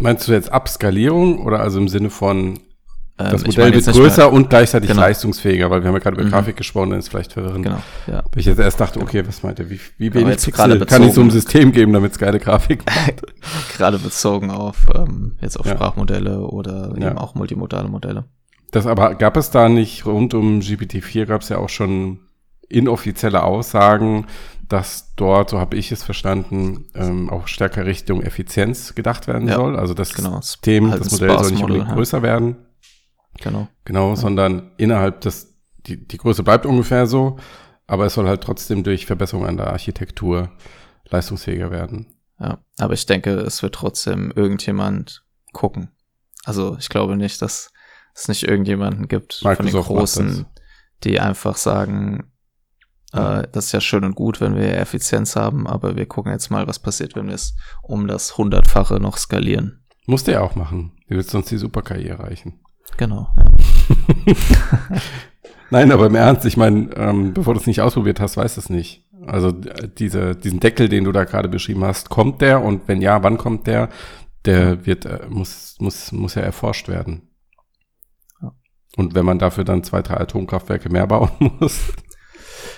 Meinst 0.00 0.26
du 0.28 0.32
jetzt 0.32 0.50
Abskalierung 0.52 1.38
oder 1.44 1.60
also 1.60 1.78
im 1.78 1.88
Sinne 1.88 2.10
von 2.10 2.58
Ähm, 3.16 3.30
das 3.30 3.42
ich 3.42 3.56
Modell 3.56 3.72
wird 3.74 3.86
größer 3.86 4.32
und 4.32 4.50
gleichzeitig 4.50 4.88
Genau. 4.90 5.02
leistungsfähiger, 5.02 5.70
weil 5.70 5.82
wir 5.82 5.86
haben 5.88 5.94
ja 5.94 6.00
gerade 6.00 6.16
über 6.16 6.24
Mhm. 6.26 6.30
Grafik 6.30 6.56
gesprochen, 6.56 6.90
dann 6.90 6.98
ist 6.98 7.10
vielleicht 7.10 7.32
verwirrend. 7.32 7.62
Genau, 7.64 7.78
ja. 8.08 8.24
Weil 8.32 8.40
ich 8.40 8.46
jetzt 8.46 8.58
erst 8.58 8.80
dachte, 8.80 9.00
okay, 9.00 9.22
was 9.24 9.44
meint 9.44 9.60
er, 9.60 9.70
wie, 9.70 9.78
wie 9.98 10.08
Aber 10.08 10.16
wenig 10.20 10.42
Pixel 10.42 10.80
kann 10.84 11.02
ich 11.04 11.12
so 11.12 11.20
einem 11.20 11.30
System 11.30 11.70
geben, 11.70 11.92
damit 11.92 12.10
es 12.12 12.18
geile 12.18 12.40
Grafik 12.40 12.84
macht? 12.86 13.22
Gerade 13.76 14.00
bezogen 14.00 14.50
auf 14.50 14.86
ähm, 14.96 15.36
jetzt 15.40 15.56
auf 15.60 15.66
Ja. 15.66 15.74
Sprachmodelle 15.74 16.40
oder 16.40 16.92
Ja. 16.98 17.10
eben 17.10 17.18
auch 17.18 17.36
multimodale 17.36 17.88
Modelle. 17.88 18.24
Das 18.72 18.84
aber 18.88 19.14
gab 19.14 19.36
es 19.36 19.50
da 19.52 19.68
nicht 19.68 20.04
rund 20.06 20.34
um 20.34 20.58
GPT-4 20.58 21.26
gab 21.26 21.42
es 21.42 21.50
ja 21.50 21.58
auch 21.58 21.68
schon 21.68 22.18
inoffizielle 22.68 23.42
Aussagen, 23.42 24.26
dass 24.68 25.14
dort, 25.16 25.50
so 25.50 25.60
habe 25.60 25.76
ich 25.76 25.92
es 25.92 26.02
verstanden, 26.02 26.86
ähm, 26.94 27.30
auch 27.30 27.48
stärker 27.48 27.86
Richtung 27.86 28.22
Effizienz 28.22 28.94
gedacht 28.94 29.26
werden 29.26 29.48
Ja, 29.48 29.56
soll. 29.56 29.76
Also 29.76 29.94
das 29.94 30.14
genau. 30.14 30.40
System, 30.40 30.90
Halt 30.90 31.00
das 31.00 31.12
Modell 31.12 31.38
soll 31.38 31.50
nicht 31.50 31.62
unbedingt 31.62 31.88
ja. 31.88 31.94
größer 31.94 32.22
werden. 32.22 32.56
Genau. 33.40 33.68
Genau, 33.84 34.14
sondern 34.14 34.72
innerhalb 34.76 35.20
des, 35.20 35.54
die, 35.86 36.06
die 36.06 36.16
Größe 36.16 36.42
bleibt 36.42 36.66
ungefähr 36.66 37.06
so, 37.06 37.38
aber 37.86 38.06
es 38.06 38.14
soll 38.14 38.26
halt 38.26 38.42
trotzdem 38.42 38.84
durch 38.84 39.06
Verbesserung 39.06 39.46
an 39.46 39.56
der 39.56 39.68
Architektur 39.68 40.50
leistungsfähiger 41.08 41.70
werden. 41.70 42.06
Ja, 42.40 42.58
aber 42.78 42.94
ich 42.94 43.06
denke, 43.06 43.30
es 43.30 43.62
wird 43.62 43.74
trotzdem 43.74 44.32
irgendjemand 44.34 45.24
gucken. 45.52 45.90
Also 46.44 46.76
ich 46.78 46.88
glaube 46.88 47.16
nicht, 47.16 47.40
dass 47.42 47.70
es 48.14 48.28
nicht 48.28 48.44
irgendjemanden 48.44 49.08
gibt 49.08 49.34
von 49.34 49.54
den 49.56 49.66
Microsoft 49.66 49.88
Großen, 49.88 50.46
die 51.02 51.20
einfach 51.20 51.56
sagen, 51.56 52.30
äh, 53.14 53.46
das 53.52 53.66
ist 53.66 53.72
ja 53.72 53.80
schön 53.80 54.04
und 54.04 54.14
gut, 54.14 54.40
wenn 54.40 54.56
wir 54.56 54.76
Effizienz 54.76 55.36
haben, 55.36 55.66
aber 55.66 55.96
wir 55.96 56.06
gucken 56.06 56.32
jetzt 56.32 56.50
mal, 56.50 56.66
was 56.66 56.78
passiert, 56.78 57.14
wenn 57.14 57.28
wir 57.28 57.34
es 57.34 57.54
um 57.82 58.06
das 58.08 58.36
Hundertfache 58.36 58.94
noch 59.00 59.16
skalieren. 59.16 59.84
Musst 60.06 60.26
du 60.26 60.32
ja 60.32 60.40
auch 60.40 60.56
machen. 60.56 60.92
Wie 61.06 61.16
willst 61.16 61.30
du 61.30 61.32
sonst 61.32 61.50
die 61.50 61.56
Super-KI 61.56 62.08
erreichen? 62.08 62.60
Genau. 62.96 63.28
Ja. 63.36 64.34
Nein, 65.70 65.92
aber 65.92 66.06
im 66.06 66.14
Ernst, 66.14 66.44
ich 66.44 66.56
meine, 66.56 66.90
ähm, 66.96 67.32
bevor 67.32 67.54
du 67.54 67.60
es 67.60 67.66
nicht 67.66 67.80
ausprobiert 67.80 68.20
hast, 68.20 68.36
weißt 68.36 68.56
du 68.56 68.60
es 68.60 68.70
nicht. 68.70 69.06
Also 69.26 69.52
diese, 69.52 70.36
diesen 70.36 70.60
Deckel, 70.60 70.88
den 70.88 71.04
du 71.04 71.12
da 71.12 71.24
gerade 71.24 71.48
beschrieben 71.48 71.84
hast, 71.84 72.10
kommt 72.10 72.42
der 72.42 72.62
und 72.62 72.86
wenn 72.88 73.00
ja, 73.00 73.22
wann 73.22 73.38
kommt 73.38 73.66
der? 73.66 73.88
Der 74.44 74.84
wird, 74.84 75.06
äh, 75.06 75.26
muss, 75.30 75.76
muss, 75.78 76.12
muss 76.12 76.34
ja 76.34 76.42
erforscht 76.42 76.88
werden. 76.88 77.30
Ja. 78.42 78.52
Und 78.96 79.14
wenn 79.14 79.24
man 79.24 79.38
dafür 79.38 79.64
dann 79.64 79.82
zwei, 79.82 80.02
drei 80.02 80.18
Atomkraftwerke 80.18 80.90
mehr 80.90 81.06
bauen 81.08 81.30
muss. 81.60 81.80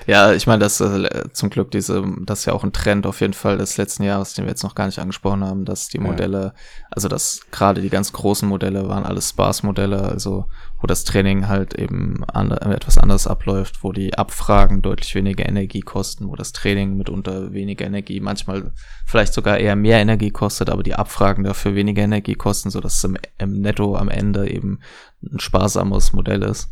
Ja, 0.06 0.32
ich 0.32 0.46
meine, 0.46 0.60
das 0.60 0.80
äh, 0.80 1.24
zum 1.32 1.50
Glück 1.50 1.72
diese, 1.72 2.04
das 2.20 2.40
ist 2.40 2.44
ja 2.44 2.52
auch 2.52 2.62
ein 2.62 2.72
Trend 2.72 3.06
auf 3.06 3.20
jeden 3.20 3.32
Fall 3.32 3.58
des 3.58 3.76
letzten 3.76 4.04
Jahres, 4.04 4.34
den 4.34 4.44
wir 4.44 4.50
jetzt 4.50 4.62
noch 4.62 4.76
gar 4.76 4.86
nicht 4.86 5.00
angesprochen 5.00 5.42
haben, 5.42 5.64
dass 5.64 5.88
die 5.88 5.98
Modelle, 5.98 6.42
ja. 6.42 6.52
also 6.92 7.08
dass 7.08 7.40
gerade 7.50 7.80
die 7.80 7.90
ganz 7.90 8.12
großen 8.12 8.48
Modelle 8.48 8.88
waren 8.88 9.04
alles 9.04 9.30
Spaß-Modelle, 9.30 10.02
also 10.02 10.46
wo 10.80 10.86
das 10.86 11.02
Training 11.02 11.48
halt 11.48 11.74
eben 11.74 12.22
an, 12.24 12.52
etwas 12.52 12.98
anders 12.98 13.26
abläuft, 13.26 13.82
wo 13.82 13.90
die 13.90 14.16
Abfragen 14.16 14.80
deutlich 14.80 15.14
weniger 15.16 15.44
Energie 15.46 15.80
kosten, 15.80 16.28
wo 16.28 16.36
das 16.36 16.52
Training 16.52 16.96
mitunter 16.96 17.52
weniger 17.52 17.86
Energie, 17.86 18.20
manchmal 18.20 18.72
vielleicht 19.06 19.34
sogar 19.34 19.58
eher 19.58 19.74
mehr 19.74 19.98
Energie 19.98 20.30
kostet, 20.30 20.70
aber 20.70 20.84
die 20.84 20.94
Abfragen 20.94 21.42
dafür 21.42 21.74
weniger 21.74 22.02
Energie 22.02 22.34
kosten, 22.34 22.70
so 22.70 22.80
dass 22.80 22.98
es 22.98 23.04
im, 23.04 23.16
im 23.38 23.60
Netto 23.60 23.96
am 23.96 24.08
Ende 24.08 24.48
eben 24.48 24.78
ein 25.24 25.40
sparsames 25.40 26.12
Modell 26.12 26.44
ist. 26.44 26.70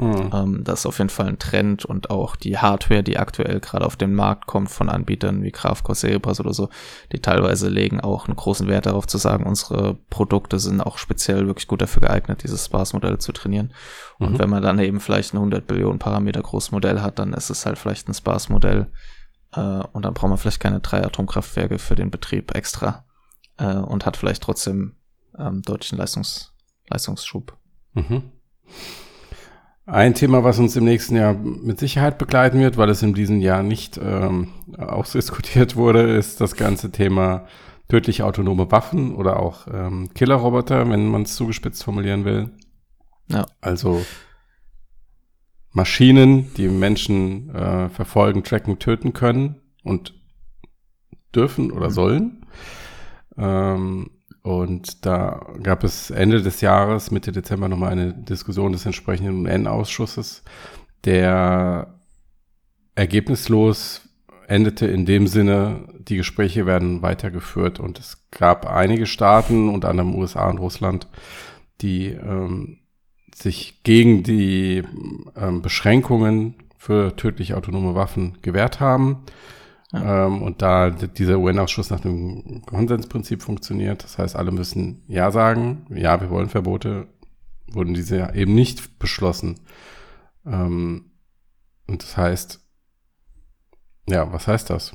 Mhm. 0.00 0.30
Ähm, 0.32 0.64
das 0.64 0.80
ist 0.80 0.86
auf 0.86 0.98
jeden 0.98 1.10
Fall 1.10 1.26
ein 1.26 1.38
Trend 1.38 1.84
und 1.84 2.10
auch 2.10 2.36
die 2.36 2.58
Hardware, 2.58 3.02
die 3.02 3.18
aktuell 3.18 3.58
gerade 3.58 3.84
auf 3.84 3.96
den 3.96 4.14
Markt 4.14 4.46
kommt 4.46 4.70
von 4.70 4.88
Anbietern 4.88 5.42
wie 5.42 5.50
Grafco 5.50 5.92
Cerebras 5.92 6.38
oder 6.40 6.54
so, 6.54 6.68
die 7.12 7.20
teilweise 7.20 7.68
legen 7.68 8.00
auch 8.00 8.26
einen 8.26 8.36
großen 8.36 8.68
Wert 8.68 8.86
darauf 8.86 9.06
zu 9.06 9.18
sagen, 9.18 9.44
unsere 9.44 9.94
Produkte 10.08 10.58
sind 10.60 10.80
auch 10.80 10.98
speziell 10.98 11.46
wirklich 11.46 11.66
gut 11.66 11.82
dafür 11.82 12.02
geeignet, 12.02 12.44
dieses 12.44 12.66
Sparse-Modell 12.66 13.18
zu 13.18 13.32
trainieren. 13.32 13.72
Mhm. 14.18 14.26
Und 14.26 14.38
wenn 14.38 14.50
man 14.50 14.62
dann 14.62 14.78
eben 14.78 15.00
vielleicht 15.00 15.34
ein 15.34 15.38
100 15.38 15.66
Billionen 15.66 15.98
Parameter 15.98 16.42
großes 16.42 16.70
Modell 16.70 17.00
hat, 17.00 17.18
dann 17.18 17.32
ist 17.32 17.50
es 17.50 17.66
halt 17.66 17.78
vielleicht 17.78 18.08
ein 18.08 18.14
Sparse-Modell 18.14 18.86
äh, 19.54 19.60
und 19.60 20.04
dann 20.04 20.14
braucht 20.14 20.30
man 20.30 20.38
vielleicht 20.38 20.60
keine 20.60 20.80
drei 20.80 21.04
Atomkraftwerke 21.04 21.78
für 21.78 21.96
den 21.96 22.10
Betrieb 22.10 22.54
extra 22.54 23.04
äh, 23.56 23.74
und 23.74 24.06
hat 24.06 24.16
vielleicht 24.16 24.44
trotzdem 24.44 24.94
ähm, 25.36 25.62
deutlichen 25.62 25.98
Leistungs 25.98 26.52
Leistungsschub. 26.88 27.56
Mhm. 27.94 28.32
Ein 29.90 30.12
Thema, 30.12 30.44
was 30.44 30.58
uns 30.58 30.76
im 30.76 30.84
nächsten 30.84 31.16
Jahr 31.16 31.32
mit 31.32 31.78
Sicherheit 31.78 32.18
begleiten 32.18 32.60
wird, 32.60 32.76
weil 32.76 32.90
es 32.90 33.02
in 33.02 33.14
diesem 33.14 33.40
Jahr 33.40 33.62
nicht 33.62 33.96
ähm, 33.96 34.48
ausdiskutiert 34.76 35.76
wurde, 35.76 36.02
ist 36.14 36.42
das 36.42 36.56
ganze 36.56 36.92
Thema 36.92 37.46
tödliche 37.88 38.26
autonome 38.26 38.70
Waffen 38.70 39.14
oder 39.14 39.40
auch 39.40 39.66
ähm, 39.72 40.10
Killerroboter, 40.12 40.90
wenn 40.90 41.08
man 41.08 41.22
es 41.22 41.36
zugespitzt 41.36 41.84
formulieren 41.84 42.26
will. 42.26 42.50
Ja. 43.28 43.46
Also 43.62 44.04
Maschinen, 45.72 46.52
die 46.58 46.68
Menschen 46.68 47.48
äh, 47.54 47.88
verfolgen, 47.88 48.44
tracken, 48.44 48.78
töten 48.78 49.14
können 49.14 49.62
und 49.84 50.12
dürfen 51.34 51.72
oder 51.72 51.90
sollen. 51.90 52.44
Ähm, 53.38 54.10
und 54.48 55.04
da 55.04 55.46
gab 55.62 55.84
es 55.84 56.08
Ende 56.10 56.40
des 56.40 56.62
Jahres, 56.62 57.10
Mitte 57.10 57.32
Dezember, 57.32 57.68
nochmal 57.68 57.92
eine 57.92 58.14
Diskussion 58.14 58.72
des 58.72 58.86
entsprechenden 58.86 59.44
UN-Ausschusses, 59.44 60.42
der 61.04 62.00
ergebnislos 62.94 64.08
endete 64.46 64.86
in 64.86 65.04
dem 65.04 65.26
Sinne, 65.26 65.86
die 65.98 66.16
Gespräche 66.16 66.64
werden 66.64 67.02
weitergeführt 67.02 67.78
und 67.78 67.98
es 67.98 68.26
gab 68.30 68.64
einige 68.64 69.04
Staaten, 69.04 69.68
unter 69.68 69.90
anderem 69.90 70.14
USA 70.14 70.48
und 70.48 70.56
Russland, 70.56 71.08
die 71.82 72.06
ähm, 72.06 72.78
sich 73.34 73.82
gegen 73.82 74.22
die 74.22 74.82
ähm, 75.36 75.60
Beschränkungen 75.60 76.54
für 76.78 77.14
tödlich 77.16 77.52
autonome 77.52 77.94
Waffen 77.94 78.38
gewehrt 78.40 78.80
haben. 78.80 79.24
Ja. 79.92 80.26
Ähm, 80.26 80.42
und 80.42 80.60
da 80.60 80.90
dieser 80.90 81.38
UN-Ausschuss 81.38 81.90
nach 81.90 82.00
dem 82.00 82.62
Konsensprinzip 82.66 83.42
funktioniert, 83.42 84.04
das 84.04 84.18
heißt, 84.18 84.36
alle 84.36 84.50
müssen 84.50 85.02
Ja 85.06 85.30
sagen, 85.30 85.86
ja, 85.90 86.20
wir 86.20 86.30
wollen 86.30 86.50
Verbote, 86.50 87.06
wurden 87.72 87.94
diese 87.94 88.18
ja 88.18 88.34
eben 88.34 88.54
nicht 88.54 88.98
beschlossen. 88.98 89.60
Ähm, 90.46 91.12
und 91.86 92.02
das 92.02 92.16
heißt, 92.16 92.60
ja, 94.08 94.30
was 94.32 94.46
heißt 94.46 94.70
das? 94.70 94.92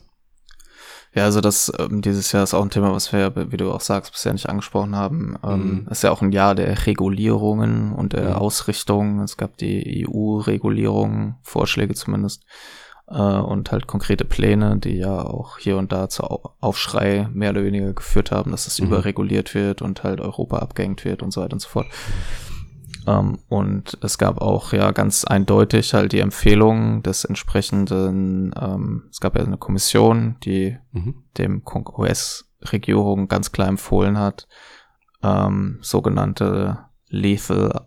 Ja, 1.16 1.26
also 1.26 1.42
das 1.42 1.72
ähm, 1.78 2.02
dieses 2.02 2.32
Jahr 2.32 2.44
ist 2.44 2.56
auch 2.56 2.64
ein 2.64 2.72
Thema, 2.72 2.92
was 2.92 3.14
wir, 3.14 3.52
wie 3.52 3.58
du 3.58 3.72
auch 3.72 3.82
sagst, 3.82 4.12
bisher 4.12 4.34
nicht 4.34 4.50
angesprochen 4.50 4.96
haben. 4.96 5.38
Ähm, 5.44 5.84
mhm. 5.84 5.88
ist 5.90 6.04
ja 6.04 6.12
auch 6.12 6.22
ein 6.22 6.32
Jahr 6.32 6.56
der 6.56 6.88
Regulierungen 6.88 7.94
und 7.94 8.14
der 8.14 8.32
mhm. 8.32 8.36
Ausrichtung. 8.36 9.20
Es 9.22 9.38
gab 9.38 9.58
die 9.58 10.08
EU-Regulierung, 10.08 11.36
Vorschläge 11.44 11.94
zumindest 11.94 12.46
äh, 13.08 13.16
und 13.16 13.72
halt 13.72 13.88
konkrete 13.88 14.26
Pläne, 14.26 14.78
die 14.78 14.98
ja 14.98 15.22
auch 15.22 15.58
hier 15.58 15.78
und 15.78 15.92
da 15.92 16.10
zu 16.10 16.24
Aufschrei 16.24 17.28
mehr 17.34 17.52
oder 17.52 17.64
weniger 17.64 17.94
geführt 17.94 18.32
haben, 18.32 18.52
dass 18.52 18.68
es 18.68 18.80
mhm. 18.80 18.88
überreguliert 18.88 19.54
wird 19.56 19.82
und 19.82 20.04
halt 20.04 20.22
Europa 20.22 20.58
abgehängt 20.60 21.06
wird 21.06 21.22
und 21.24 21.32
so 21.32 21.42
weiter 21.42 21.54
und 21.54 21.62
so 21.62 21.70
fort. 21.70 21.88
Ähm, 23.06 23.40
und 23.50 23.98
es 24.02 24.18
gab 24.18 24.42
auch 24.42 24.74
ja 24.74 24.92
ganz 24.92 25.26
eindeutig 25.26 25.94
halt 25.94 26.12
die 26.14 26.20
Empfehlung 26.20 27.04
des 27.04 27.26
entsprechenden, 27.26 28.54
ähm, 28.60 29.04
es 29.10 29.20
gab 29.20 29.36
ja 29.38 29.44
eine 29.44 29.58
Kommission, 29.58 30.38
die 30.44 30.78
mhm. 30.92 31.24
dem 31.38 31.62
US-Regierung 31.98 33.28
ganz 33.28 33.52
klar 33.52 33.68
empfohlen 33.68 34.18
hat, 34.18 34.48
ähm, 35.22 35.80
sogenannte 35.82 36.80
Lethal 37.08 37.86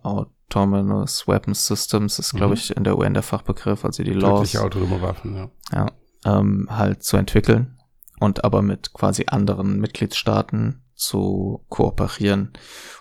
Autonomous 0.49 1.27
Weapons 1.27 1.65
Systems 1.67 2.19
ist, 2.19 2.33
glaube 2.33 2.49
mhm. 2.49 2.53
ich, 2.53 2.75
in 2.75 2.83
der 2.83 2.97
UN 2.97 3.13
der 3.13 3.23
Fachbegriff, 3.23 3.83
also 3.83 4.03
die 4.03 4.13
Laws. 4.13 4.55
autonome 4.55 5.01
Waffen, 5.01 5.35
ja. 5.35 5.49
Ja, 5.73 5.91
ähm, 6.25 6.67
halt 6.69 7.03
zu 7.03 7.17
entwickeln 7.17 7.77
und 8.19 8.43
aber 8.43 8.61
mit 8.61 8.93
quasi 8.93 9.25
anderen 9.27 9.79
Mitgliedstaaten 9.79 10.83
zu 10.95 11.65
kooperieren. 11.69 12.53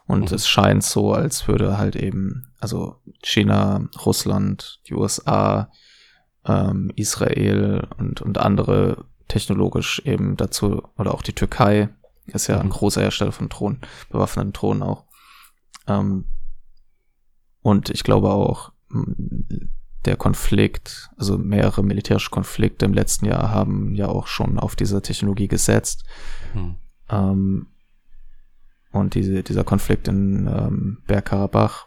Und 0.06 0.30
mhm. 0.30 0.36
es 0.36 0.48
scheint 0.48 0.84
so, 0.84 1.12
als 1.12 1.48
würde 1.48 1.78
halt 1.78 1.96
eben, 1.96 2.52
also 2.60 2.96
China, 3.22 3.88
Russland, 4.04 4.80
die 4.88 4.94
USA, 4.94 5.70
ähm, 6.44 6.92
Israel 6.96 7.88
und, 7.96 8.20
und 8.20 8.38
andere 8.38 9.04
technologisch 9.28 10.00
eben 10.04 10.36
dazu, 10.36 10.82
oder 10.98 11.14
auch 11.14 11.22
die 11.22 11.32
Türkei, 11.32 11.88
ist 12.26 12.48
ja 12.48 12.58
ein 12.60 12.66
mhm. 12.66 12.70
großer 12.70 13.02
Hersteller 13.02 13.32
von 13.32 13.48
Drohnen, 13.48 13.80
bewaffneten 14.10 14.52
Drohnen 14.52 14.82
auch, 14.82 15.04
ähm, 15.86 16.26
und 17.66 17.90
ich 17.90 18.04
glaube 18.04 18.30
auch, 18.30 18.70
der 20.04 20.14
Konflikt, 20.16 21.10
also 21.16 21.36
mehrere 21.36 21.82
militärische 21.82 22.30
Konflikte 22.30 22.84
im 22.84 22.94
letzten 22.94 23.26
Jahr 23.26 23.50
haben 23.50 23.92
ja 23.96 24.06
auch 24.06 24.28
schon 24.28 24.60
auf 24.60 24.76
diese 24.76 25.02
Technologie 25.02 25.48
gesetzt. 25.48 26.04
Hm. 26.52 26.76
Ähm, 27.10 27.66
und 28.92 29.14
diese, 29.14 29.42
dieser 29.42 29.64
Konflikt 29.64 30.06
in 30.06 30.46
ähm, 30.46 30.98
Bergkarabach 31.08 31.86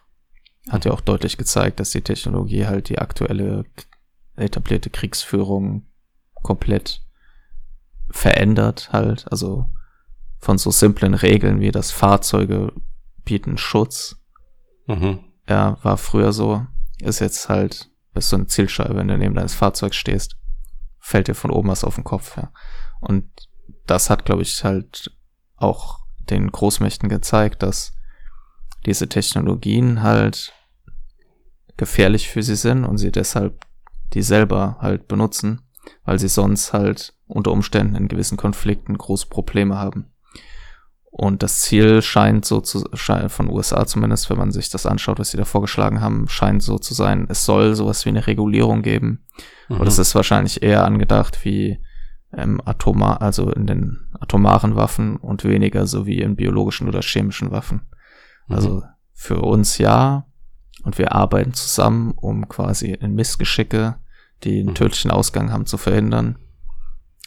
hat 0.67 0.83
hm. 0.83 0.91
ja 0.91 0.97
auch 0.97 0.99
deutlich 0.99 1.37
gezeigt, 1.37 1.79
dass 1.79 1.91
die 1.91 2.01
Technologie 2.01 2.65
halt 2.65 2.89
die 2.89 2.99
aktuelle 2.99 3.63
etablierte 4.35 4.89
Kriegsführung 4.89 5.87
komplett 6.33 7.05
verändert 8.09 8.91
halt. 8.91 9.31
Also 9.31 9.69
von 10.39 10.57
so 10.57 10.71
simplen 10.71 11.13
Regeln 11.13 11.61
wie 11.61 11.71
das 11.71 11.91
Fahrzeuge 11.91 12.73
bieten 13.23 13.57
Schutz. 13.57 14.21
Mhm 14.85 15.19
ja, 15.49 15.77
war 15.83 15.97
früher 15.97 16.31
so, 16.31 16.65
ist 17.01 17.19
jetzt 17.19 17.49
halt, 17.49 17.89
bist 18.13 18.31
du 18.31 18.37
eine 18.37 18.47
Zielscheibe, 18.47 18.95
wenn 18.95 19.07
du 19.07 19.17
neben 19.17 19.35
deines 19.35 19.55
Fahrzeugs 19.55 19.95
stehst, 19.95 20.37
fällt 20.99 21.27
dir 21.27 21.35
von 21.35 21.51
oben 21.51 21.69
was 21.69 21.83
auf 21.83 21.95
den 21.95 22.03
Kopf, 22.03 22.37
ja. 22.37 22.51
Und 23.01 23.29
das 23.85 24.09
hat, 24.09 24.25
glaube 24.25 24.43
ich, 24.43 24.63
halt 24.63 25.11
auch 25.55 25.99
den 26.29 26.51
Großmächten 26.51 27.09
gezeigt, 27.09 27.63
dass 27.63 27.93
diese 28.85 29.09
Technologien 29.09 30.03
halt 30.03 30.53
gefährlich 31.77 32.29
für 32.29 32.43
sie 32.43 32.55
sind 32.55 32.85
und 32.85 32.97
sie 32.97 33.11
deshalb 33.11 33.65
die 34.13 34.21
selber 34.21 34.77
halt 34.79 35.07
benutzen, 35.07 35.61
weil 36.03 36.19
sie 36.19 36.27
sonst 36.27 36.73
halt 36.73 37.13
unter 37.27 37.51
Umständen 37.51 37.95
in 37.95 38.07
gewissen 38.07 38.37
Konflikten 38.37 38.97
große 38.97 39.27
Probleme 39.27 39.77
haben. 39.77 40.11
Und 41.11 41.41
das 41.41 41.61
Ziel 41.61 42.01
scheint 42.01 42.45
so 42.45 42.61
zu, 42.61 42.83
scheint 42.93 43.31
von 43.31 43.49
USA 43.49 43.85
zumindest, 43.85 44.29
wenn 44.29 44.37
man 44.37 44.51
sich 44.51 44.69
das 44.69 44.85
anschaut, 44.85 45.19
was 45.19 45.31
sie 45.31 45.37
da 45.37 45.45
vorgeschlagen 45.45 46.01
haben, 46.01 46.27
scheint 46.29 46.61
so 46.61 46.77
zu 46.77 46.93
sein, 46.93 47.25
es 47.29 47.45
soll 47.45 47.75
sowas 47.75 48.05
wie 48.05 48.09
eine 48.09 48.27
Regulierung 48.27 48.83
geben. 48.83 49.25
Mhm. 49.69 49.81
Und 49.81 49.87
es 49.87 49.97
ist 49.97 50.13
wahrscheinlich 50.13 50.61
eher 50.61 50.85
angedacht 50.85 51.43
wie 51.43 51.79
ähm, 52.31 52.61
atomar, 52.63 53.21
also 53.21 53.51
in 53.51 53.65
den 53.65 53.99
atomaren 54.19 54.75
Waffen 54.75 55.17
und 55.17 55.43
weniger 55.43 55.87
so 55.87 56.05
wie 56.05 56.21
in 56.21 56.35
biologischen 56.35 56.87
oder 56.87 57.01
chemischen 57.01 57.49
Waffen. 57.49 57.81
Mhm. 58.47 58.55
Also 58.55 58.83
für 59.13 59.41
uns 59.41 59.79
ja. 59.79 60.25
Und 60.83 60.97
wir 60.97 61.11
arbeiten 61.11 61.53
zusammen, 61.53 62.13
um 62.15 62.47
quasi 62.47 62.91
in 62.91 63.15
Missgeschicke, 63.15 63.95
die 64.43 64.59
einen 64.59 64.69
mhm. 64.69 64.75
tödlichen 64.75 65.11
Ausgang 65.11 65.51
haben, 65.51 65.65
zu 65.65 65.77
verhindern. 65.77 66.37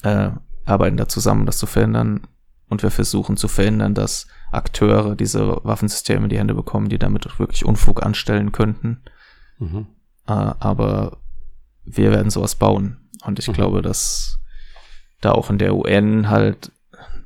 Äh, 0.03 0.31
arbeiten 0.65 0.97
da 0.97 1.09
zusammen, 1.09 1.41
um 1.41 1.47
das 1.47 1.59
zu 1.59 1.67
verhindern 1.67 2.29
und 2.73 2.83
wir 2.83 2.91
versuchen 2.91 3.37
zu 3.37 3.49
verhindern, 3.49 3.95
dass 3.95 4.27
Akteure 4.51 5.15
diese 5.15 5.63
Waffensysteme 5.63 6.25
in 6.25 6.31
die 6.31 6.39
Hände 6.39 6.55
bekommen, 6.55 6.89
die 6.89 6.99
damit 6.99 7.39
wirklich 7.39 7.65
Unfug 7.67 8.03
anstellen 8.03 8.51
könnten. 8.51 9.03
Mhm. 9.59 9.87
Äh, 10.27 10.33
aber 10.33 11.19
wir 11.85 12.11
werden 12.11 12.31
sowas 12.31 12.55
bauen. 12.55 12.97
Und 13.25 13.39
ich 13.39 13.49
mhm. 13.49 13.53
glaube, 13.53 13.83
dass 13.83 14.41
da 15.21 15.33
auch 15.33 15.51
in 15.51 15.59
der 15.59 15.77
UN 15.77 16.31
halt 16.31 16.73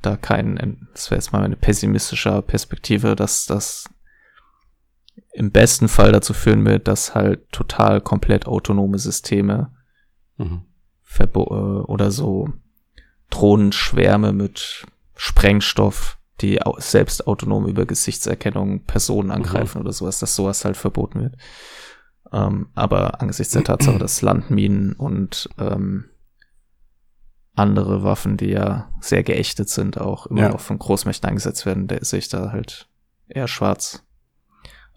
da 0.03 0.17
kein, 0.17 0.89
das 0.93 1.11
wäre 1.11 1.19
jetzt 1.19 1.33
mal 1.33 1.45
eine 1.45 1.57
pessimistische 1.57 2.43
Perspektive, 2.43 3.15
dass 3.15 3.47
das 3.47 3.89
im 5.33 5.53
besten 5.53 5.87
Fall 5.87 6.11
dazu 6.11 6.35
führen 6.35 6.65
wird, 6.65 6.89
dass 6.89 7.15
halt 7.15 7.53
total 7.53 8.01
komplett 8.01 8.47
autonome 8.47 8.99
Systeme 8.99 9.73
mhm. 10.39 10.63
Äh, 11.19 11.39
oder 11.39 12.11
so 12.11 12.53
Drohnenschwärme 13.31 14.33
mit 14.33 14.87
Sprengstoff, 15.17 16.19
die 16.41 16.61
selbst 16.79 17.27
autonom 17.27 17.67
über 17.67 17.87
Gesichtserkennung 17.87 18.85
Personen 18.85 19.29
mhm. 19.29 19.35
angreifen 19.35 19.79
mhm. 19.79 19.85
oder 19.85 19.93
sowas, 19.93 20.19
dass 20.19 20.37
sowas 20.37 20.65
halt 20.65 20.77
verboten 20.77 21.21
wird. 21.23 21.37
Ähm, 22.33 22.69
aber 22.75 23.21
angesichts 23.21 23.53
der 23.55 23.65
Tatsache, 23.65 23.99
dass 23.99 24.23
Landminen 24.23 24.93
und 24.93 25.49
ähm, 25.59 26.05
andere 27.55 28.03
Waffen, 28.03 28.37
die 28.37 28.51
ja 28.51 28.91
sehr 29.01 29.23
geächtet 29.23 29.71
sind, 29.71 29.99
auch 29.99 30.27
immer 30.27 30.43
ja. 30.43 30.49
noch 30.51 30.61
von 30.61 30.79
Großmächten 30.79 31.29
eingesetzt 31.29 31.65
werden, 31.65 31.89
der 31.89 32.05
sehe 32.05 32.19
ich 32.19 32.29
da 32.29 32.53
halt 32.53 32.87
eher 33.29 33.49
schwarz. 33.49 34.03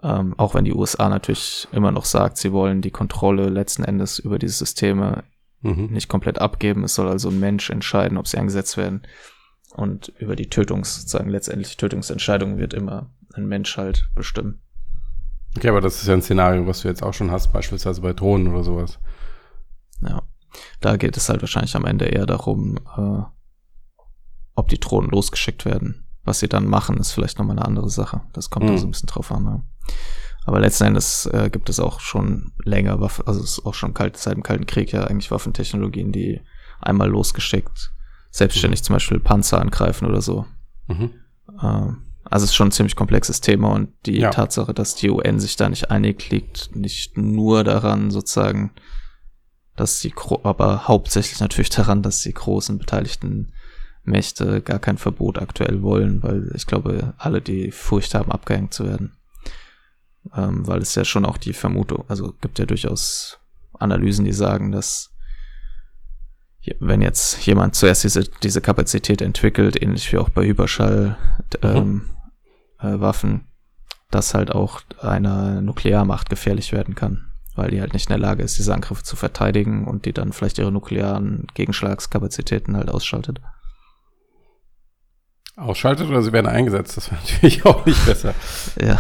Ähm, 0.03 0.33
auch 0.37 0.53
wenn 0.53 0.65
die 0.65 0.73
USA 0.73 1.09
natürlich 1.09 1.67
immer 1.71 1.91
noch 1.91 2.05
sagt, 2.05 2.37
sie 2.37 2.51
wollen 2.51 2.81
die 2.81 2.91
Kontrolle 2.91 3.49
letzten 3.49 3.83
Endes 3.83 4.19
über 4.19 4.39
diese 4.39 4.57
Systeme 4.57 5.23
mhm. 5.61 5.87
nicht 5.91 6.09
komplett 6.09 6.39
abgeben. 6.39 6.83
Es 6.83 6.95
soll 6.95 7.07
also 7.07 7.29
ein 7.29 7.39
Mensch 7.39 7.69
entscheiden, 7.69 8.17
ob 8.17 8.27
sie 8.27 8.37
eingesetzt 8.37 8.77
werden. 8.77 9.03
Und 9.75 10.09
über 10.19 10.35
die 10.35 10.49
Tötungs, 10.49 10.95
sozusagen 10.95 11.29
letztendlich 11.29 11.77
Tötungsentscheidung 11.77 12.57
wird 12.57 12.73
immer 12.73 13.11
ein 13.33 13.45
Mensch 13.45 13.77
halt 13.77 14.09
bestimmen. 14.15 14.61
Okay, 15.55 15.69
aber 15.69 15.81
das 15.81 16.01
ist 16.01 16.07
ja 16.07 16.13
ein 16.13 16.21
Szenario, 16.21 16.67
was 16.67 16.81
du 16.81 16.87
jetzt 16.87 17.03
auch 17.03 17.13
schon 17.13 17.31
hast, 17.31 17.51
beispielsweise 17.53 18.01
bei 18.01 18.13
Drohnen 18.13 18.47
oder 18.47 18.63
sowas. 18.63 18.99
Ja. 20.01 20.23
Da 20.81 20.97
geht 20.97 21.17
es 21.17 21.29
halt 21.29 21.41
wahrscheinlich 21.41 21.75
am 21.75 21.85
Ende 21.85 22.05
eher 22.05 22.25
darum, 22.25 22.77
äh, 22.97 23.21
ob 24.55 24.69
die 24.69 24.79
Drohnen 24.79 25.09
losgeschickt 25.09 25.65
werden. 25.65 26.07
Was 26.23 26.39
sie 26.39 26.49
dann 26.49 26.67
machen, 26.67 26.97
ist 26.97 27.11
vielleicht 27.11 27.39
nochmal 27.39 27.57
eine 27.57 27.65
andere 27.65 27.89
Sache. 27.89 28.21
Das 28.33 28.49
kommt 28.49 28.65
mhm. 28.65 28.69
da 28.69 28.77
so 28.77 28.87
ein 28.87 28.91
bisschen 28.91 29.07
drauf 29.07 29.31
an. 29.31 29.45
Ja. 29.45 29.63
Aber 30.45 30.59
letzten 30.59 30.85
Endes 30.85 31.25
äh, 31.27 31.49
gibt 31.51 31.69
es 31.69 31.79
auch 31.79 31.99
schon 31.99 32.53
länger, 32.63 32.99
Waffen, 32.99 33.27
also 33.27 33.41
es 33.41 33.59
ist 33.59 33.65
auch 33.65 33.73
schon 33.73 33.93
kalt, 33.93 34.17
seit 34.17 34.35
dem 34.35 34.43
Kalten 34.43 34.65
Krieg 34.65 34.91
ja 34.91 35.03
eigentlich 35.03 35.31
Waffentechnologien, 35.31 36.11
die 36.11 36.41
einmal 36.81 37.09
losgeschickt, 37.09 37.91
selbstständig 38.31 38.83
zum 38.83 38.95
Beispiel 38.95 39.19
Panzer 39.19 39.59
angreifen 39.59 40.07
oder 40.07 40.21
so. 40.21 40.45
Mhm. 40.87 41.11
Äh, 41.61 41.93
also 42.25 42.43
es 42.43 42.51
ist 42.51 42.55
schon 42.55 42.67
ein 42.67 42.71
ziemlich 42.71 42.95
komplexes 42.95 43.41
Thema 43.41 43.71
und 43.71 43.89
die 44.05 44.19
ja. 44.19 44.29
Tatsache, 44.29 44.73
dass 44.73 44.95
die 44.95 45.09
UN 45.09 45.39
sich 45.39 45.55
da 45.55 45.67
nicht 45.67 45.89
einig 45.89 46.29
liegt, 46.29 46.75
nicht 46.75 47.17
nur 47.17 47.63
daran 47.63 48.11
sozusagen, 48.11 48.71
dass 49.75 49.99
die, 50.01 50.13
aber 50.43 50.87
hauptsächlich 50.87 51.39
natürlich 51.39 51.69
daran, 51.69 52.03
dass 52.03 52.21
die 52.21 52.33
großen 52.33 52.77
beteiligten 52.77 53.53
Mächte 54.03 54.61
gar 54.61 54.79
kein 54.79 54.97
Verbot 54.97 55.39
aktuell 55.39 55.81
wollen, 55.81 56.21
weil 56.21 56.51
ich 56.55 56.67
glaube, 56.67 57.13
alle 57.17 57.41
die 57.41 57.71
Furcht 57.71 58.13
haben, 58.13 58.31
abgehängt 58.31 58.73
zu 58.73 58.85
werden. 58.85 59.13
Ähm, 60.35 60.67
weil 60.67 60.81
es 60.81 60.95
ja 60.95 61.05
schon 61.05 61.25
auch 61.25 61.37
die 61.37 61.53
Vermutung, 61.53 62.03
also 62.07 62.33
gibt 62.41 62.59
ja 62.59 62.65
durchaus 62.65 63.39
Analysen, 63.73 64.25
die 64.25 64.33
sagen, 64.33 64.71
dass 64.71 65.15
wenn 66.79 67.01
jetzt 67.01 67.45
jemand 67.45 67.75
zuerst 67.75 68.03
diese, 68.03 68.23
diese 68.43 68.61
Kapazität 68.61 69.21
entwickelt, 69.21 69.81
ähnlich 69.81 70.11
wie 70.11 70.17
auch 70.17 70.29
bei 70.29 70.45
Überschallwaffen, 70.45 71.17
mhm. 71.61 72.09
ähm, 72.81 73.01
äh, 73.01 73.39
dass 74.11 74.33
halt 74.33 74.51
auch 74.51 74.81
einer 75.01 75.61
Nuklearmacht 75.61 76.29
gefährlich 76.29 76.71
werden 76.71 76.95
kann 76.95 77.29
weil 77.59 77.71
die 77.71 77.81
halt 77.81 77.93
nicht 77.93 78.09
in 78.09 78.13
der 78.13 78.27
Lage 78.27 78.41
ist, 78.41 78.57
diese 78.57 78.73
Angriffe 78.73 79.03
zu 79.03 79.15
verteidigen 79.15 79.85
und 79.85 80.05
die 80.05 80.13
dann 80.13 80.33
vielleicht 80.33 80.57
ihre 80.57 80.71
nuklearen 80.71 81.45
Gegenschlagskapazitäten 81.53 82.75
halt 82.75 82.89
ausschaltet. 82.89 83.41
Ausschaltet 85.55 86.07
oder 86.07 86.21
sie 86.21 86.31
werden 86.31 86.47
eingesetzt, 86.47 86.95
das 86.97 87.11
wäre 87.11 87.21
natürlich 87.29 87.65
auch 87.65 87.85
nicht 87.85 88.03
besser. 88.05 88.33
ja. 88.81 88.99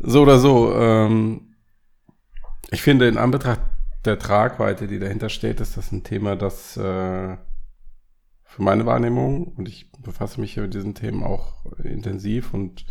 So 0.00 0.22
oder 0.22 0.38
so. 0.38 0.74
Ähm, 0.74 1.54
ich 2.70 2.82
finde, 2.82 3.06
in 3.06 3.16
Anbetracht 3.16 3.60
der 4.04 4.18
Tragweite, 4.18 4.86
die 4.86 4.98
dahinter 4.98 5.28
steht, 5.28 5.60
ist 5.60 5.76
das 5.76 5.92
ein 5.92 6.04
Thema, 6.04 6.36
das 6.36 6.76
äh, 6.76 7.36
für 8.44 8.62
meine 8.62 8.84
Wahrnehmung, 8.84 9.44
und 9.44 9.68
ich 9.68 9.90
befasse 10.02 10.40
mich 10.40 10.54
hier 10.54 10.64
mit 10.64 10.74
diesen 10.74 10.94
Themen 10.94 11.22
auch 11.22 11.64
intensiv 11.82 12.52
und 12.52 12.84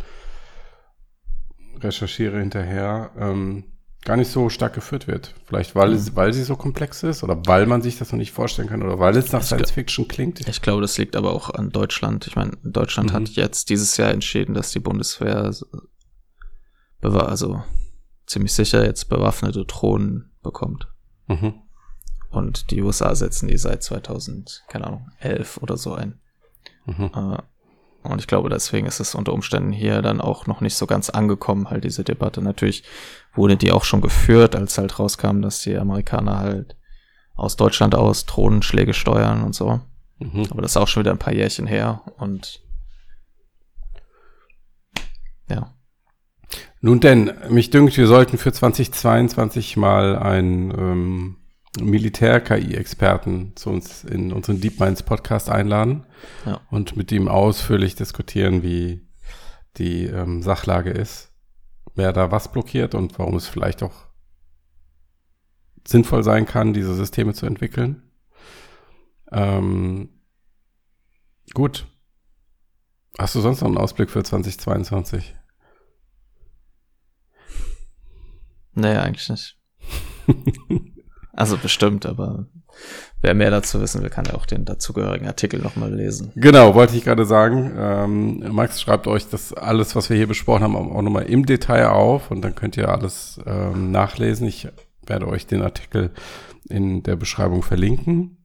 recherchiere 1.80 2.38
hinterher, 2.38 3.10
ähm, 3.16 3.64
gar 4.04 4.16
nicht 4.16 4.30
so 4.30 4.48
stark 4.48 4.74
geführt 4.74 5.06
wird. 5.06 5.34
Vielleicht 5.44 5.76
weil, 5.76 5.90
mhm. 5.90 6.16
weil 6.16 6.32
sie 6.32 6.42
so 6.42 6.56
komplex 6.56 7.02
ist 7.02 7.22
oder 7.22 7.40
weil 7.46 7.66
man 7.66 7.82
sich 7.82 7.98
das 7.98 8.10
noch 8.10 8.18
nicht 8.18 8.32
vorstellen 8.32 8.68
kann 8.68 8.82
oder 8.82 8.98
weil 8.98 9.16
es 9.16 9.30
nach 9.32 9.40
ich 9.40 9.46
Science 9.46 9.70
Fiction 9.70 10.08
klingt. 10.08 10.46
Ich 10.48 10.62
glaube, 10.62 10.82
das 10.82 10.98
liegt 10.98 11.14
aber 11.14 11.32
auch 11.32 11.50
an 11.50 11.70
Deutschland. 11.70 12.26
Ich 12.26 12.34
meine, 12.34 12.52
Deutschland 12.64 13.10
mhm. 13.10 13.14
hat 13.14 13.28
jetzt 13.30 13.70
dieses 13.70 13.96
Jahr 13.96 14.10
entschieden, 14.10 14.54
dass 14.54 14.72
die 14.72 14.80
Bundeswehr 14.80 15.52
also 17.02 17.62
ziemlich 18.26 18.52
sicher 18.52 18.84
jetzt 18.84 19.08
bewaffnete 19.08 19.64
Drohnen 19.64 20.32
bekommt. 20.42 20.91
Mhm. 21.26 21.54
Und 22.30 22.70
die 22.70 22.82
USA 22.82 23.14
setzen 23.14 23.48
die 23.48 23.58
seit 23.58 23.82
2000, 23.82 24.64
keine 24.68 24.86
Ahnung, 24.86 25.10
11 25.20 25.58
oder 25.58 25.76
so 25.76 25.94
ein. 25.94 26.18
Mhm. 26.86 27.10
Äh, 27.14 27.38
und 28.08 28.18
ich 28.18 28.26
glaube, 28.26 28.48
deswegen 28.48 28.86
ist 28.86 29.00
es 29.00 29.14
unter 29.14 29.32
Umständen 29.32 29.70
hier 29.70 30.02
dann 30.02 30.20
auch 30.20 30.46
noch 30.46 30.60
nicht 30.60 30.74
so 30.74 30.86
ganz 30.86 31.08
angekommen, 31.10 31.70
halt 31.70 31.84
diese 31.84 32.02
Debatte. 32.02 32.42
Natürlich 32.42 32.82
wurde 33.34 33.56
die 33.56 33.70
auch 33.70 33.84
schon 33.84 34.00
geführt, 34.00 34.56
als 34.56 34.76
halt 34.76 34.98
rauskam, 34.98 35.40
dass 35.40 35.62
die 35.62 35.76
Amerikaner 35.76 36.38
halt 36.38 36.76
aus 37.34 37.56
Deutschland 37.56 37.94
aus 37.94 38.26
Drohnenschläge 38.26 38.92
steuern 38.92 39.42
und 39.44 39.54
so. 39.54 39.80
Mhm. 40.18 40.46
Aber 40.50 40.62
das 40.62 40.72
ist 40.72 40.76
auch 40.76 40.88
schon 40.88 41.02
wieder 41.02 41.12
ein 41.12 41.18
paar 41.18 41.32
Jährchen 41.32 41.66
her 41.66 42.02
und 42.16 42.60
ja. 45.48 45.72
Nun 46.80 47.00
denn, 47.00 47.32
mich 47.48 47.70
dünkt, 47.70 47.96
wir 47.96 48.06
sollten 48.06 48.38
für 48.38 48.52
2022 48.52 49.76
mal 49.76 50.16
ein 50.16 50.72
ähm, 50.76 51.36
Militär-KI-Experten 51.80 53.52
zu 53.54 53.70
uns 53.70 54.04
in 54.04 54.32
unseren 54.32 54.60
Deep 54.60 54.78
Minds 54.80 55.02
Podcast 55.02 55.48
einladen 55.48 56.04
ja. 56.44 56.60
und 56.70 56.96
mit 56.96 57.12
ihm 57.12 57.28
ausführlich 57.28 57.94
diskutieren, 57.94 58.62
wie 58.62 59.06
die 59.78 60.04
ähm, 60.04 60.42
Sachlage 60.42 60.90
ist, 60.90 61.32
wer 61.94 62.12
da 62.12 62.30
was 62.30 62.52
blockiert 62.52 62.94
und 62.94 63.18
warum 63.18 63.36
es 63.36 63.46
vielleicht 63.46 63.82
auch 63.82 64.06
sinnvoll 65.86 66.22
sein 66.22 66.46
kann, 66.46 66.74
diese 66.74 66.94
Systeme 66.94 67.32
zu 67.32 67.46
entwickeln. 67.46 68.02
Ähm, 69.30 70.10
gut. 71.54 71.86
Hast 73.18 73.34
du 73.34 73.40
sonst 73.40 73.60
noch 73.60 73.68
einen 73.68 73.78
Ausblick 73.78 74.10
für 74.10 74.22
2022? 74.22 75.34
Nee, 78.74 78.96
eigentlich 78.96 79.28
nicht. 79.28 79.58
Also 81.34 81.56
bestimmt, 81.56 82.04
aber 82.04 82.46
wer 83.22 83.34
mehr 83.34 83.50
dazu 83.50 83.80
wissen 83.80 84.02
will, 84.02 84.10
kann 84.10 84.26
ja 84.26 84.34
auch 84.34 84.44
den 84.44 84.66
dazugehörigen 84.66 85.26
Artikel 85.26 85.60
nochmal 85.60 85.94
lesen. 85.94 86.30
Genau, 86.36 86.74
wollte 86.74 86.94
ich 86.94 87.04
gerade 87.04 87.24
sagen. 87.24 87.72
Ähm, 87.74 88.54
Max 88.54 88.82
schreibt 88.82 89.06
euch 89.06 89.28
das 89.28 89.54
alles, 89.54 89.96
was 89.96 90.10
wir 90.10 90.16
hier 90.16 90.26
besprochen 90.26 90.62
haben, 90.62 90.76
auch 90.76 91.02
nochmal 91.02 91.24
im 91.24 91.46
Detail 91.46 91.86
auf 91.86 92.30
und 92.30 92.42
dann 92.42 92.54
könnt 92.54 92.76
ihr 92.76 92.90
alles 92.90 93.40
ähm, 93.46 93.90
nachlesen. 93.90 94.46
Ich 94.46 94.68
werde 95.06 95.26
euch 95.26 95.46
den 95.46 95.62
Artikel 95.62 96.12
in 96.68 97.02
der 97.02 97.16
Beschreibung 97.16 97.62
verlinken. 97.62 98.44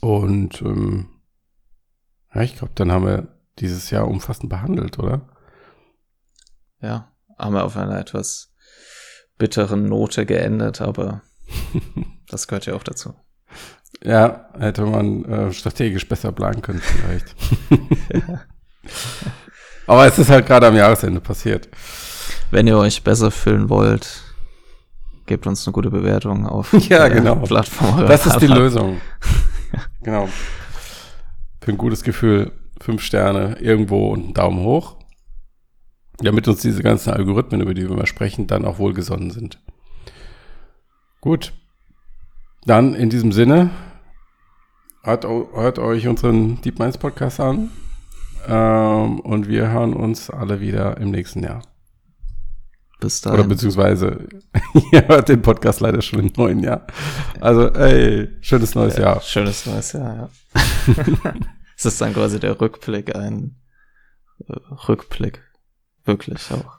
Und 0.00 0.62
ähm, 0.62 1.08
ja, 2.32 2.42
ich 2.42 2.56
glaube, 2.56 2.72
dann 2.76 2.92
haben 2.92 3.04
wir 3.04 3.40
dieses 3.58 3.90
Jahr 3.90 4.06
umfassend 4.06 4.48
behandelt, 4.48 5.00
oder? 5.00 5.28
Ja, 6.80 7.12
haben 7.36 7.54
wir 7.54 7.64
auf 7.64 7.76
einer 7.76 7.98
etwas 7.98 8.52
bitteren 9.38 9.86
Note 9.86 10.26
geendet, 10.26 10.80
aber 10.80 11.22
das 12.28 12.48
gehört 12.48 12.66
ja 12.66 12.74
auch 12.74 12.82
dazu. 12.82 13.14
Ja, 14.02 14.48
hätte 14.58 14.84
man 14.84 15.24
äh, 15.24 15.52
strategisch 15.52 16.08
besser 16.08 16.32
planen 16.32 16.62
können 16.62 16.80
vielleicht. 16.80 17.34
Aber 19.86 20.06
es 20.06 20.18
ist 20.18 20.30
halt 20.30 20.46
gerade 20.46 20.66
am 20.66 20.76
Jahresende 20.76 21.20
passiert. 21.20 21.68
Wenn 22.50 22.66
ihr 22.66 22.76
euch 22.76 23.02
besser 23.02 23.30
fühlen 23.30 23.68
wollt, 23.70 24.22
gebt 25.26 25.46
uns 25.46 25.66
eine 25.66 25.72
gute 25.72 25.90
Bewertung 25.90 26.46
auf 26.46 26.72
ja, 26.88 27.08
genau. 27.08 27.36
Plattform. 27.36 28.06
Das 28.06 28.26
ist 28.26 28.38
die 28.38 28.46
Lösung. 28.46 29.00
genau. 30.02 30.28
Für 31.60 31.70
ein 31.72 31.78
gutes 31.78 32.02
Gefühl, 32.02 32.52
fünf 32.80 33.02
Sterne 33.02 33.56
irgendwo 33.60 34.12
und 34.12 34.24
einen 34.24 34.34
Daumen 34.34 34.60
hoch 34.60 34.95
damit 36.18 36.48
uns 36.48 36.62
diese 36.62 36.82
ganzen 36.82 37.12
Algorithmen, 37.12 37.60
über 37.60 37.74
die 37.74 37.88
wir 37.88 37.96
mal 37.96 38.06
sprechen, 38.06 38.46
dann 38.46 38.64
auch 38.64 38.78
wohlgesonnen 38.78 39.30
sind. 39.30 39.60
Gut. 41.20 41.52
Dann 42.64 42.94
in 42.94 43.10
diesem 43.10 43.32
Sinne, 43.32 43.70
hört, 45.02 45.24
hört 45.24 45.78
euch 45.78 46.08
unseren 46.08 46.60
Deep 46.62 46.78
Minds 46.78 46.98
Podcast 46.98 47.38
an 47.38 47.70
ähm, 48.46 49.20
und 49.20 49.48
wir 49.48 49.70
hören 49.70 49.94
uns 49.94 50.30
alle 50.30 50.60
wieder 50.60 50.96
im 50.98 51.10
nächsten 51.10 51.42
Jahr. 51.42 51.62
Bis 52.98 53.20
dahin. 53.20 53.40
Oder 53.40 53.48
beziehungsweise, 53.48 54.26
ihr 54.92 55.06
hört 55.06 55.28
den 55.28 55.42
Podcast 55.42 55.80
leider 55.80 56.00
schon 56.00 56.20
im 56.20 56.32
neuen 56.36 56.60
Jahr. 56.60 56.86
Also, 57.40 57.72
ey, 57.74 58.28
schönes 58.40 58.74
neues 58.74 58.96
ja, 58.96 59.02
Jahr. 59.02 59.20
Schönes 59.20 59.66
neues 59.66 59.92
Jahr, 59.92 60.16
ja. 60.16 60.30
es 61.76 61.84
ist 61.84 62.00
dann 62.00 62.14
quasi 62.14 62.40
der 62.40 62.58
Rückblick, 62.60 63.14
ein 63.14 63.56
äh, 64.48 64.54
Rückblick. 64.88 65.42
Wirklich 66.06 66.50
auch. 66.52 66.78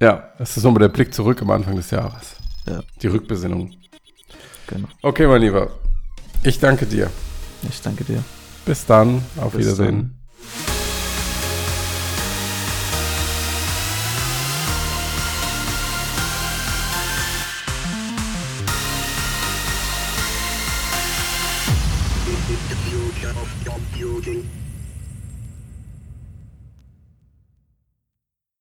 Ja, 0.00 0.30
es 0.38 0.56
ist 0.56 0.62
nochmal 0.64 0.80
der 0.80 0.88
Blick 0.88 1.12
zurück 1.14 1.40
am 1.42 1.50
Anfang 1.50 1.74
des 1.76 1.90
Jahres. 1.90 2.36
Ja. 2.66 2.80
Die 3.02 3.06
Rückbesinnung. 3.06 3.72
Genau. 4.66 4.88
Okay, 5.02 5.26
mein 5.26 5.40
Lieber. 5.40 5.70
Ich 6.42 6.58
danke 6.60 6.86
dir. 6.86 7.10
Ich 7.68 7.80
danke 7.80 8.04
dir. 8.04 8.22
Bis 8.64 8.84
dann. 8.84 9.22
Auf 9.40 9.52
Bis 9.52 9.64
Wiedersehen. 9.66 9.86
dann. 9.86 10.15